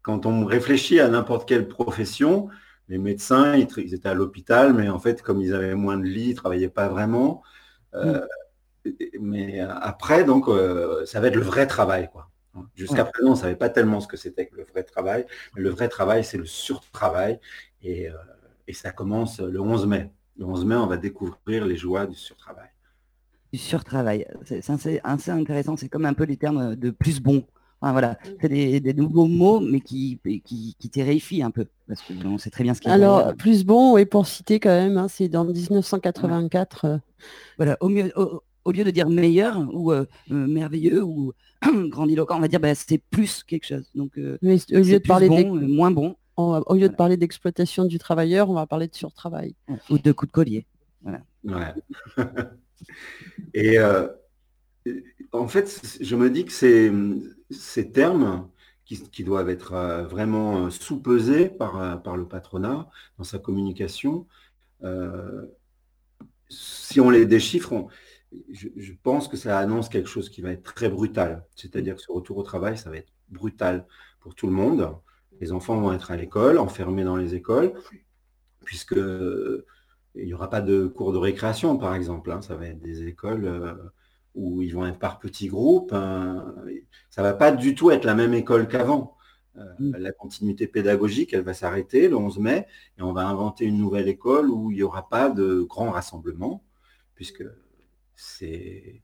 quand 0.02 0.26
on 0.26 0.44
réfléchit 0.44 0.98
à 0.98 1.08
n'importe 1.08 1.48
quelle 1.48 1.68
profession, 1.68 2.48
les 2.88 2.98
médecins, 2.98 3.54
ils, 3.54 3.94
étaient 3.94 4.08
à 4.08 4.14
l'hôpital, 4.14 4.72
mais 4.72 4.88
en 4.88 4.98
fait, 4.98 5.22
comme 5.22 5.40
ils 5.40 5.54
avaient 5.54 5.74
moins 5.74 5.98
de 5.98 6.04
lits, 6.04 6.30
ils 6.30 6.30
ne 6.30 6.36
travaillaient 6.36 6.68
pas 6.68 6.88
vraiment. 6.88 7.42
Euh, 7.94 8.20
mm. 8.84 8.90
Mais 9.20 9.60
après, 9.60 10.24
donc, 10.24 10.48
euh, 10.48 11.04
ça 11.04 11.20
va 11.20 11.28
être 11.28 11.36
le 11.36 11.42
vrai 11.42 11.66
travail, 11.66 12.08
quoi. 12.10 12.30
Jusqu'à 12.74 13.04
présent, 13.04 13.28
on 13.28 13.34
ne 13.34 13.38
savait 13.38 13.54
pas 13.54 13.68
tellement 13.68 14.00
ce 14.00 14.08
que 14.08 14.16
c'était 14.16 14.46
que 14.46 14.56
le 14.56 14.64
vrai 14.64 14.82
travail. 14.82 15.26
Mais 15.54 15.62
le 15.62 15.68
vrai 15.68 15.88
travail, 15.88 16.24
c'est 16.24 16.38
le 16.38 16.46
surtravail. 16.46 17.38
Et 17.82 18.08
et 18.68 18.74
ça 18.74 18.92
commence 18.92 19.40
le 19.40 19.60
11 19.60 19.86
mai. 19.86 20.10
Le 20.36 20.44
11 20.44 20.64
mai, 20.66 20.76
on 20.76 20.86
va 20.86 20.98
découvrir 20.98 21.66
les 21.66 21.76
joies 21.76 22.06
du 22.06 22.14
surtravail. 22.14 22.68
Du 23.52 23.58
surtravail, 23.58 24.26
c'est 24.44 24.62
assez, 24.70 25.00
intéressant. 25.02 25.76
C'est 25.76 25.88
comme 25.88 26.04
un 26.04 26.12
peu 26.12 26.24
les 26.24 26.36
termes 26.36 26.76
de 26.76 26.90
plus 26.90 27.18
bon. 27.20 27.44
voilà, 27.80 28.18
c'est 28.40 28.48
des, 28.48 28.94
nouveaux 28.94 29.26
mots, 29.26 29.58
mais 29.58 29.80
qui, 29.80 30.20
qui, 30.44 30.76
qui 30.78 30.90
terrifient 30.90 31.42
un 31.42 31.50
peu, 31.50 31.66
parce 31.88 32.02
qu'on 32.02 32.36
sait 32.36 32.50
très 32.50 32.62
bien 32.62 32.74
ce 32.74 32.82
qu'il 32.82 32.90
Alors, 32.90 33.34
plus 33.36 33.64
bon, 33.64 33.96
et 33.96 34.04
pour 34.04 34.26
citer 34.26 34.60
quand 34.60 34.68
même, 34.68 34.98
hein, 34.98 35.08
c'est 35.08 35.28
dans 35.28 35.46
1984. 35.46 36.84
Euh. 36.84 36.98
Voilà, 37.56 37.78
au, 37.80 37.88
mieux, 37.88 38.12
au, 38.16 38.70
lieu 38.70 38.84
de 38.84 38.90
dire 38.90 39.08
meilleur 39.08 39.66
ou 39.72 39.92
euh, 39.92 40.04
euh, 40.30 40.46
merveilleux 40.46 41.02
ou 41.02 41.32
grandiloquent, 41.88 42.36
on 42.36 42.40
va 42.40 42.48
dire 42.48 42.60
bah, 42.60 42.74
c'est 42.74 42.98
plus 42.98 43.42
quelque 43.44 43.66
chose. 43.66 43.90
Donc, 43.94 44.18
au 44.18 44.46
lieu 44.46 44.98
de 44.98 44.98
parler 44.98 45.28
bon, 45.28 45.56
moins 45.56 45.90
bon, 45.90 46.16
au 46.38 46.74
lieu 46.74 46.88
de 46.88 46.94
parler 46.94 47.16
d'exploitation 47.16 47.84
du 47.84 47.98
travailleur, 47.98 48.48
on 48.48 48.54
va 48.54 48.66
parler 48.66 48.86
de 48.86 48.94
surtravail. 48.94 49.54
Ou 49.90 49.98
de 49.98 50.12
coup 50.12 50.26
de 50.26 50.30
collier. 50.30 50.66
Et 53.54 53.78
euh, 53.78 54.08
en 55.32 55.48
fait, 55.48 55.98
je 56.00 56.16
me 56.16 56.30
dis 56.30 56.44
que 56.44 56.52
ces, 56.52 56.92
ces 57.50 57.90
termes 57.90 58.48
qui, 58.84 59.24
doivent 59.24 59.50
être 59.50 59.74
euh, 59.74 60.06
vraiment 60.06 60.66
euh, 60.66 60.70
sous-pesés 60.70 61.48
par, 61.48 62.02
par 62.02 62.16
le 62.16 62.26
patronat 62.26 62.88
dans 63.18 63.24
sa 63.24 63.38
communication, 63.38 64.26
si 66.48 67.00
on 67.00 67.10
les 67.10 67.26
déchiffre, 67.26 67.88
je, 68.50 68.68
je, 68.76 68.92
pense 69.02 69.26
que 69.26 69.36
ça 69.36 69.58
annonce 69.58 69.88
quelque 69.88 70.08
chose 70.08 70.30
qui 70.30 70.40
va 70.40 70.52
être 70.52 70.62
très 70.62 70.88
brutal. 70.88 71.44
C'est-à-dire 71.56 71.96
que 71.96 72.02
ce 72.02 72.12
retour 72.12 72.38
au 72.38 72.42
travail, 72.42 72.78
ça 72.78 72.88
va 72.88 72.96
être 72.96 73.12
brutal 73.28 73.86
pour 74.20 74.34
tout 74.34 74.46
le 74.46 74.52
monde. 74.52 74.94
Les 75.40 75.52
enfants 75.52 75.80
vont 75.80 75.92
être 75.92 76.10
à 76.10 76.16
l'école, 76.16 76.58
enfermés 76.58 77.04
dans 77.04 77.16
les 77.16 77.34
écoles, 77.34 77.72
puisque 78.64 78.96
il 80.14 80.26
n'y 80.26 80.34
aura 80.34 80.50
pas 80.50 80.60
de 80.60 80.86
cours 80.86 81.12
de 81.12 81.18
récréation, 81.18 81.76
par 81.78 81.94
exemple. 81.94 82.30
Hein. 82.30 82.42
Ça 82.42 82.56
va 82.56 82.66
être 82.66 82.80
des 82.80 83.06
écoles 83.06 83.44
euh, 83.44 83.74
où 84.34 84.62
ils 84.62 84.74
vont 84.74 84.86
être 84.86 84.98
par 84.98 85.18
petits 85.18 85.48
groupes. 85.48 85.92
Hein. 85.92 86.54
Ça 87.10 87.22
ne 87.22 87.26
va 87.26 87.34
pas 87.34 87.52
du 87.52 87.74
tout 87.74 87.90
être 87.90 88.04
la 88.04 88.14
même 88.14 88.34
école 88.34 88.68
qu'avant. 88.68 89.16
Euh, 89.56 89.64
mm. 89.78 89.96
La 89.96 90.12
continuité 90.12 90.66
pédagogique, 90.66 91.32
elle 91.32 91.42
va 91.42 91.54
s'arrêter 91.54 92.08
le 92.08 92.16
11 92.16 92.38
mai 92.38 92.66
et 92.98 93.02
on 93.02 93.12
va 93.12 93.26
inventer 93.26 93.64
une 93.64 93.78
nouvelle 93.78 94.08
école 94.08 94.50
où 94.50 94.70
il 94.70 94.76
n'y 94.76 94.82
aura 94.82 95.08
pas 95.08 95.30
de 95.30 95.62
grands 95.62 95.90
rassemblements, 95.90 96.64
puisque 97.14 97.44
c'est 98.16 99.02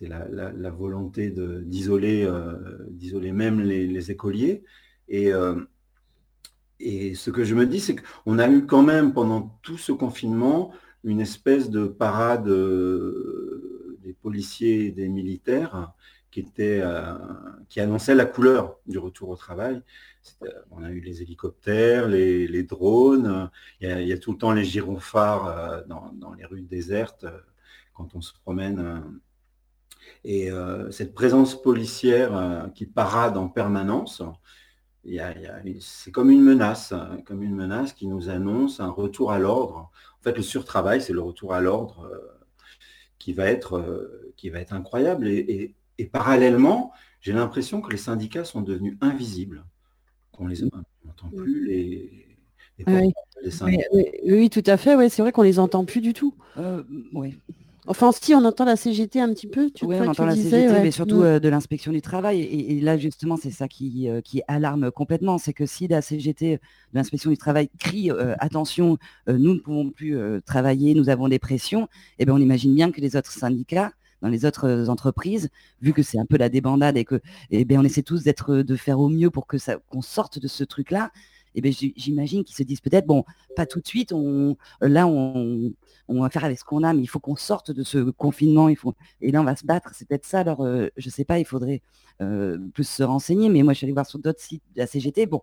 la, 0.00 0.70
volonté 0.70 1.30
d'isoler 1.30 2.24
euh, 2.24 3.32
même 3.32 3.60
les 3.60 4.10
écoliers. 4.10 4.64
Euh, 5.10 5.64
et, 6.80 7.14
ce 7.14 7.30
que 7.30 7.44
je 7.44 7.54
me 7.54 7.66
dis, 7.66 7.80
c'est 7.80 7.96
qu'on 7.96 8.38
a 8.38 8.48
eu 8.48 8.66
quand 8.66 8.82
même 8.82 9.12
pendant 9.12 9.58
tout 9.62 9.78
ce 9.78 9.92
confinement 9.92 10.72
une 11.04 11.20
espèce 11.20 11.70
de 11.70 11.86
parade 11.86 12.48
euh, 12.48 13.98
des 14.02 14.12
policiers 14.12 14.86
et 14.86 14.90
des 14.90 15.08
militaires 15.08 15.92
qui, 16.30 16.46
euh, 16.60 17.14
qui 17.68 17.80
annonçait 17.80 18.14
la 18.14 18.24
couleur 18.24 18.78
du 18.86 18.98
retour 18.98 19.28
au 19.28 19.36
travail. 19.36 19.82
On 20.70 20.82
a 20.82 20.90
eu 20.90 21.00
les 21.00 21.22
hélicoptères, 21.22 22.08
les, 22.08 22.62
drones, 22.62 23.50
il 23.80 24.06
y, 24.06 24.12
a, 24.12 24.18
tout 24.18 24.32
le 24.32 24.38
temps 24.38 24.52
les 24.52 24.64
gyrophares 24.64 25.84
dans, 25.86 26.12
dans, 26.12 26.32
les 26.32 26.44
rues 26.44 26.62
désertes 26.62 27.26
quand 27.92 28.14
on 28.14 28.20
se 28.20 28.32
promène. 28.32 29.02
Et 30.24 30.48
cette 30.90 31.12
présence 31.12 31.60
policière 31.60 32.70
qui 32.74 32.86
parade 32.86 33.36
en 33.36 33.48
permanence, 33.48 34.22
c'est 35.80 36.12
comme 36.12 36.30
une 36.30 36.42
menace, 36.42 36.92
hein, 36.92 37.18
comme 37.24 37.42
une 37.42 37.54
menace 37.54 37.92
qui 37.92 38.06
nous 38.06 38.28
annonce 38.28 38.80
un 38.80 38.90
retour 38.90 39.32
à 39.32 39.38
l'ordre. 39.38 39.90
En 40.20 40.22
fait, 40.22 40.36
le 40.36 40.42
surtravail, 40.42 41.00
c'est 41.00 41.12
le 41.12 41.20
retour 41.20 41.54
à 41.54 41.60
l'ordre 41.60 42.08
euh, 42.10 42.18
qui, 43.18 43.32
va 43.32 43.46
être, 43.46 43.78
euh, 43.78 44.32
qui 44.36 44.50
va 44.50 44.60
être 44.60 44.72
incroyable. 44.72 45.28
Et, 45.28 45.74
parallèlement, 46.12 46.92
j'ai 47.20 47.32
l'impression 47.32 47.80
que 47.80 47.90
les 47.90 47.96
syndicats 47.96 48.44
sont 48.44 48.60
devenus 48.60 48.96
invisibles. 49.00 49.64
On 50.38 50.48
les 50.48 50.64
entend 50.64 50.82
plus, 51.36 51.66
les, 51.66 52.36
oui. 52.88 53.12
syndicats. 53.50 53.88
Oui, 54.24 54.50
tout 54.50 54.64
à 54.66 54.76
fait. 54.76 54.96
Ouais, 54.96 55.08
c'est 55.08 55.22
vrai 55.22 55.30
qu'on 55.30 55.42
les 55.42 55.60
entend 55.60 55.84
plus 55.84 56.00
du 56.00 56.12
tout. 56.12 56.34
Euh, 56.58 56.82
oui. 57.12 57.38
Enfin, 57.88 58.12
si 58.12 58.32
on 58.32 58.44
entend 58.44 58.64
la 58.64 58.76
CGT 58.76 59.20
un 59.20 59.32
petit 59.34 59.48
peu, 59.48 59.70
tu 59.70 59.84
Oui, 59.84 59.96
on 59.98 60.06
entend 60.06 60.24
la 60.24 60.36
CGT, 60.36 60.68
mais 60.82 60.92
surtout 60.92 61.16
mm. 61.16 61.24
euh, 61.24 61.40
de 61.40 61.48
l'inspection 61.48 61.90
du 61.90 62.00
travail. 62.00 62.40
Et, 62.40 62.80
là, 62.80 62.96
justement, 62.96 63.36
c'est 63.36 63.50
ça 63.50 63.66
qui, 63.66 64.08
euh, 64.08 64.20
qui 64.20 64.40
alarme 64.46 64.92
complètement. 64.92 65.36
C'est 65.38 65.52
que 65.52 65.66
si 65.66 65.88
la 65.88 66.00
CGT, 66.00 66.56
de 66.56 66.60
l'inspection 66.94 67.30
du 67.30 67.36
travail, 67.36 67.68
crie 67.80 68.12
euh, 68.12 68.34
attention, 68.38 68.98
nous 69.26 69.54
ne 69.54 69.58
pouvons 69.58 69.90
plus 69.90 70.16
travailler, 70.46 70.94
nous 70.94 71.08
avons 71.08 71.28
des 71.28 71.38
pressions, 71.40 71.88
eh 72.18 72.24
bien, 72.24 72.34
on 72.34 72.38
imagine 72.38 72.74
bien 72.74 72.92
que 72.92 73.00
les 73.00 73.16
autres 73.16 73.32
syndicats, 73.32 73.92
dans 74.20 74.28
les 74.28 74.44
autres 74.44 74.88
entreprises, 74.88 75.48
vu 75.80 75.92
que 75.92 76.04
c'est 76.04 76.18
un 76.18 76.26
peu 76.26 76.36
la 76.36 76.48
débandade 76.48 76.96
et 76.96 77.04
que 77.04 77.20
eh 77.50 77.64
bien, 77.64 77.80
on 77.80 77.84
essaie 77.84 78.02
tous 78.02 78.22
d'être, 78.22 78.56
de 78.56 78.76
faire 78.76 79.00
au 79.00 79.08
mieux 79.08 79.30
pour 79.30 79.48
que 79.48 79.58
ça, 79.58 79.78
qu'on 79.90 80.02
sorte 80.02 80.38
de 80.38 80.46
ce 80.46 80.62
truc-là, 80.62 81.10
eh 81.54 81.60
bien, 81.60 81.72
j'imagine 81.96 82.44
qu'ils 82.44 82.56
se 82.56 82.62
disent 82.62 82.80
peut-être, 82.80 83.06
bon, 83.06 83.24
pas 83.56 83.66
tout 83.66 83.80
de 83.80 83.86
suite, 83.86 84.12
on, 84.12 84.56
là, 84.80 85.06
on, 85.06 85.72
on 86.08 86.22
va 86.22 86.30
faire 86.30 86.44
avec 86.44 86.58
ce 86.58 86.64
qu'on 86.64 86.82
a, 86.82 86.92
mais 86.92 87.02
il 87.02 87.06
faut 87.06 87.20
qu'on 87.20 87.36
sorte 87.36 87.70
de 87.70 87.82
ce 87.82 88.10
confinement. 88.10 88.68
Il 88.68 88.76
faut... 88.76 88.94
Et 89.20 89.30
là, 89.30 89.40
on 89.40 89.44
va 89.44 89.56
se 89.56 89.64
battre. 89.64 89.90
C'est 89.94 90.06
peut-être 90.06 90.26
ça. 90.26 90.40
Alors, 90.40 90.64
euh, 90.64 90.88
je 90.96 91.08
ne 91.08 91.12
sais 91.12 91.24
pas, 91.24 91.38
il 91.38 91.44
faudrait 91.44 91.82
euh, 92.20 92.58
plus 92.74 92.88
se 92.88 93.02
renseigner. 93.02 93.48
Mais 93.48 93.62
moi, 93.62 93.72
je 93.72 93.78
suis 93.78 93.84
allée 93.86 93.92
voir 93.92 94.06
sur 94.06 94.18
d'autres 94.18 94.40
sites 94.40 94.62
de 94.74 94.80
la 94.80 94.86
CGT. 94.86 95.26
Bon, 95.26 95.42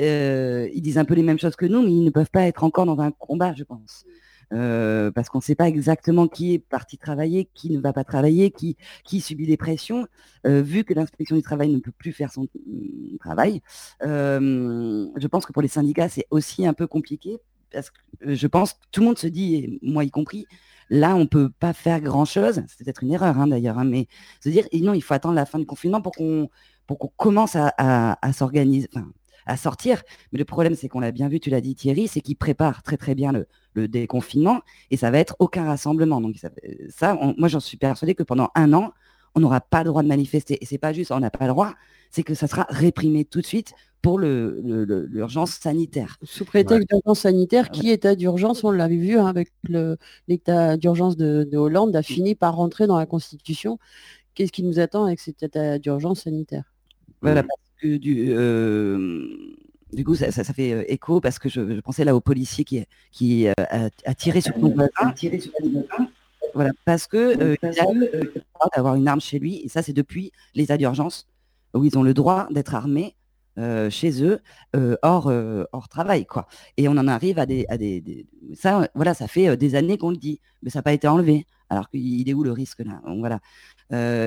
euh, 0.00 0.68
ils 0.74 0.82
disent 0.82 0.98
un 0.98 1.04
peu 1.04 1.14
les 1.14 1.22
mêmes 1.22 1.38
choses 1.38 1.56
que 1.56 1.66
nous, 1.66 1.82
mais 1.82 1.92
ils 1.92 2.04
ne 2.04 2.10
peuvent 2.10 2.30
pas 2.30 2.46
être 2.46 2.64
encore 2.64 2.86
dans 2.86 3.00
un 3.00 3.10
combat, 3.10 3.54
je 3.54 3.64
pense. 3.64 4.04
Parce 4.50 5.28
qu'on 5.28 5.38
ne 5.38 5.42
sait 5.42 5.54
pas 5.54 5.68
exactement 5.68 6.28
qui 6.28 6.54
est 6.54 6.58
parti 6.58 6.98
travailler, 6.98 7.48
qui 7.54 7.70
ne 7.70 7.80
va 7.80 7.92
pas 7.92 8.04
travailler, 8.04 8.50
qui, 8.50 8.76
subit 9.20 9.46
des 9.46 9.56
pressions, 9.56 10.06
vu 10.44 10.84
que 10.84 10.94
l'inspection 10.94 11.36
du 11.36 11.42
travail 11.42 11.68
ne 11.70 11.78
peut 11.78 11.92
plus 11.92 12.12
faire 12.12 12.32
son 12.32 12.42
mm, 12.42 13.18
travail. 13.20 13.62
je 14.02 15.26
pense 15.26 15.46
que 15.46 15.52
pour 15.52 15.62
les 15.62 15.68
syndicats, 15.68 16.08
c'est 16.08 16.26
aussi 16.30 16.66
un 16.66 16.74
peu 16.74 16.86
compliqué 16.86 17.38
parce 17.72 17.90
que 17.90 18.34
je 18.34 18.46
pense 18.46 18.78
tout 18.92 19.00
le 19.00 19.06
monde 19.06 19.18
se 19.18 19.26
dit, 19.26 19.78
moi 19.82 20.04
y 20.04 20.10
compris, 20.10 20.46
là, 20.90 21.14
on 21.16 21.20
ne 21.20 21.24
peut 21.24 21.50
pas 21.50 21.72
faire 21.72 22.00
grand-chose. 22.00 22.62
C'est 22.68 22.84
peut-être 22.84 23.02
une 23.02 23.12
erreur 23.12 23.38
hein, 23.38 23.46
d'ailleurs, 23.46 23.78
hein, 23.78 23.84
mais 23.84 24.06
se 24.40 24.48
dire, 24.48 24.66
non, 24.72 24.94
il 24.94 25.02
faut 25.02 25.14
attendre 25.14 25.34
la 25.34 25.46
fin 25.46 25.58
du 25.58 25.66
confinement 25.66 26.00
pour 26.00 26.12
qu'on 26.12 26.48
pour 26.86 27.00
qu'on 27.00 27.10
commence 27.16 27.56
à, 27.56 28.32
s'organiser, 28.32 28.88
à 29.44 29.56
sortir. 29.56 30.02
Mais 30.30 30.38
le 30.38 30.44
problème, 30.44 30.76
c'est 30.76 30.88
qu'on 30.88 31.00
l'a 31.00 31.10
bien 31.10 31.28
vu, 31.28 31.40
tu 31.40 31.50
l'as 31.50 31.60
dit 31.60 31.74
Thierry, 31.74 32.06
c'est 32.06 32.20
qu'il 32.20 32.36
prépare 32.36 32.84
très 32.84 32.96
très 32.96 33.16
bien 33.16 33.32
le, 33.32 33.48
déconfinement 33.84 34.62
et 34.90 34.96
ça 34.96 35.10
va 35.10 35.18
être 35.18 35.36
aucun 35.38 35.64
rassemblement. 35.64 36.20
Donc 36.20 36.36
ça, 36.88 37.18
moi 37.36 37.48
j'en 37.48 37.60
suis 37.60 37.76
persuadée 37.76 38.14
que 38.14 38.22
pendant 38.22 38.50
un 38.54 38.72
an, 38.72 38.92
on 39.34 39.40
n'aura 39.40 39.60
pas 39.60 39.84
le 39.84 39.90
droit 39.90 40.02
de 40.02 40.08
manifester. 40.08 40.58
Et 40.62 40.66
c'est 40.66 40.78
pas 40.78 40.92
juste, 40.92 41.12
on 41.12 41.20
n'a 41.20 41.30
pas 41.30 41.44
le 41.44 41.52
droit, 41.52 41.74
c'est 42.10 42.22
que 42.22 42.34
ça 42.34 42.46
sera 42.46 42.66
réprimé 42.70 43.24
tout 43.24 43.40
de 43.40 43.46
suite 43.46 43.74
pour 44.00 44.18
l'urgence 44.18 45.50
sanitaire. 45.52 46.16
Sous 46.22 46.44
prétexte 46.44 46.88
d'urgence 46.88 47.20
sanitaire, 47.20 47.70
qui 47.70 47.90
état 47.90 48.14
d'urgence, 48.14 48.64
on 48.64 48.70
l'avait 48.70 48.96
vu 48.96 49.18
hein, 49.18 49.26
avec 49.26 49.52
l'état 50.28 50.76
d'urgence 50.76 51.16
de, 51.16 51.56
Hollande, 51.56 51.94
a 51.96 52.02
fini 52.02 52.34
par 52.34 52.54
rentrer 52.56 52.86
dans 52.86 52.98
la 52.98 53.06
Constitution. 53.06 53.78
Qu'est-ce 54.34 54.52
qui 54.52 54.62
nous 54.62 54.78
attend 54.78 55.04
avec 55.04 55.20
cet 55.20 55.42
état 55.42 55.78
d'urgence 55.78 56.22
sanitaire? 56.22 56.64
Voilà, 57.20 57.42
parce 57.42 57.60
que 57.80 57.96
du, 57.96 58.28
euh, 58.28 59.26
du 59.96 60.04
coup, 60.04 60.14
ça, 60.14 60.30
fait 60.44 60.72
euh, 60.72 60.84
écho 60.86 61.20
parce 61.20 61.38
que 61.38 61.48
je, 61.48 61.80
pensais 61.80 62.04
là 62.04 62.14
aux 62.14 62.20
policiers 62.20 62.64
qui, 62.64 62.84
qui 63.10 63.48
euh, 63.48 63.52
a, 64.04 64.14
tiré 64.14 64.40
sur 64.40 64.56
mon 64.58 64.68
voisin. 64.68 65.12
Voilà, 66.54 66.70
parce 66.84 67.06
que 67.06 67.56
il 67.62 67.78
a 67.80 67.92
le 67.92 68.32
droit 68.54 68.68
d'avoir 68.74 68.94
une 68.94 69.08
arme 69.08 69.20
chez 69.20 69.38
lui, 69.38 69.60
et 69.64 69.68
ça 69.68 69.82
c'est 69.82 69.92
depuis 69.92 70.32
l'état 70.54 70.76
d'urgence 70.76 71.26
où 71.74 71.84
ils 71.84 71.98
ont 71.98 72.02
le 72.02 72.14
droit 72.14 72.46
d'être 72.50 72.74
armés 72.74 73.16
euh, 73.58 73.88
chez 73.88 74.22
eux 74.22 74.40
euh, 74.74 74.96
hors, 75.00 75.28
euh, 75.28 75.64
hors 75.72 75.88
travail. 75.88 76.26
Quoi. 76.26 76.46
Et 76.76 76.88
on 76.88 76.92
en 76.92 77.08
arrive 77.08 77.38
à 77.38 77.46
des... 77.46 77.64
À 77.70 77.78
des, 77.78 78.26
Ça, 78.54 78.88
voilà, 78.94 79.14
ça 79.14 79.28
fait 79.28 79.56
des 79.56 79.74
années 79.76 79.96
qu'on 79.96 80.10
le 80.10 80.18
dit, 80.18 80.40
mais 80.62 80.68
ça 80.68 80.80
n'a 80.80 80.82
pas 80.82 80.92
été 80.92 81.08
enlevé. 81.08 81.46
Alors 81.70 81.88
qu'il 81.88 82.28
est 82.28 82.34
où 82.34 82.44
le 82.44 82.52
risque 82.52 82.80
là? 82.80 83.00
Donc, 83.06 83.20
voilà. 83.20 83.40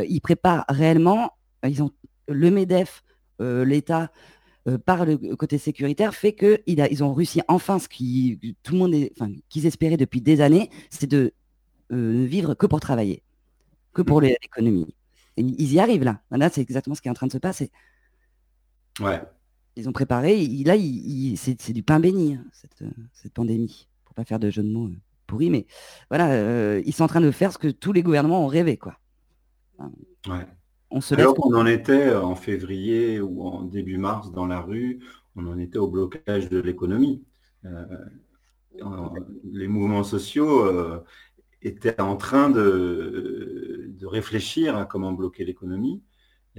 ils 0.03 0.19
préparent 0.19 0.65
réellement, 0.67 1.31
ils 1.63 1.83
ont 1.83 1.91
le 2.27 2.49
MEDEF, 2.49 3.03
l'État, 3.39 4.11
par 4.85 5.05
le 5.05 5.17
côté 5.35 5.57
sécuritaire, 5.57 6.13
fait 6.13 6.33
qu'ils 6.33 6.61
ils 6.67 7.03
ont 7.03 7.13
réussi 7.13 7.41
enfin 7.47 7.79
ce 7.79 7.87
qui 7.87 8.55
tout 8.61 8.73
le 8.73 8.79
monde 8.79 8.95
enfin, 9.19 9.31
qu'ils 9.49 9.65
espéraient 9.65 9.97
depuis 9.97 10.21
des 10.21 10.41
années, 10.41 10.69
c'est 10.89 11.09
de 11.09 11.33
ne 11.89 12.25
vivre 12.25 12.53
que 12.53 12.65
pour 12.65 12.79
travailler, 12.79 13.23
que 13.93 14.01
pour 14.01 14.21
mmh. 14.21 14.25
l'économie. 14.25 14.95
Ils 15.37 15.73
y 15.73 15.79
arrivent 15.79 16.03
là. 16.03 16.21
Là, 16.31 16.49
c'est 16.49 16.61
exactement 16.61 16.95
ce 16.95 17.01
qui 17.01 17.07
est 17.07 17.11
en 17.11 17.15
train 17.15 17.27
de 17.27 17.31
se 17.31 17.37
passer. 17.37 17.71
Ouais. 18.99 19.21
Ils 19.75 19.87
ont 19.87 19.93
préparé, 19.93 20.45
là, 20.65 20.75
c'est 21.37 21.71
du 21.71 21.83
pain 21.83 21.99
béni, 21.99 22.35
hein, 22.35 22.45
cette, 23.13 23.33
pandémie, 23.33 23.87
pour 24.03 24.13
pas 24.13 24.25
faire 24.25 24.39
de 24.39 24.49
jeu 24.49 24.61
de 24.61 24.69
mots 24.69 24.87
euh, 24.87 24.97
pourris, 25.25 25.49
mais 25.49 25.67
voilà, 26.09 26.31
euh, 26.31 26.81
ils 26.85 26.93
sont 26.93 27.03
en 27.03 27.07
train 27.07 27.21
de 27.21 27.31
faire 27.31 27.53
ce 27.53 27.57
que 27.57 27.69
tous 27.69 27.93
les 27.93 28.03
gouvernements 28.03 28.43
ont 28.43 28.47
rêvé, 28.47 28.75
quoi. 28.75 28.99
ouais. 30.27 30.45
On 30.91 31.01
se 31.01 31.13
Alors 31.15 31.35
qu'on 31.35 31.55
en 31.55 31.65
était 31.65 32.07
euh, 32.07 32.21
en 32.21 32.35
février 32.35 33.19
ou 33.21 33.43
en 33.43 33.63
début 33.63 33.97
mars 33.97 34.31
dans 34.31 34.47
la 34.47 34.59
rue, 34.61 34.99
on 35.35 35.45
en 35.47 35.57
était 35.59 35.77
au 35.77 35.87
blocage 35.87 36.49
de 36.49 36.59
l'économie. 36.59 37.23
les 39.51 39.67
mouvements 39.67 40.03
sociaux 40.03 40.65
étaient 41.61 41.99
en 42.01 42.15
train 42.15 42.49
de, 42.49 43.85
de, 43.89 44.05
réfléchir 44.07 44.75
à 44.77 44.85
comment 44.85 45.11
bloquer 45.11 45.45
l'économie 45.45 46.01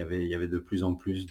il 0.09 0.27
y 0.27 0.35
avait, 0.35 0.49
de 0.49 0.59
plus 0.59 0.83
en 0.83 0.95
plus 0.95 1.27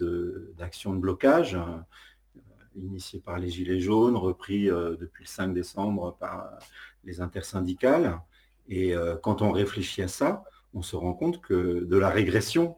d'actions 0.57 0.93
de, 0.93 0.99
blocage, 0.99 1.55
euh, 1.55 2.41
initiées 2.75 3.19
par 3.19 3.39
les 3.39 3.49
Gilets 3.49 3.79
jaunes, 3.79 4.15
repris 4.15 4.69
euh, 4.69 4.95
depuis 4.95 5.23
le 5.23 5.29
5 5.29 5.53
décembre 5.53 6.15
par 6.19 6.59
les 7.03 7.21
intersyndicales. 7.21 8.19
Et 8.67 8.95
euh, 8.95 9.15
quand 9.15 9.41
on 9.41 9.51
réfléchit 9.51 10.01
à 10.01 10.07
ça, 10.07 10.43
on 10.73 10.81
se 10.81 10.95
rend 10.95 11.13
compte 11.13 11.41
que 11.41 11.83
de 11.83 11.97
la 11.97 12.09
régression 12.09 12.75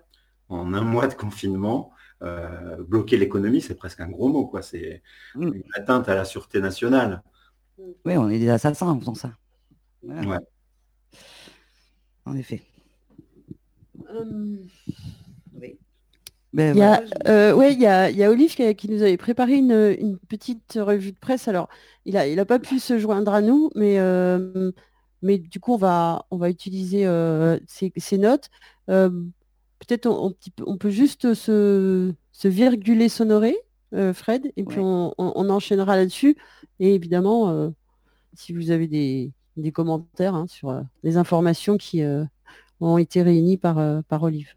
en 0.51 0.73
un 0.73 0.81
mois 0.81 1.07
de 1.07 1.13
confinement, 1.13 1.91
bloquer 2.87 3.17
l'économie, 3.17 3.61
c'est 3.61 3.75
presque 3.75 3.99
un 3.99 4.09
gros 4.09 4.29
mot. 4.29 4.45
quoi. 4.45 4.61
C'est 4.61 5.01
mmh. 5.35 5.53
une 5.53 5.63
atteinte 5.73 6.07
à 6.07 6.15
la 6.15 6.23
sûreté 6.23 6.61
nationale. 6.61 7.23
Oui, 8.05 8.15
on 8.17 8.29
est 8.29 8.39
des 8.39 8.49
assassins 8.49 8.87
en 8.89 8.99
faisant 8.99 9.15
ça. 9.15 9.31
Ouais. 10.03 10.37
En 12.25 12.35
effet. 12.35 12.61
Ben 16.53 16.75
il 16.75 16.79
y 16.79 16.81
a, 16.81 17.01
euh, 17.27 17.71
il 17.71 17.79
y 17.79 18.23
a, 18.23 18.29
Olive 18.29 18.55
qui, 18.75 18.89
nous 18.89 19.01
avait 19.01 19.15
préparé 19.15 19.55
une, 19.55 20.17
petite 20.27 20.73
revue 20.75 21.13
de 21.13 21.17
presse. 21.17 21.47
Alors, 21.47 21.69
il 22.05 22.15
n'a 22.15 22.27
il 22.27 22.39
a 22.39 22.45
pas 22.45 22.59
pu 22.59 22.79
se 22.79 22.99
joindre 22.99 23.33
à 23.33 23.41
nous, 23.41 23.69
mais, 23.75 23.99
euh, 23.99 24.71
mais 25.21 25.37
du 25.37 25.61
coup, 25.61 25.75
on 25.75 25.77
va, 25.77 26.25
on 26.29 26.37
va 26.37 26.49
utiliser 26.49 27.07
euh, 27.07 27.57
ces, 27.67 28.17
notes. 28.17 28.49
Peut-être 29.85 30.05
on, 30.05 30.35
on, 30.65 30.77
peut 30.77 30.91
juste 30.91 31.33
se, 31.33 32.13
se 32.31 32.47
virguler 32.47 33.09
sonorer, 33.09 33.57
Fred, 34.13 34.51
et 34.55 34.63
puis 34.63 34.79
on, 34.79 35.13
enchaînera 35.17 35.95
là-dessus. 35.95 36.37
Et 36.79 36.93
évidemment, 36.93 37.73
si 38.33 38.53
vous 38.53 38.71
avez 38.71 38.87
des, 38.87 39.71
commentaires 39.73 40.35
hein, 40.35 40.45
sur 40.47 40.81
les 41.03 41.17
informations 41.17 41.77
qui 41.77 42.03
ont 42.79 42.97
été 42.97 43.23
réunies 43.23 43.57
par, 43.57 44.03
par 44.03 44.23
Olive. 44.23 44.53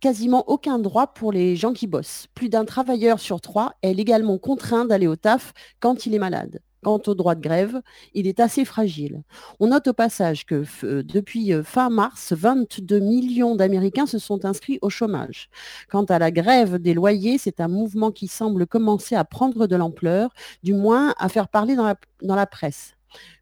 quasiment 0.00 0.48
aucun 0.48 0.78
droit 0.78 1.08
pour 1.08 1.32
les 1.32 1.56
gens 1.56 1.72
qui 1.72 1.88
bossent. 1.88 2.28
Plus 2.34 2.48
d'un 2.48 2.64
travailleur 2.64 3.18
sur 3.18 3.40
trois 3.40 3.72
est 3.82 3.92
légalement 3.92 4.38
contraint 4.38 4.84
d'aller 4.84 5.08
au 5.08 5.16
taf 5.16 5.52
quand 5.80 6.06
il 6.06 6.14
est 6.14 6.20
malade. 6.20 6.60
Quant 6.84 7.00
au 7.06 7.14
droit 7.14 7.34
de 7.34 7.40
grève, 7.40 7.80
il 8.12 8.26
est 8.26 8.40
assez 8.40 8.64
fragile. 8.66 9.22
On 9.58 9.68
note 9.68 9.88
au 9.88 9.94
passage 9.94 10.44
que 10.44 10.64
euh, 10.84 11.02
depuis 11.02 11.52
euh, 11.52 11.62
fin 11.62 11.88
mars, 11.88 12.34
22 12.34 12.98
millions 13.00 13.56
d'Américains 13.56 14.06
se 14.06 14.18
sont 14.18 14.44
inscrits 14.44 14.78
au 14.82 14.90
chômage. 14.90 15.48
Quant 15.90 16.04
à 16.04 16.18
la 16.18 16.30
grève 16.30 16.78
des 16.78 16.92
loyers, 16.92 17.38
c'est 17.38 17.60
un 17.60 17.68
mouvement 17.68 18.12
qui 18.12 18.28
semble 18.28 18.66
commencer 18.66 19.14
à 19.14 19.24
prendre 19.24 19.66
de 19.66 19.76
l'ampleur, 19.76 20.34
du 20.62 20.74
moins 20.74 21.14
à 21.18 21.30
faire 21.30 21.48
parler 21.48 21.74
dans 21.74 21.86
la, 21.86 21.96
dans 22.22 22.36
la 22.36 22.46
presse. 22.46 22.92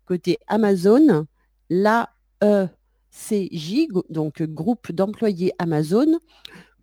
Côté 0.06 0.38
Amazon, 0.46 1.26
l'AECJ, 1.68 2.06
donc 4.08 4.42
groupe 4.42 4.92
d'employés 4.92 5.52
Amazon, 5.58 6.18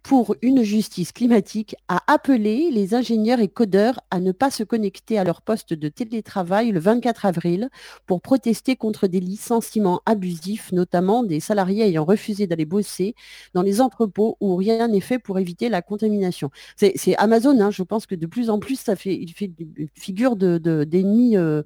pour 0.09 0.35
une 0.41 0.63
justice 0.63 1.11
climatique 1.11 1.75
a 1.87 2.01
appelé 2.11 2.71
les 2.71 2.95
ingénieurs 2.95 3.41
et 3.41 3.47
codeurs 3.47 3.99
à 4.09 4.19
ne 4.19 4.31
pas 4.31 4.49
se 4.49 4.63
connecter 4.63 5.19
à 5.19 5.23
leur 5.23 5.43
poste 5.43 5.75
de 5.75 5.87
télétravail 5.87 6.71
le 6.71 6.79
24 6.79 7.27
avril 7.27 7.69
pour 8.07 8.19
protester 8.19 8.75
contre 8.75 9.05
des 9.05 9.19
licenciements 9.19 10.01
abusifs, 10.07 10.71
notamment 10.71 11.21
des 11.21 11.39
salariés 11.39 11.83
ayant 11.83 12.05
refusé 12.05 12.47
d'aller 12.47 12.65
bosser 12.65 13.13
dans 13.53 13.61
les 13.61 13.81
entrepôts 13.81 14.35
où 14.39 14.55
rien 14.55 14.87
n'est 14.87 14.99
fait 14.99 15.19
pour 15.19 15.37
éviter 15.37 15.69
la 15.69 15.83
contamination. 15.83 16.49
C'est 16.75 17.15
Amazon, 17.17 17.61
hein, 17.61 17.69
je 17.69 17.83
pense 17.83 18.07
que 18.07 18.15
de 18.15 18.25
plus 18.25 18.49
en 18.49 18.57
plus, 18.57 18.79
ça 18.79 18.95
fait, 18.95 19.13
il 19.13 19.31
fait 19.31 19.51
figure 19.93 20.35
d'ennemis 20.35 21.33
de, 21.35 21.39
euh, 21.39 21.63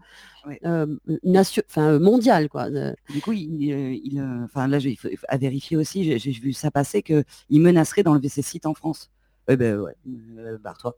euh, 0.65 0.87
nation, 1.23 1.63
enfin, 1.69 1.99
mondial. 1.99 2.49
Quoi. 2.49 2.69
Du 2.69 3.21
coup, 3.21 3.31
il, 3.33 4.19
euh, 4.19 4.43
enfin, 4.43 4.67
là, 4.67 4.79
j'ai 4.79 4.97
à 5.27 5.37
vérifier 5.37 5.77
aussi, 5.77 6.17
j'ai 6.17 6.31
vu 6.31 6.53
ça 6.53 6.71
passer 6.71 7.01
qu'il 7.01 7.23
menacerait 7.49 8.03
d'enlever 8.03 8.29
ses 8.29 8.41
sites 8.41 8.65
en 8.65 8.73
France. 8.73 9.11
Eh 9.49 9.57
ben 9.57 9.77
ouais, 9.77 9.95
euh, 10.37 10.57
barre-toi. 10.57 10.95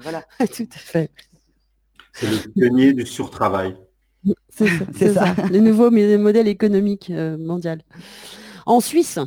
voilà. 0.00 0.24
Tout 0.38 0.68
à 0.74 0.78
fait. 0.78 1.10
C'est 2.12 2.30
le 2.30 2.52
pionnier 2.52 2.92
du 2.92 3.06
surtravail. 3.06 3.76
C'est 4.50 5.12
ça, 5.12 5.34
le 5.50 5.60
nouveau 5.60 5.90
modèle 5.90 6.48
économique 6.48 7.10
mondial. 7.10 7.82
En 8.66 8.80
Suisse, 8.80 9.18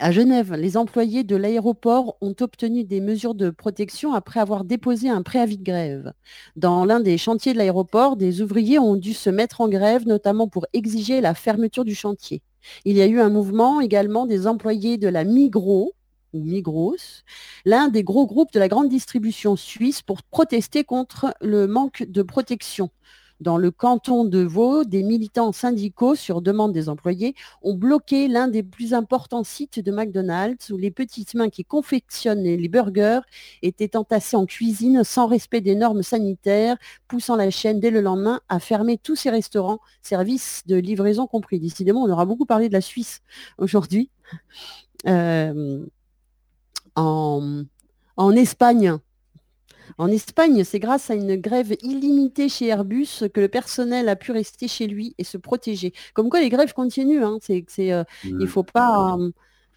à 0.00 0.12
Genève, 0.12 0.54
les 0.54 0.76
employés 0.76 1.24
de 1.24 1.36
l'aéroport 1.36 2.16
ont 2.22 2.34
obtenu 2.40 2.84
des 2.84 3.00
mesures 3.00 3.34
de 3.34 3.50
protection 3.50 4.14
après 4.14 4.40
avoir 4.40 4.64
déposé 4.64 5.10
un 5.10 5.22
préavis 5.22 5.58
de 5.58 5.62
grève. 5.62 6.12
Dans 6.56 6.86
l'un 6.86 7.00
des 7.00 7.18
chantiers 7.18 7.52
de 7.52 7.58
l'aéroport, 7.58 8.16
des 8.16 8.40
ouvriers 8.40 8.78
ont 8.78 8.96
dû 8.96 9.12
se 9.12 9.28
mettre 9.28 9.60
en 9.60 9.68
grève, 9.68 10.06
notamment 10.06 10.48
pour 10.48 10.66
exiger 10.72 11.20
la 11.20 11.34
fermeture 11.34 11.84
du 11.84 11.94
chantier. 11.94 12.42
Il 12.86 12.96
y 12.96 13.02
a 13.02 13.06
eu 13.06 13.20
un 13.20 13.28
mouvement 13.28 13.80
également 13.80 14.26
des 14.26 14.46
employés 14.46 14.96
de 14.96 15.08
la 15.08 15.24
Migros, 15.24 15.92
l'un 17.64 17.88
des 17.88 18.02
gros 18.02 18.26
groupes 18.26 18.52
de 18.52 18.60
la 18.60 18.68
grande 18.68 18.88
distribution 18.88 19.56
suisse, 19.56 20.02
pour 20.02 20.22
protester 20.22 20.82
contre 20.82 21.34
le 21.40 21.66
manque 21.66 22.04
de 22.08 22.22
protection. 22.22 22.90
Dans 23.40 23.56
le 23.56 23.70
canton 23.70 24.24
de 24.24 24.40
Vaud, 24.40 24.84
des 24.84 25.02
militants 25.02 25.52
syndicaux, 25.52 26.14
sur 26.14 26.42
demande 26.42 26.72
des 26.72 26.88
employés, 26.88 27.34
ont 27.62 27.74
bloqué 27.74 28.28
l'un 28.28 28.48
des 28.48 28.62
plus 28.62 28.92
importants 28.92 29.44
sites 29.44 29.80
de 29.80 29.90
McDonald's 29.90 30.70
où 30.70 30.76
les 30.76 30.90
petites 30.90 31.34
mains 31.34 31.48
qui 31.48 31.64
confectionnent 31.64 32.42
les 32.42 32.68
burgers 32.68 33.20
étaient 33.62 33.96
entassées 33.96 34.36
en 34.36 34.46
cuisine 34.46 35.04
sans 35.04 35.26
respect 35.26 35.60
des 35.60 35.74
normes 35.74 36.02
sanitaires, 36.02 36.76
poussant 37.08 37.36
la 37.36 37.50
chaîne 37.50 37.80
dès 37.80 37.90
le 37.90 38.00
lendemain 38.00 38.40
à 38.48 38.60
fermer 38.60 38.98
tous 38.98 39.16
ses 39.16 39.30
restaurants, 39.30 39.80
services 40.02 40.62
de 40.66 40.76
livraison 40.76 41.26
compris. 41.26 41.60
Décidément, 41.60 42.02
on 42.02 42.10
aura 42.10 42.26
beaucoup 42.26 42.46
parlé 42.46 42.68
de 42.68 42.74
la 42.74 42.80
Suisse 42.80 43.20
aujourd'hui. 43.58 44.10
Euh, 45.06 45.84
en, 46.94 47.62
en 48.16 48.32
Espagne, 48.32 48.98
en 49.98 50.08
Espagne, 50.08 50.64
c'est 50.64 50.78
grâce 50.78 51.10
à 51.10 51.14
une 51.14 51.36
grève 51.36 51.74
illimitée 51.82 52.48
chez 52.48 52.66
Airbus 52.66 53.24
que 53.32 53.40
le 53.40 53.48
personnel 53.48 54.08
a 54.08 54.16
pu 54.16 54.32
rester 54.32 54.68
chez 54.68 54.86
lui 54.86 55.14
et 55.18 55.24
se 55.24 55.36
protéger. 55.36 55.92
Comme 56.14 56.28
quoi, 56.28 56.40
les 56.40 56.48
grèves 56.48 56.72
continuent. 56.72 57.22
Hein. 57.24 57.38
C'est, 57.40 57.92
euh, 57.92 58.04
Il 58.24 58.36
ne 58.36 58.44
mmh. 58.44 58.48
faut 58.48 58.62
pas... 58.62 59.16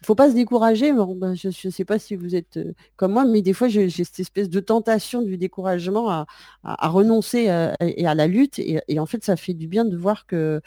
faut 0.02 0.14
pas 0.14 0.30
se 0.30 0.34
décourager. 0.34 0.92
Ben, 0.92 1.34
je 1.34 1.48
ne 1.48 1.70
sais 1.70 1.84
pas 1.84 1.98
si 1.98 2.16
vous 2.16 2.34
êtes 2.34 2.58
euh, 2.58 2.72
comme 2.96 3.12
moi, 3.12 3.24
mais 3.24 3.42
des 3.42 3.52
fois, 3.52 3.68
j'ai, 3.68 3.88
cette 3.90 4.20
espèce 4.20 4.48
de 4.48 4.60
tentation 4.60 5.22
du 5.22 5.36
découragement 5.38 6.10
à, 6.10 6.88
renoncer 6.88 7.50
euh, 7.50 7.72
et 7.80 8.06
à 8.06 8.14
la 8.14 8.26
lutte. 8.26 8.58
Et, 8.58 8.98
en 8.98 9.06
fait, 9.06 9.24
ça 9.24 9.36
fait 9.36 9.54
du 9.54 9.66
bien 9.66 9.84
de 9.84 9.96
voir 9.96 10.26
que, 10.26 10.60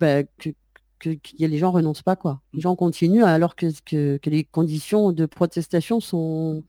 bah, 0.00 0.22
les 1.04 1.58
gens 1.58 1.70
renoncent 1.70 2.02
pas. 2.02 2.16
Quoi. 2.16 2.40
Les 2.52 2.60
gens 2.60 2.76
continuent 2.76 3.24
alors 3.24 3.54
que 3.56 4.18
les 4.24 4.44
conditions 4.44 5.12
de 5.12 5.26
protestation 5.26 6.00
sont, 6.00 6.64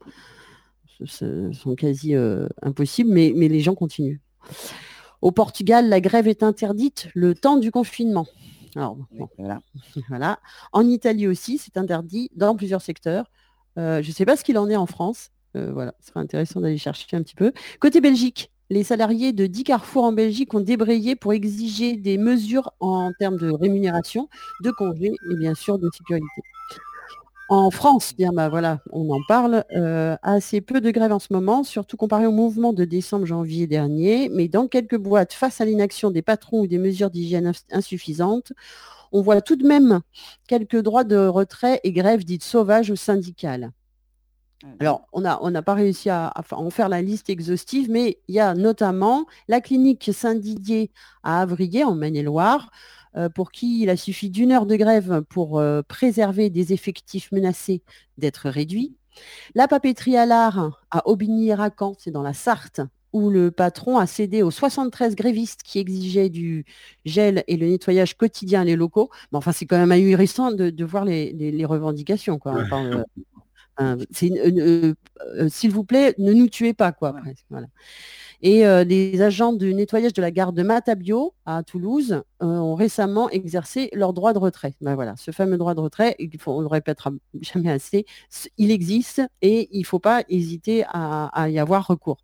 sont 1.06 1.76
quasi 1.76 2.16
euh, 2.16 2.48
impossibles, 2.62 3.12
mais, 3.12 3.34
mais 3.36 3.48
les 3.48 3.60
gens 3.60 3.76
continuent. 3.76 4.20
Au 5.22 5.32
Portugal, 5.32 5.90
la 5.90 6.02
grève 6.02 6.28
est 6.28 6.44
interdite 6.44 7.10
le 7.14 7.36
temps 7.36 7.58
du 7.58 7.72
confinement. 7.72 8.28
Alors, 8.76 8.98
voilà. 9.38 9.60
voilà. 10.10 10.40
En 10.72 10.88
Italie 10.88 11.28
aussi, 11.28 11.58
c'est 11.58 11.78
interdit 11.78 12.30
dans 12.36 12.56
plusieurs 12.56 12.82
secteurs. 12.82 13.30
Euh, 13.78 14.02
je 14.02 14.10
ne 14.10 14.14
sais 14.14 14.26
pas 14.26 14.38
ce 14.38 14.44
qu'il 14.44 14.58
en 14.58 14.70
est 14.70 14.76
en 14.76 14.86
France. 14.86 15.32
Euh, 15.56 15.72
voilà, 15.74 15.94
ce 16.00 16.10
serait 16.10 16.20
intéressant 16.20 16.62
d'aller 16.62 16.78
chercher 16.78 17.18
un 17.18 17.24
petit 17.24 17.36
peu. 17.36 17.52
Côté 17.80 18.02
Belgique, 18.02 18.52
les 18.70 18.84
salariés 18.84 19.34
de 19.34 19.48
10 19.48 19.64
carrefours 19.64 20.04
en 20.04 20.14
Belgique 20.14 20.54
ont 20.54 20.60
débrayé 20.60 21.16
pour 21.16 21.34
exiger 21.34 21.96
des 21.96 22.18
mesures 22.18 22.72
en 22.80 23.12
termes 23.18 23.38
de 23.38 23.50
rémunération, 23.50 24.30
de 24.62 24.70
congés 24.72 25.14
et 25.32 25.36
bien 25.36 25.56
sûr 25.56 25.80
de 25.80 25.90
sécurité. 25.92 26.42
En 27.50 27.72
France, 27.72 28.14
bien 28.16 28.32
bah, 28.32 28.48
voilà, 28.48 28.80
on 28.92 29.10
en 29.10 29.22
parle, 29.28 29.64
euh, 29.76 30.16
assez 30.22 30.62
peu 30.62 30.82
de 30.82 30.92
grèves 30.92 31.12
en 31.12 31.18
ce 31.18 31.34
moment, 31.34 31.64
surtout 31.64 31.98
comparé 31.98 32.28
au 32.28 32.32
mouvement 32.32 32.74
de 32.74 32.86
décembre-janvier 32.86 33.66
dernier. 33.66 34.30
Mais 34.30 34.48
dans 34.48 34.68
quelques 34.68 34.98
boîtes, 34.98 35.34
face 35.34 35.60
à 35.60 35.66
l'inaction 35.66 36.12
des 36.12 36.22
patrons 36.22 36.62
ou 36.62 36.68
des 36.68 36.78
mesures 36.78 37.10
d'hygiène 37.10 37.52
insuffisantes, 37.72 38.54
on 39.12 39.24
voit 39.24 39.42
tout 39.42 39.56
de 39.56 39.66
même 39.66 40.02
quelques 40.48 40.80
droits 40.80 41.04
de 41.04 41.18
retrait 41.18 41.80
et 41.84 41.92
grèves 41.92 42.24
dites 42.24 42.44
sauvages 42.44 42.92
ou 42.92 42.96
syndicales. 42.96 43.72
Alors, 44.80 45.08
on 45.14 45.22
n'a 45.22 45.40
on 45.42 45.52
pas 45.64 45.74
réussi 45.74 46.10
à, 46.10 46.34
en 46.52 46.70
faire 46.70 46.90
la 46.90 47.02
liste 47.02 47.30
exhaustive, 47.30 47.90
mais 47.90 48.20
il 48.28 48.36
y 48.36 48.40
a 48.42 48.54
notamment 48.54 49.26
la 49.48 49.62
clinique 49.62 50.12
Saint-Didier 50.14 50.92
à 51.24 51.42
Avrier, 51.42 51.86
en 51.86 51.96
Maine-et-Loire, 51.96 52.70
pour 53.36 53.52
qui 53.52 53.82
il 53.82 53.90
a 53.90 53.98
suffi 53.98 54.30
d'une 54.30 54.52
heure 54.52 54.66
de 54.66 54.76
grève 54.76 55.22
pour 55.30 55.60
euh, 55.60 55.82
préserver 55.88 56.50
des 56.50 56.74
effectifs 56.74 57.32
menacés 57.32 57.82
d'être 58.18 58.50
réduits. 58.50 58.96
La 59.56 59.68
papeterie 59.68 60.18
à 60.18 60.26
l'art 60.26 60.84
à 60.92 61.08
Aubigny-Racan, 61.08 61.96
c'est 61.98 62.12
dans 62.12 62.22
la 62.22 62.34
Sarthe, 62.34 62.82
où 63.12 63.30
le 63.30 63.52
patron 63.52 63.98
a 63.98 64.06
cédé 64.06 64.44
aux 64.44 64.52
73 64.52 65.16
grévistes 65.16 65.64
qui 65.64 65.80
exigeaient 65.80 66.30
du 66.30 66.66
gel 67.06 67.44
et 67.48 67.58
le 67.58 67.68
nettoyage 67.68 68.16
quotidien 68.16 68.66
des 68.66 68.76
locaux. 68.76 69.10
Mais 69.32 69.38
enfin, 69.38 69.52
c'est 69.52 69.66
quand 69.66 69.78
même 69.78 69.92
ahurissant 69.92 70.52
de, 70.52 70.70
de 70.70 70.86
voir 70.86 71.06
les, 71.06 71.66
revendications. 71.66 72.38
Quoi. 72.38 72.64
Euh, 73.82 74.06
s'il 75.50 75.72
vous 75.72 75.84
plaît, 75.84 76.14
ne 76.18 76.34
nous 76.34 76.48
tuez 76.48 76.74
pas. 76.74 76.92
Quoi, 76.92 77.16
voilà. 77.50 77.68
Et 78.42 78.66
euh, 78.66 78.84
les 78.84 79.22
agents 79.22 79.52
du 79.52 79.74
nettoyage 79.74 80.14
de 80.14 80.22
la 80.22 80.32
gare 80.32 80.54
de 80.54 80.64
Matabio 80.64 81.34
à 81.46 81.62
Toulouse 81.64 82.24
euh, 82.42 82.46
ont 82.46 82.76
récemment 82.76 83.30
exercé 83.30 83.90
leur 83.94 84.14
droit 84.14 84.32
de 84.32 84.40
retrait. 84.40 84.74
Ben 84.80 84.96
voilà, 84.96 85.16
ce 85.18 85.32
fameux 85.32 85.58
droit 85.58 85.76
de 85.76 85.82
retrait, 85.82 86.16
on 86.46 86.62
le 86.62 86.68
répétera 86.68 87.12
jamais 87.42 87.72
assez, 87.72 88.06
il 88.58 88.72
existe 88.72 89.22
et 89.42 89.68
il 89.72 89.82
ne 89.82 89.86
faut 89.86 90.00
pas 90.00 90.24
hésiter 90.30 90.86
à, 90.88 91.50
y 91.50 91.60
avoir 91.60 91.86
recours. 91.88 92.24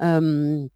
Euh, 0.00 0.66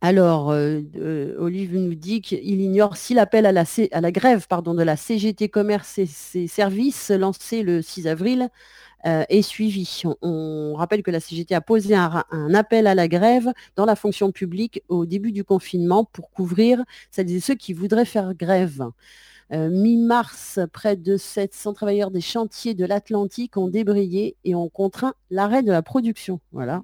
alors, 0.00 0.46
Olive 0.48 1.76
nous 1.76 1.94
dit 1.94 2.22
qu'il 2.22 2.60
ignore 2.60 2.96
si 2.96 3.12
l'appel 3.12 3.44
à 3.44 3.52
la, 3.52 4.12
grève 4.12 4.46
de 4.48 4.82
la 4.82 4.96
CGT 4.96 5.50
Commerce 5.50 5.98
et 5.98 6.06
ses 6.06 6.46
services 6.46 7.10
lancé 7.10 7.62
le 7.62 7.82
6 7.82 8.08
avril 8.08 8.48
euh, 9.06 9.24
est 9.28 9.42
suivi. 9.42 10.02
On, 10.22 10.74
rappelle 10.76 11.02
que 11.02 11.10
la 11.10 11.20
CGT 11.20 11.54
a 11.54 11.60
posé 11.60 11.94
un, 11.94 12.24
appel 12.54 12.86
à 12.86 12.94
la 12.94 13.08
grève 13.08 13.50
dans 13.76 13.84
la 13.84 13.96
fonction 13.96 14.32
publique 14.32 14.82
au 14.88 15.06
début 15.06 15.32
du 15.32 15.44
confinement 15.44 16.04
pour 16.04 16.30
couvrir 16.30 16.82
celles 17.10 17.30
et 17.30 17.40
ceux 17.40 17.54
qui 17.54 17.72
voudraient 17.72 18.04
faire 18.04 18.34
grève. 18.34 18.84
Euh, 19.52 19.68
mi-mars, 19.68 20.60
près 20.72 20.96
de 20.96 21.16
700 21.16 21.72
travailleurs 21.72 22.10
des 22.10 22.20
chantiers 22.20 22.74
de 22.74 22.84
l'Atlantique 22.84 23.56
ont 23.56 23.68
débrayé 23.68 24.36
et 24.44 24.54
ont 24.54 24.68
contraint 24.68 25.14
l'arrêt 25.30 25.62
de 25.62 25.72
la 25.72 25.82
production. 25.82 26.40
Voilà. 26.52 26.82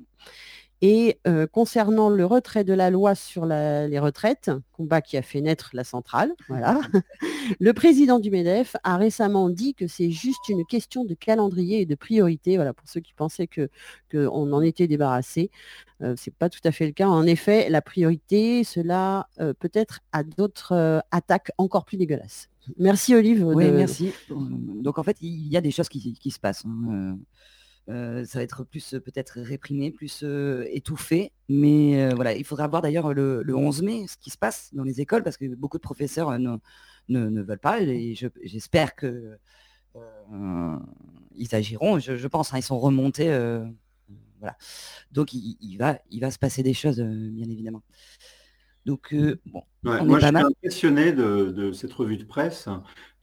Et 0.82 1.18
euh, 1.26 1.46
concernant 1.46 2.10
le 2.10 2.26
retrait 2.26 2.62
de 2.62 2.74
la 2.74 2.90
loi 2.90 3.14
sur 3.14 3.46
les 3.46 3.98
retraites, 3.98 4.50
combat 4.72 5.00
qui 5.00 5.16
a 5.16 5.22
fait 5.22 5.40
naître 5.40 5.70
la 5.72 5.84
centrale, 5.84 6.32
voilà, 6.48 6.80
le 7.60 7.72
président 7.72 8.18
du 8.18 8.30
MEDEF 8.30 8.76
a 8.84 8.98
récemment 8.98 9.48
dit 9.48 9.74
que 9.74 9.86
c'est 9.86 10.10
juste 10.10 10.50
une 10.50 10.66
question 10.66 11.04
de 11.04 11.14
calendrier 11.14 11.80
et 11.80 11.86
de 11.86 11.94
priorité. 11.94 12.56
Voilà, 12.56 12.74
pour 12.74 12.88
ceux 12.88 13.00
qui 13.00 13.14
pensaient 13.14 13.46
que 13.46 13.70
qu'on 14.12 14.52
en 14.52 14.60
était 14.60 14.86
débarrassé, 14.86 15.50
euh, 16.02 16.14
ce 16.14 16.28
n'est 16.28 16.34
pas 16.38 16.50
tout 16.50 16.60
à 16.64 16.72
fait 16.72 16.86
le 16.86 16.92
cas. 16.92 17.08
En 17.08 17.24
effet, 17.24 17.70
la 17.70 17.80
priorité, 17.80 18.62
cela 18.62 19.28
euh, 19.40 19.54
peut 19.54 19.70
être 19.72 20.00
à 20.12 20.24
d'autres 20.24 21.02
attaques 21.10 21.52
encore 21.56 21.86
plus 21.86 21.96
dégueulasses. 21.96 22.50
Merci 22.78 23.14
Olive. 23.14 23.44
Oui, 23.46 23.70
merci. 23.70 24.12
Donc 24.28 24.98
en 24.98 25.02
fait, 25.02 25.16
il 25.22 25.48
y 25.48 25.56
a 25.56 25.62
des 25.62 25.70
choses 25.70 25.88
qui, 25.88 26.30
se 26.30 26.38
passent. 26.38 26.66
Hein, 26.66 27.16
ça 27.88 28.38
va 28.38 28.42
être 28.42 28.64
plus 28.64 28.96
peut-être 29.04 29.40
réprimé, 29.40 29.90
plus 29.90 30.24
étouffé. 30.70 31.32
Mais 31.48 32.12
voilà, 32.14 32.34
il 32.34 32.44
faudra 32.44 32.66
voir 32.68 32.82
d'ailleurs 32.82 33.14
le, 33.14 33.44
11 33.54 33.82
mai 33.82 34.06
ce 34.08 34.16
qui 34.16 34.30
se 34.30 34.38
passe 34.38 34.70
dans 34.72 34.84
les 34.84 35.00
écoles 35.00 35.22
parce 35.22 35.36
que 35.36 35.54
beaucoup 35.54 35.78
de 35.78 35.82
professeurs 35.82 36.38
ne, 36.38 36.56
ne, 37.08 37.42
veulent 37.42 37.58
pas 37.58 37.80
et 37.80 38.14
j'espère 38.42 38.94
que 38.94 39.38
ils 41.36 41.54
agiront. 41.54 41.98
Je, 41.98 42.26
pense, 42.26 42.52
hein, 42.52 42.58
ils 42.58 42.62
sont 42.62 42.78
remontés. 42.78 43.28
voilà. 44.38 44.56
Donc 45.12 45.32
il, 45.32 45.76
va, 45.76 45.98
il 46.10 46.20
va 46.20 46.30
se 46.30 46.38
passer 46.38 46.62
des 46.62 46.74
choses, 46.74 47.00
bien 47.00 47.48
évidemment. 47.48 47.82
Donc, 48.86 49.12
bon, 49.46 49.62
moi, 49.82 50.20
je 50.20 50.26
suis 50.26 50.36
impressionné 50.36 51.12
de, 51.12 51.72
cette 51.72 51.92
revue 51.92 52.16
de 52.16 52.24
presse, 52.24 52.68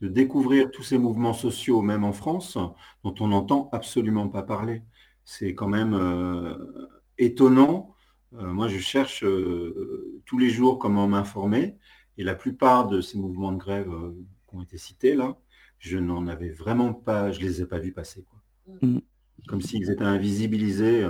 de 0.02 0.10
découvrir 0.10 0.70
tous 0.70 0.84
ces 0.84 0.98
mouvements 0.98 1.34
sociaux, 1.34 1.82
même 1.82 2.04
en 2.04 2.12
France, 2.12 2.58
dont 3.06 3.16
on 3.22 3.30
n'entend 3.30 3.70
absolument 3.72 4.28
pas 4.28 4.44
parler. 4.44 4.84
C'est 5.24 5.56
quand 5.56 5.70
même 5.70 5.98
étonnant. 7.18 7.96
moi, 8.34 8.68
je 8.68 8.78
cherche 8.78 9.24
tous 10.26 10.38
les 10.38 10.50
jours 10.50 10.80
comment 10.80 11.08
m'informer, 11.08 11.78
et 12.18 12.26
la 12.26 12.36
plupart 12.36 12.88
de 12.88 13.00
ces 13.00 13.18
mouvements 13.18 13.54
de 13.54 13.58
grève 13.58 13.90
qui 14.50 14.56
ont 14.58 14.62
été 14.62 14.78
cités 14.78 15.16
là, 15.16 15.38
je 15.80 15.98
n'en 15.98 16.28
avais 16.28 16.50
vraiment 16.50 16.94
pas, 16.94 17.32
je 17.32 17.40
les 17.40 17.62
ai 17.62 17.66
pas 17.66 17.80
vus 17.80 17.94
passer. 17.94 18.26
Quoi. 18.30 18.78
Mmh. 18.82 19.00
Comme 19.48 19.62
s'ils 19.62 19.90
étaient 19.90 20.04
invisibilisés. 20.04 21.08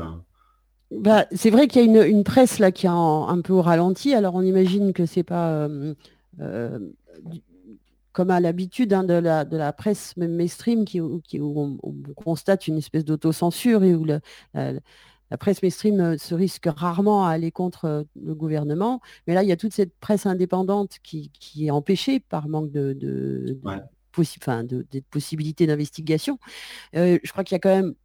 Euh. 0.94 1.00
Bah, 1.00 1.26
c'est 1.32 1.50
vrai 1.50 1.68
qu'il 1.68 1.82
y 1.92 1.98
a 1.98 2.06
une, 2.06 2.24
presse 2.24 2.60
là 2.60 2.72
qui 2.72 2.86
est 2.86 2.90
un 2.90 3.42
peu 3.42 3.54
au 3.54 3.62
ralenti. 3.62 4.14
Alors 4.14 4.36
on 4.36 4.42
imagine 4.42 4.94
que 4.94 5.06
c'est 5.06 5.24
pas 5.24 5.52
euh, 5.52 5.94
euh, 6.40 6.80
comme 8.12 8.30
à 8.30 8.40
l'habitude 8.40 8.94
hein, 8.94 9.04
de, 9.04 9.14
la, 9.14 9.46
de 9.46 9.58
la 9.58 9.74
presse 9.74 10.16
même 10.18 10.36
mainstream 10.36 10.86
qui, 10.86 11.02
qui 11.28 11.40
où 11.40 11.78
on, 11.84 11.94
constate 12.16 12.68
une 12.68 12.78
espèce 12.78 13.06
d'autocensure 13.06 13.84
et 13.84 13.96
où 13.96 14.06
la, 14.06 14.20
presse 15.40 15.64
mainstream 15.64 16.18
se 16.18 16.36
risque 16.36 16.68
rarement 16.68 17.26
à 17.26 17.32
aller 17.32 17.52
contre 17.52 18.06
le 18.22 18.36
gouvernement. 18.36 19.02
Mais 19.26 19.34
là, 19.34 19.42
il 19.42 19.50
y 19.50 19.52
a 19.52 19.58
toute 19.58 19.74
cette 19.74 19.98
presse 20.00 20.28
indépendante 20.28 20.98
qui, 21.02 21.32
est 21.60 21.72
empêchée 21.72 22.20
par 22.20 22.48
manque 22.48 22.72
de, 22.72 23.60
enfin, 24.20 24.64
de, 24.64 24.86
des 24.92 25.02
possibilités 25.02 25.68
d'investigation. 25.68 26.40
Euh, 26.96 27.18
je 27.24 27.32
crois 27.32 27.44
qu'il 27.44 27.56
y 27.56 27.58
a 27.58 27.60
quand 27.60 27.76
même, 27.76 27.96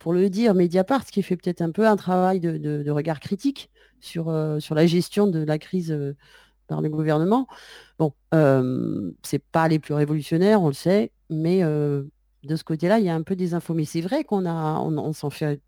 pour 0.00 0.12
le 0.12 0.28
dire, 0.28 0.54
Mediapart 0.54 1.04
qui 1.06 1.22
fait 1.22 1.36
peut-être 1.36 1.60
un 1.62 1.70
peu 1.70 1.86
un 1.86 1.94
travail 1.94 2.40
de, 2.40 2.90
regard 2.90 3.20
critique 3.20 3.70
sur, 4.00 4.28
euh, 4.28 4.58
sur 4.58 4.74
la 4.74 4.86
gestion 4.86 5.28
de 5.28 5.38
la 5.44 5.58
crise 5.58 5.92
euh, 5.92 6.16
par 6.66 6.80
le 6.80 6.88
gouvernement. 6.88 7.46
Bon, 7.98 8.12
c'est 9.22 9.42
pas 9.52 9.68
les 9.68 9.78
plus 9.78 9.94
révolutionnaires, 9.94 10.62
on 10.62 10.68
le 10.68 10.72
sait, 10.72 11.12
mais 11.28 11.62
de 11.62 12.56
ce 12.56 12.64
côté-là, 12.64 12.98
il 12.98 13.04
y 13.04 13.08
a 13.08 13.14
un 13.14 13.22
peu 13.22 13.36
des 13.36 13.54
infos. 13.54 13.74
Mais 13.74 13.84
c'est 13.84 14.00
vrai 14.00 14.24
qu'on 14.24 14.46
a, 14.46 14.78
on 14.80 15.12
s'en 15.12 15.30
fait 15.30 15.60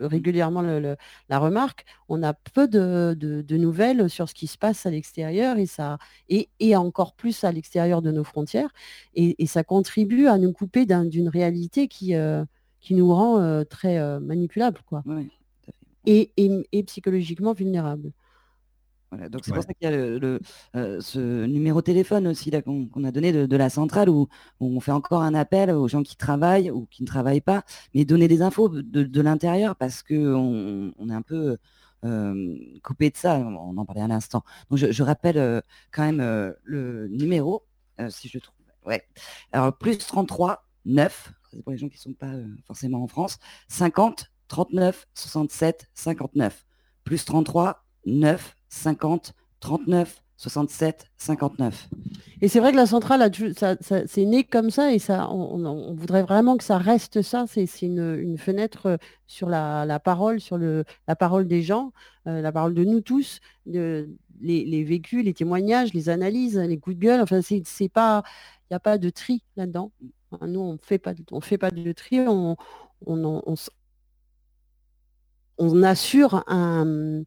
régulièrement 0.00 0.62
la 0.62 1.38
remarque, 1.38 1.84
on 2.08 2.22
a 2.22 2.32
peu 2.32 2.68
de, 2.68 3.44
nouvelles 3.56 4.08
sur 4.08 4.28
ce 4.28 4.34
qui 4.34 4.46
se 4.46 4.58
passe 4.58 4.86
à 4.86 4.90
l'extérieur 4.90 5.58
et, 5.58 5.66
ça, 5.66 5.98
et, 6.28 6.76
encore 6.76 7.14
plus 7.14 7.44
à 7.44 7.52
l'extérieur 7.52 8.02
de 8.02 8.10
nos 8.10 8.24
frontières. 8.24 8.70
Et, 9.14 9.46
ça 9.46 9.64
contribue 9.64 10.26
à 10.26 10.38
nous 10.38 10.52
couper 10.52 10.86
d'une 10.86 11.28
réalité 11.28 11.88
qui, 11.88 12.14
euh, 12.14 12.44
qui 12.84 12.94
nous 12.94 13.12
rend 13.12 13.40
euh, 13.40 13.64
très 13.64 13.98
euh, 13.98 14.20
manipulables 14.20 14.80
quoi. 14.86 15.02
et, 16.04 16.30
et, 16.36 16.82
psychologiquement 16.84 17.54
vulnérables 17.54 18.12
donc 19.30 19.42
c'est 19.44 19.52
pour 19.52 19.62
ça 19.62 19.72
qu'il 19.72 19.88
y 19.88 19.92
a 19.92 19.96
le, 19.96 20.40
euh, 20.74 21.00
ce 21.00 21.44
numéro 21.44 21.80
de 21.80 21.84
téléphone 21.84 22.26
aussi 22.26 22.50
qu'on 22.50 23.04
a 23.04 23.12
donné 23.12 23.32
de, 23.32 23.56
la 23.56 23.70
centrale 23.70 24.08
où, 24.08 24.28
on 24.58 24.80
fait 24.80 24.90
encore 24.90 25.22
un 25.22 25.34
appel 25.34 25.70
aux 25.70 25.86
gens 25.86 26.02
qui 26.02 26.16
travaillent 26.16 26.70
ou 26.70 26.86
qui 26.86 27.02
ne 27.02 27.06
travaillent 27.06 27.40
pas, 27.40 27.62
mais 27.94 28.04
donner 28.04 28.26
des 28.26 28.42
infos 28.42 28.68
de, 28.68 29.20
l'intérieur 29.20 29.76
parce 29.76 30.02
qu'on 30.02 30.92
on 30.98 31.10
est 31.10 31.14
un 31.14 31.22
peu 31.22 31.56
euh, 32.04 32.56
coupé 32.82 33.10
de 33.10 33.16
ça, 33.16 33.36
on 33.38 33.76
en 33.76 33.84
parlait 33.84 34.02
à 34.02 34.08
l'instant. 34.08 34.42
Donc 34.68 34.78
je, 34.78 35.02
rappelle 35.04 35.38
euh, 35.38 35.60
quand 35.92 36.02
même 36.02 36.54
le 36.64 37.06
numéro, 37.08 37.64
si 38.08 38.28
je 38.28 38.38
trouve. 38.38 38.54
Ouais. 38.84 39.02
Alors 39.52 39.78
plus 39.78 39.96
33 39.98 40.64
9, 40.86 41.32
c'est 41.42 41.43
pour 41.62 41.72
les 41.72 41.78
gens 41.78 41.88
qui 41.88 41.96
ne 41.96 42.00
sont 42.00 42.12
pas 42.12 42.32
forcément 42.66 43.02
en 43.02 43.06
France, 43.06 43.38
50 43.68 44.30
39 44.48 45.06
67 45.14 45.88
59. 45.94 46.64
Plus 47.04 47.24
33 47.24 47.84
9 48.06 48.56
50 48.68 49.34
39 49.60 50.24
67 50.36 51.06
59. 51.16 51.88
Et 52.42 52.48
c'est 52.48 52.58
vrai 52.58 52.72
que 52.72 52.76
la 52.76 52.86
centrale, 52.86 53.30
c'est 54.06 54.24
né 54.24 54.44
comme 54.44 54.70
ça 54.70 54.92
et 54.92 54.98
ça, 54.98 55.30
on, 55.30 55.94
voudrait 55.94 56.22
vraiment 56.22 56.56
que 56.56 56.64
ça 56.64 56.76
reste 56.76 57.22
ça. 57.22 57.46
C'est 57.46 57.66
une, 57.82 58.36
fenêtre 58.36 58.86
euh, 58.86 58.96
sur 59.26 59.48
la, 59.48 60.00
parole, 60.00 60.40
sur 60.40 60.58
la 60.58 61.16
parole 61.16 61.46
des 61.46 61.62
gens, 61.62 61.92
euh, 62.26 62.42
la 62.42 62.52
parole 62.52 62.74
de 62.74 62.84
nous 62.84 63.00
tous, 63.00 63.40
les, 63.64 64.84
vécus, 64.84 65.24
les 65.24 65.34
témoignages, 65.34 65.94
les 65.94 66.08
analyses, 66.08 66.58
les 66.58 66.78
coups 66.78 66.96
de 66.96 67.00
gueule. 67.00 67.20
Enfin, 67.20 67.40
c'est 67.42 67.88
pas, 67.88 68.22
il 68.64 68.72
n'y 68.72 68.76
a 68.76 68.80
pas 68.80 68.98
de 68.98 69.10
tri 69.10 69.42
là-dedans. 69.56 69.92
Nous, 70.42 70.60
on 70.60 70.78
fait 70.78 70.98
pas, 70.98 71.12
on 71.30 71.40
fait 71.40 71.58
pas 71.58 71.70
de 71.70 71.92
tri. 71.92 72.20
On, 72.20 72.56
on, 73.06 73.54
on 75.58 75.82
assure 75.82 76.44
un 76.46 77.24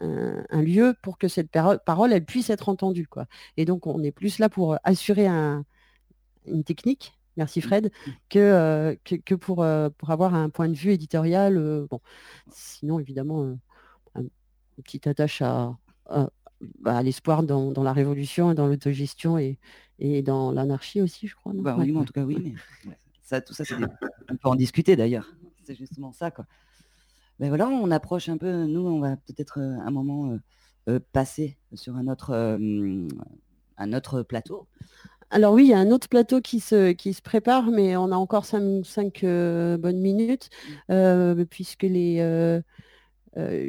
un, 0.00 0.62
lieu 0.62 0.94
pour 1.02 1.18
que 1.18 1.28
cette 1.28 1.50
parole, 1.50 2.12
elle 2.12 2.24
puisse 2.24 2.50
être 2.50 2.68
entendue. 2.68 3.06
Quoi. 3.06 3.26
Et 3.56 3.64
donc, 3.64 3.86
on 3.86 4.02
est 4.02 4.12
plus 4.12 4.38
là 4.38 4.48
pour 4.48 4.76
assurer 4.84 5.26
une 5.26 6.64
technique, 6.64 7.14
merci 7.36 7.60
Fred, 7.60 7.86
mmh. 7.86 8.10
que, 8.28 8.38
euh, 8.38 8.94
que, 9.04 9.34
pour, 9.34 9.62
euh, 9.62 9.88
pour 9.90 10.10
avoir 10.10 10.34
un 10.34 10.50
point 10.50 10.68
de 10.68 10.74
vue 10.74 10.92
éditorial. 10.92 11.56
Euh, 11.56 11.86
bon. 11.90 12.00
Sinon, 12.50 12.98
évidemment, 12.98 13.56
une 14.14 14.30
petite 14.82 15.06
attache 15.06 15.42
à, 15.42 15.76
bah, 16.80 17.02
l'espoir 17.02 17.42
dans, 17.42 17.82
la 17.82 17.92
révolution 17.92 18.52
et 18.52 18.54
dans 18.54 18.66
l'autogestion 18.66 19.38
et, 19.38 19.58
et 19.98 20.22
dans 20.22 20.52
l'anarchie 20.52 21.00
aussi, 21.00 21.26
je 21.26 21.34
crois. 21.34 21.52
Bah, 21.54 21.76
oui, 21.78 21.96
en 21.96 22.04
tout 22.04 22.12
cas, 22.12 22.24
oui. 22.24 22.54
Mais 22.84 22.98
ça, 23.22 23.40
tout 23.40 23.54
ça, 23.54 23.64
on 24.30 24.36
peut 24.36 24.48
en 24.48 24.54
discuter 24.54 24.96
d'ailleurs. 24.96 25.34
C'est 25.64 25.74
justement 25.74 26.12
ça. 26.12 26.30
Quoi. 26.30 26.46
Ben 27.38 27.48
voilà, 27.48 27.68
on 27.68 27.90
approche 27.90 28.28
un 28.28 28.38
peu, 28.38 28.64
nous, 28.64 28.86
on 28.86 29.00
va 29.00 29.16
peut-être 29.16 29.60
euh, 29.60 29.76
un 29.84 29.90
moment 29.90 30.30
euh, 30.30 30.38
euh, 30.88 31.00
passer 31.12 31.58
sur 31.74 31.96
un 31.96 32.08
autre, 32.08 32.32
un 32.32 33.92
autre 33.92 34.22
plateau. 34.22 34.66
Alors 35.30 35.52
oui, 35.54 35.64
il 35.64 35.70
y 35.70 35.74
a 35.74 35.78
un 35.78 35.90
autre 35.90 36.08
plateau 36.08 36.40
qui 36.40 36.60
se, 36.60 36.92
qui 36.92 37.12
se 37.12 37.20
prépare, 37.20 37.70
mais 37.70 37.96
on 37.96 38.12
a 38.12 38.16
encore 38.16 38.46
cinq, 38.46 39.22
bonnes 39.22 40.00
minutes, 40.00 40.48
puisque 41.50 41.82
les 41.82 42.62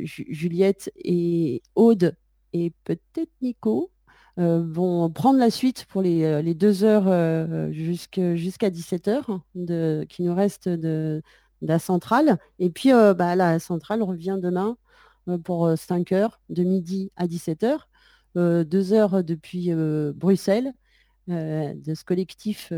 Juliette 0.06 0.92
et 1.04 1.62
Aude 1.76 2.16
et 2.54 2.72
peut-être 2.86 3.32
Nico 3.42 3.92
vont 4.38 5.10
prendre 5.10 5.40
la 5.40 5.50
suite 5.50 5.86
pour 5.90 6.02
les, 6.02 6.54
deux 6.54 6.84
heures 6.84 7.72
jusqu'à 7.72 8.70
17 8.70 9.08
heures 9.08 9.42
de, 9.56 10.06
qui 10.08 10.24
nous 10.24 10.36
reste 10.36 10.70
de, 10.70 11.22
la 11.62 11.80
centrale. 11.80 12.38
Et 12.60 12.70
puis, 12.70 12.94
euh, 12.94 13.14
bah, 13.14 13.36
la 13.36 13.60
centrale 13.60 14.04
revient 14.04 14.38
demain 14.42 14.78
euh, 15.28 15.38
pour 15.38 15.70
5 15.76 16.12
euh, 16.12 16.16
heures, 16.16 16.40
de 16.50 16.64
midi 16.64 17.12
à 17.16 17.28
17 17.28 17.64
heures. 17.64 17.90
deux 18.36 18.94
heures 18.94 19.24
depuis 19.24 19.72
Bruxelles, 20.14 20.74
de 21.28 21.94
ce 21.96 22.04
collectif 22.04 22.72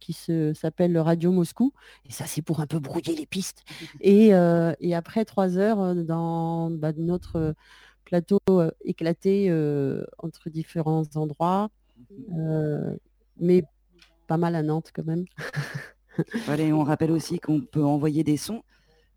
qui 0.00 0.12
s'appelle 0.54 0.98
Radio 0.98 1.30
Moscou. 1.32 1.72
Et 2.08 2.12
ça, 2.12 2.24
c'est 2.26 2.40
pour 2.40 2.60
un 2.60 2.66
peu 2.66 2.78
brouiller 2.78 3.14
les 3.14 3.26
pistes. 3.26 3.64
Et, 4.00 4.28
et 4.28 4.94
après 4.94 5.26
trois 5.26 5.58
heures 5.58 5.94
dans 5.94 6.70
bah, 6.70 6.92
notre 6.96 7.54
plateau 8.12 8.38
éclaté 8.84 9.50
entre 10.18 10.50
différents 10.50 11.04
endroits, 11.14 11.70
mais 13.38 13.64
pas 14.26 14.36
mal 14.36 14.54
à 14.54 14.62
Nantes 14.62 14.90
quand 14.94 15.06
même. 15.06 15.24
on 16.72 16.84
rappelle 16.84 17.10
aussi 17.10 17.38
qu'on 17.38 17.62
peut 17.62 17.84
envoyer 17.84 18.24
des 18.24 18.36
sons 18.36 18.62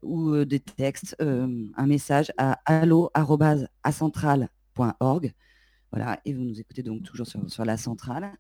ou 0.02 0.30
euh, 0.30 0.46
des 0.46 0.60
textes, 0.60 1.16
euh, 1.22 1.68
un 1.76 1.88
message 1.88 2.32
à 2.38 2.60
allo.acentral.org. 2.66 5.34
Voilà, 5.92 6.20
et 6.26 6.34
vous 6.34 6.44
nous 6.44 6.60
écoutez 6.60 6.82
donc 6.84 7.04
toujours 7.04 7.28
sur, 7.28 7.66
la 7.66 7.78
centrale. 7.78 8.34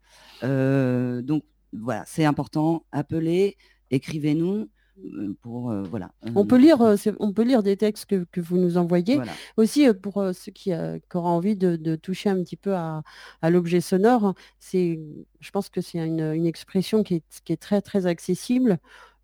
Euh, 0.43 1.21
donc 1.21 1.43
voilà, 1.71 2.03
c'est 2.05 2.25
important, 2.25 2.85
appelez, 2.91 3.55
écrivez-nous. 3.91 4.67
Euh, 5.03 5.33
pour 5.41 5.71
euh, 5.71 5.83
voilà. 5.83 6.11
On 6.35 6.45
peut 6.45 6.57
lire, 6.57 6.81
euh, 6.81 6.95
on 7.19 7.33
peut 7.33 7.43
lire 7.43 7.63
des 7.63 7.75
textes 7.77 8.05
que, 8.05 8.25
vous 8.39 8.57
nous 8.57 8.77
envoyez. 8.77 9.19
Aussi 9.57 9.87
pour 9.93 10.23
ceux 10.33 10.51
qui, 10.51 10.73
auront 10.73 11.27
envie 11.27 11.55
de, 11.55 11.95
toucher 11.95 12.29
un 12.29 12.41
petit 12.43 12.57
peu 12.57 12.75
à, 12.75 13.03
l'objet 13.43 13.81
sonore, 13.81 14.33
c'est, 14.59 14.99
je 15.39 15.51
pense 15.51 15.69
que 15.69 15.81
c'est 15.81 15.99
une, 15.99 16.45
expression 16.45 17.03
qui 17.03 17.23
est, 17.49 17.57
très 17.57 17.81
très 17.81 18.05
accessible. 18.05 18.79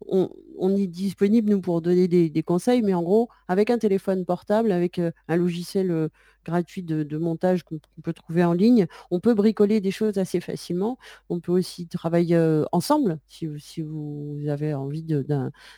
On, 0.07 0.75
est 0.75 0.87
disponible 0.87 1.49
nous 1.49 1.61
pour 1.61 1.81
donner 1.81 2.07
des, 2.07 2.43
conseils, 2.43 2.81
mais 2.81 2.93
en 2.93 3.03
gros, 3.03 3.29
avec 3.47 3.69
un 3.69 3.77
téléphone 3.77 4.25
portable, 4.25 4.71
avec 4.71 4.99
un 4.99 5.35
logiciel 5.35 6.09
gratuit 6.45 6.83
de, 6.83 7.17
montage 7.17 7.63
qu'on 7.63 7.79
peut 8.03 8.13
trouver 8.13 8.43
en 8.43 8.53
ligne. 8.53 8.87
On 9.09 9.19
peut 9.19 9.33
bricoler 9.33 9.81
des 9.81 9.91
choses 9.91 10.17
assez 10.17 10.39
facilement. 10.39 10.97
On 11.29 11.39
peut 11.39 11.51
aussi 11.51 11.87
travailler 11.87 12.39
ensemble 12.71 13.19
si, 13.27 13.47
vous 13.81 14.39
avez 14.47 14.73
envie 14.73 15.03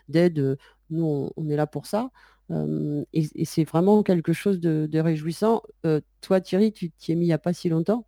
d'aide 0.09 0.57
nous, 0.89 1.31
on, 1.35 1.49
est 1.49 1.55
là 1.55 1.67
pour 1.67 1.85
ça. 1.85 2.11
Euh, 2.51 3.03
et, 3.13 3.45
c'est 3.45 3.63
vraiment 3.63 4.03
quelque 4.03 4.33
chose 4.33 4.59
de, 4.59 4.99
réjouissant. 4.99 5.63
Euh, 5.85 6.01
toi, 6.21 6.41
Thierry, 6.41 6.71
tu 6.71 6.91
t'y 6.91 7.11
es 7.11 7.15
mis 7.15 7.25
il 7.25 7.27
n'y 7.27 7.33
a 7.33 7.37
pas 7.37 7.53
si 7.53 7.69
longtemps. 7.69 8.05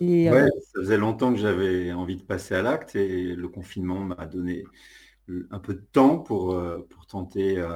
Et, 0.00 0.30
Ouais, 0.30 0.42
euh, 0.42 0.48
ça 0.60 0.80
faisait 0.80 0.98
longtemps 0.98 1.32
que 1.32 1.38
j'avais 1.38 1.92
envie 1.92 2.16
de 2.16 2.22
passer 2.22 2.54
à 2.54 2.62
l'acte 2.62 2.96
et 2.96 3.34
le 3.34 3.48
confinement 3.48 4.00
m'a 4.00 4.26
donné 4.26 4.64
un 5.50 5.58
peu 5.58 5.74
de 5.74 5.84
temps 5.92 6.18
pour, 6.18 6.52
euh, 6.52 6.86
pour 6.90 7.06
tenter 7.06 7.58
euh, 7.58 7.68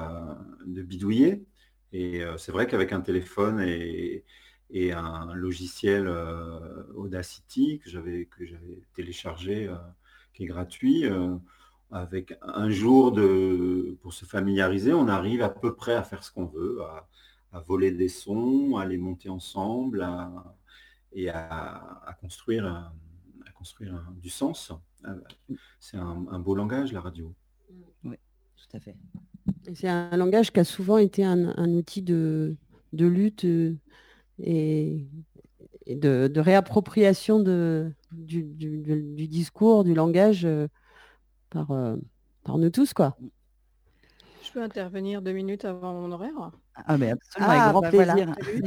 de 0.66 0.82
bidouiller. 0.82 1.44
Et 1.92 2.22
euh, 2.22 2.36
c'est 2.36 2.52
vrai 2.52 2.66
qu'avec 2.66 2.92
un 2.92 3.00
téléphone 3.00 3.60
et, 3.60 4.24
et 4.70 4.92
un 4.92 5.34
logiciel 5.34 6.08
Audacity 6.94 7.80
que 7.80 7.90
j'avais 7.90 8.28
téléchargé, 8.94 9.68
qui 10.32 10.44
est 10.44 10.46
gratuit, 10.46 11.04
avec 11.90 12.38
un 12.42 12.70
jour 12.70 13.10
de, 13.10 13.98
pour 14.00 14.12
se 14.12 14.24
familiariser, 14.24 14.92
on 14.92 15.08
arrive 15.08 15.42
à 15.42 15.48
peu 15.48 15.74
près 15.74 15.94
à 15.94 16.04
faire 16.04 16.22
ce 16.22 16.30
qu'on 16.30 16.46
veut, 16.46 16.78
à, 17.52 17.60
voler 17.60 17.90
des 17.90 18.08
sons, 18.08 18.76
à 18.76 18.86
les 18.86 18.96
monter 18.96 19.28
ensemble, 19.28 20.08
et 21.12 21.30
à, 21.30 22.00
à 22.06 22.12
construire, 22.20 22.64
à 22.64 23.50
construire 23.56 24.00
du 24.22 24.30
sens. 24.30 24.72
Euh, 25.06 25.14
C'est 25.80 25.96
un, 25.96 26.26
un 26.30 26.38
beau 26.38 26.54
langage, 26.54 26.92
la 26.92 27.00
radio. 27.00 27.34
Oui, 28.04 28.16
tout 28.56 28.76
à 28.76 28.80
fait. 28.80 28.96
et 29.66 29.74
c'est 29.74 29.88
un 29.88 30.16
langage 30.16 30.52
qui 30.52 30.60
a 30.60 30.64
souvent 30.64 30.98
été 30.98 31.24
un, 31.24 31.54
un 31.56 31.70
outil 31.74 32.02
de, 32.02 32.56
de 32.92 33.06
lutte 33.06 33.44
euh, 33.44 33.76
et, 34.38 35.06
et 35.86 35.96
de, 35.96 36.28
de 36.32 36.40
réappropriation 36.40 37.40
de, 37.40 37.92
du, 38.12 38.44
du- 38.44 38.78
du- 38.78 39.02
du 39.16 39.28
discours, 39.28 39.84
du 39.84 39.94
langage 39.94 40.44
euh, 40.46 40.68
par, 41.50 41.70
euh, 41.72 41.96
par 42.44 42.58
nous 42.58 42.70
tous, 42.70 42.94
quoi. 42.94 43.16
Je 44.44 44.50
peux 44.52 44.62
intervenir 44.62 45.22
deux 45.22 45.32
minutes 45.32 45.64
avant 45.64 45.94
mon 45.94 46.12
horaire? 46.12 46.50
Ah, 46.74 46.96
mais 46.98 47.10
absolument, 47.10 47.50
Ah, 47.50 47.52
avec 47.52 47.72
grand 47.72 47.82
bah 47.82 47.90
voilà. 47.90 48.14
plaisir. 48.14 48.34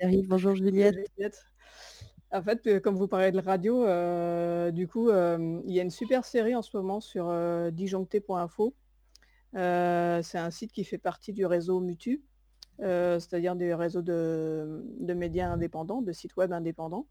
Juliette. 0.00 0.28
Bonjour 0.28 0.54
Juliette. 0.54 1.10
En 2.30 2.42
fait, 2.42 2.66
euh, 2.66 2.80
comme 2.80 2.96
vous 2.96 3.08
parlez 3.08 3.32
de 3.32 3.40
radio, 3.40 3.84
euh, 3.84 4.70
du 4.70 4.86
coup, 4.86 5.08
euh, 5.08 5.60
il 5.64 5.74
y 5.74 5.80
a 5.80 5.82
une 5.82 5.90
super 5.90 6.24
série 6.24 6.54
en 6.54 6.62
ce 6.62 6.76
moment 6.76 7.00
sur 7.00 7.28
euh, 7.28 7.70
disjoncté.info. 7.70 8.74
C'est 9.54 10.38
un 10.38 10.50
site 10.50 10.72
qui 10.72 10.84
fait 10.84 10.98
partie 10.98 11.32
du 11.32 11.46
réseau 11.46 11.80
Mutu, 11.80 12.22
c'est-à-dire 12.78 13.56
des 13.56 13.72
réseaux 13.72 14.02
de, 14.02 14.84
médias 15.00 15.48
indépendants, 15.48 16.02
de 16.02 16.12
sites 16.12 16.36
web 16.36 16.52
indépendants. 16.52 17.06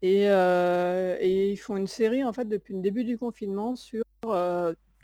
Et, 0.00 0.22
et 0.24 1.50
ils 1.50 1.56
font 1.58 1.76
une 1.76 1.86
série, 1.86 2.24
en 2.24 2.32
fait, 2.32 2.46
depuis 2.46 2.74
le 2.74 2.80
début 2.80 3.04
du 3.04 3.18
confinement 3.18 3.76
sur 3.76 4.04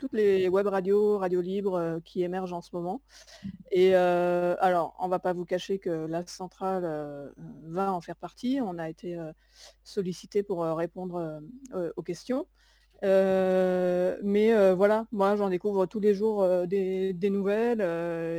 toutes 0.03 0.11
les 0.11 0.49
web 0.49 0.67
radios, 0.67 1.17
radios 1.17 1.39
libres 1.39 1.75
euh, 1.75 1.99
qui 2.03 2.23
émergent 2.23 2.51
en 2.51 2.61
ce 2.61 2.71
moment. 2.73 3.01
Et 3.71 3.95
euh, 3.95 4.53
alors, 4.59 4.97
on 4.99 5.07
va 5.07 5.19
pas 5.19 5.31
vous 5.31 5.45
cacher 5.45 5.79
que 5.79 6.07
la 6.07 6.27
centrale 6.27 6.83
euh, 6.83 7.29
va 7.67 7.93
en 7.93 8.01
faire 8.01 8.17
partie. 8.17 8.59
On 8.61 8.77
a 8.79 8.89
été 8.89 9.17
sollicité 9.85 10.43
pour 10.43 10.61
répondre 10.63 11.41
aux 11.95 12.03
questions. 12.03 12.47
Mais 13.01 14.73
voilà, 14.73 15.07
moi 15.11 15.37
j'en 15.37 15.49
découvre 15.49 15.85
tous 15.85 16.01
les 16.01 16.13
jours 16.13 16.67
des, 16.67 17.13
des 17.13 17.29
nouvelles 17.29 17.81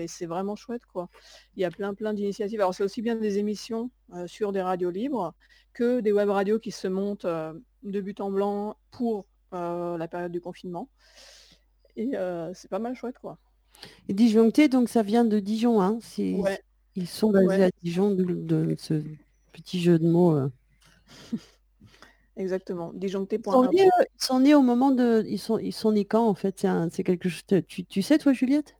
et 0.02 0.06
c'est 0.06 0.26
vraiment 0.26 0.56
chouette 0.56 0.84
quoi. 0.86 1.08
Il 1.56 1.62
y 1.62 1.64
a 1.64 1.70
plein 1.70 1.94
plein 1.94 2.12
d'initiatives. 2.12 2.60
Alors 2.60 2.74
c'est 2.74 2.84
aussi 2.84 3.00
bien 3.02 3.16
des 3.16 3.38
émissions 3.38 3.90
sur 4.26 4.52
des 4.52 4.62
radios 4.62 4.90
libres 4.90 5.34
que 5.72 6.00
des 6.00 6.12
web 6.12 6.28
radios 6.28 6.58
qui 6.58 6.70
se 6.70 6.88
montent 6.88 7.26
de 7.26 8.00
but 8.00 8.20
en 8.20 8.30
blanc 8.30 8.76
pour 8.90 9.26
la 9.52 10.08
période 10.08 10.32
du 10.32 10.40
confinement. 10.40 10.88
Et 11.96 12.16
euh, 12.16 12.52
c'est 12.54 12.68
pas 12.70 12.78
mal 12.78 12.94
chouette 12.94 13.18
quoi. 13.20 13.38
Et 14.08 14.14
disjoncté, 14.14 14.68
donc 14.68 14.88
ça 14.88 15.02
vient 15.02 15.24
de 15.24 15.38
Dijon. 15.40 15.80
Hein. 15.80 15.98
Ouais. 16.18 16.60
Ils 16.96 17.08
sont 17.08 17.30
basés 17.30 17.46
Ouais. 17.46 17.62
à 17.64 17.70
Dijon, 17.82 18.14
de, 18.14 18.24
de 18.24 18.74
ce 18.78 19.02
petit 19.52 19.80
jeu 19.80 19.98
de 19.98 20.06
mots. 20.08 20.36
euh. 20.36 20.48
Exactement. 22.36 22.88
Ils 22.90 22.94
sont, 22.94 22.98
Disjoncté.info. 22.98 23.72
nés, 23.72 23.82
euh, 23.86 24.04
ils 24.18 24.24
sont 24.24 24.40
nés 24.40 24.54
au 24.54 24.62
moment 24.62 24.90
de. 24.90 25.24
Ils 25.28 25.38
sont, 25.38 25.58
ils 25.58 25.72
sont 25.72 25.92
nés 25.92 26.04
quand 26.04 26.26
en 26.26 26.34
fait? 26.34 26.66
C'est 26.90 27.04
quelque 27.04 27.28
chose. 27.28 27.42
Tu, 27.68 27.84
tu 27.84 28.02
sais, 28.02 28.18
toi, 28.18 28.32
Juliette? 28.32 28.76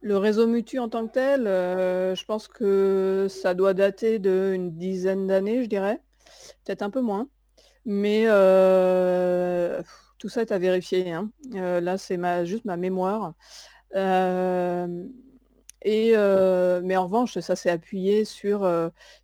Le 0.00 0.16
réseau 0.18 0.46
Mutu 0.46 0.78
en 0.78 0.88
tant 0.88 1.06
que 1.06 1.12
tel, 1.12 1.46
euh, 1.46 2.14
je 2.14 2.24
pense 2.24 2.46
que 2.46 3.26
ça 3.30 3.54
doit 3.54 3.72
dater 3.74 4.18
d'une 4.18 4.76
dizaine 4.76 5.26
d'années, 5.26 5.62
je 5.64 5.68
dirais. 5.68 6.00
Peut-être 6.64 6.82
un 6.82 6.90
peu 6.90 7.00
moins. 7.00 7.28
Mais 7.86 8.24
euh, 8.28 9.82
tout 10.24 10.30
ça 10.30 10.40
est 10.40 10.52
à 10.52 10.58
vérifier. 10.58 11.12
hein. 11.12 11.30
Euh, 11.54 11.82
là, 11.82 11.98
c'est 11.98 12.16
ma, 12.16 12.46
juste 12.46 12.64
ma 12.64 12.78
mémoire. 12.78 13.34
Et, 15.86 16.12
mais 16.82 16.96
en 16.96 17.04
revanche, 17.04 17.38
ça 17.40 17.56
s'est 17.56 17.68
appuyé 17.68 18.24
sur, 18.24 18.66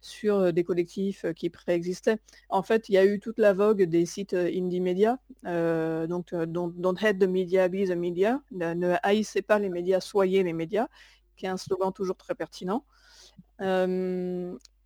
sur 0.03 0.53
des 0.53 0.63
collectifs 0.63 1.25
qui 1.35 1.49
préexistaient. 1.49 2.19
En 2.51 2.63
fait, 2.63 2.91
il 2.91 2.93
y 2.93 2.99
a 2.99 3.07
eu 3.07 3.19
toute 3.19 3.39
la 3.39 3.55
vogue 3.55 3.83
des 3.85 4.05
sites 4.05 4.35
indie 4.35 4.81
média, 4.83 5.19
euh, 5.47 6.07
donc 6.07 6.35
don't, 6.35 6.75
don't 6.77 6.99
hate 7.03 7.19
the 7.19 7.25
media, 7.27 7.67
be 7.69 7.87
the 7.89 7.97
media, 7.97 8.43
ne, 8.51 8.95
haïssez 9.03 9.41
pas 9.41 9.59
les 9.59 9.71
médias, 9.71 10.01
soyez 10.01 10.43
les 10.43 10.53
médias, 10.53 10.89
qui 11.39 11.47
est 11.47 11.49
un 11.49 11.57
slogan 11.57 11.95
toujours 11.95 12.19
très 12.19 12.35
pertinent. 12.35 12.85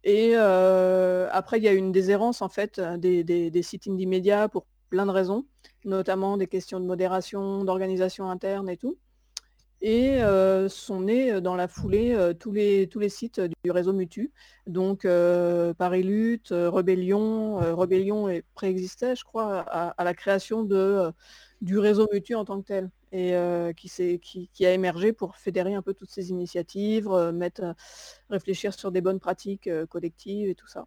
Et 0.05 0.35
après, 0.37 1.59
il 1.59 1.65
y 1.65 1.69
a 1.69 1.73
une 1.73 1.91
déshérence 1.93 2.43
en 2.43 2.49
fait 2.49 2.81
des, 2.81 3.25
des- 3.25 3.62
sites 3.62 3.89
indie 3.89 4.07
média 4.07 4.49
pour 4.49 4.67
plein 4.91 5.07
de 5.07 5.11
raisons, 5.11 5.45
notamment 5.85 6.37
des 6.37 6.47
questions 6.47 6.80
de 6.80 6.87
modération, 6.87 7.64
d'organisation 7.64 8.28
interne 8.30 8.68
et 8.68 8.76
tout. 8.76 8.97
Et 9.80 10.22
euh, 10.22 10.70
sont 10.70 11.03
nés 11.03 11.43
dans 11.43 11.57
la 11.57 11.68
foulée 11.68 12.14
euh, 12.14 12.32
tous, 12.32 12.53
les, 12.53 12.89
sites 13.11 13.41
du 13.64 13.70
réseau 13.70 13.93
Mutu. 13.93 14.32
Donc 14.66 15.05
euh, 15.05 15.74
Paris 15.74 16.03
Lutte, 16.03 16.53
euh, 16.53 16.70
Rébellion, 16.70 17.61
euh, 17.61 17.74
Rébellion 17.74 18.30
est- 18.30 18.45
préexistait, 18.55 19.14
je 19.14 19.24
crois, 19.24 19.61
à, 19.61 20.05
la 20.05 20.14
création 20.14 20.66
euh, 20.70 21.12
du 21.61 21.78
réseau 21.78 22.09
Mutu 22.12 22.35
en 22.35 22.47
tant 22.47 22.62
que 22.62 22.66
tel. 22.66 22.91
Et 23.12 23.37
euh, 23.37 23.72
qui, 23.74 24.66
a 24.66 24.72
émergé 24.72 25.12
pour 25.12 25.37
fédérer 25.37 25.74
un 25.74 25.82
peu 25.82 25.95
toutes 25.95 26.11
ces 26.11 26.30
initiatives, 26.30 27.09
euh, 27.11 27.30
mettre, 27.30 27.62
euh, 27.62 27.72
réfléchir 28.30 28.72
sur 28.74 28.91
des 28.91 29.03
bonnes 29.03 29.20
pratiques 29.20 29.66
euh, 29.66 29.87
collectives 29.87 30.49
et 30.49 30.55
tout 30.55 30.66
ça. 30.66 30.87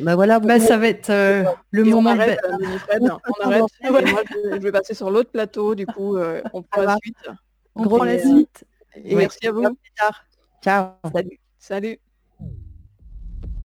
Bah 0.00 0.14
voilà, 0.14 0.38
Bah, 0.40 0.60
ça 0.60 0.76
va 0.78 0.88
être 0.88 1.10
euh, 1.10 1.44
le 1.70 1.86
Et 1.86 1.92
on 1.92 1.96
moment. 1.96 2.10
arrête, 2.10 2.38
euh, 2.44 2.50
on 3.00 3.44
arrête. 3.44 3.64
Et 3.82 3.90
moi, 3.90 4.22
je, 4.30 4.54
je 4.54 4.58
vais 4.58 4.72
passer 4.72 4.94
sur 4.94 5.10
l'autre 5.10 5.30
plateau, 5.30 5.74
du 5.74 5.86
coup, 5.86 6.16
euh, 6.16 6.40
on 6.52 6.62
prend 6.62 6.82
la 6.82 6.96
suite. 7.02 7.16
On 7.74 7.84
prend 7.84 8.04
la 8.04 8.14
Et, 8.14 8.20
suite. 8.20 8.64
Et 8.94 9.14
Ouais. 9.14 9.22
merci 9.22 9.46
à 9.46 9.52
vous. 9.52 9.64
à 9.64 9.70
plus 9.70 9.92
tard. 9.96 10.24
Ciao. 10.62 10.90
Salut. 11.58 11.98